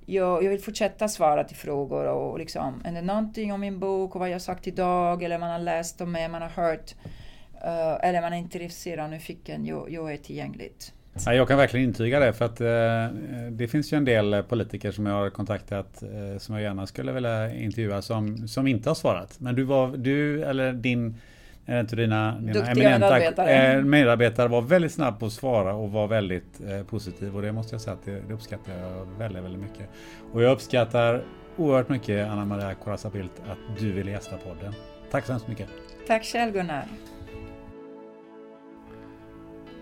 [0.06, 4.16] Jag, jag vill fortsätta svara till frågor och liksom, är det någonting om min bok
[4.16, 6.96] och vad jag sagt idag eller man har läst om mig, man har hört
[7.54, 10.74] uh, eller man är intresserad av nyfiken, jag, jag är tillgänglig.
[11.26, 13.18] Ja, jag kan verkligen intyga det för att eh,
[13.52, 17.12] det finns ju en del politiker som jag har kontaktat eh, som jag gärna skulle
[17.12, 19.40] vilja intervjua som, som inte har svarat.
[19.40, 21.18] Men du var, du eller din
[21.66, 23.52] eh, dina, dina eminenta medarbetare.
[23.52, 27.52] Eh, medarbetare var väldigt snabb på att svara och var väldigt eh, positiv och det
[27.52, 29.90] måste jag säga att det, det, uppskattar jag väldigt, väldigt mycket.
[30.34, 31.24] Och jag uppskattar
[31.58, 34.74] oerhört mycket Anna Maria Corazza Bildt att du ville gästa podden.
[35.12, 35.68] Tack så hemskt mycket.
[36.08, 36.84] Tack själv Gunnar.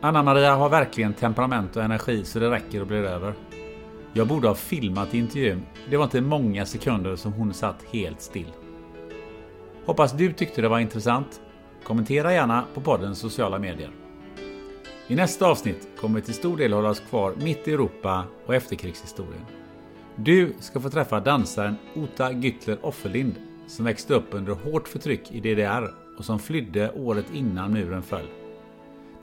[0.01, 3.33] Anna-Maria har verkligen temperament och energi så det räcker och blir över.
[4.13, 5.65] Jag borde ha filmat intervjun.
[5.89, 8.51] Det var inte många sekunder som hon satt helt still.
[9.85, 11.41] Hoppas du tyckte det var intressant.
[11.83, 13.91] Kommentera gärna på poddens sociala medier.
[15.07, 18.55] I nästa avsnitt kommer vi till stor del hålla oss kvar mitt i Europa och
[18.55, 19.45] efterkrigshistorien.
[20.15, 23.35] Du ska få träffa dansaren Ota Güttler Offerlind
[23.67, 28.27] som växte upp under hårt förtryck i DDR och som flydde året innan muren föll.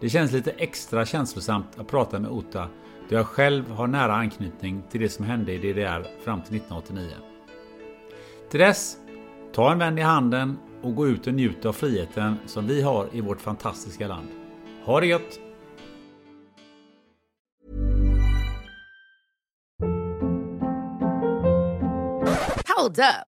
[0.04, 2.68] Det känns lite extra känslosamt att prata med Ota
[3.08, 7.10] då jag själv har nära anknytning till det som hände i DDR fram till 1989.
[8.50, 8.96] Till dess,
[9.54, 13.08] ta en vän i handen och gå ut och njut av friheten som vi har
[13.12, 14.28] i vårt fantastiska land.
[14.84, 15.40] Ha det gött!
[22.76, 23.33] Hold up.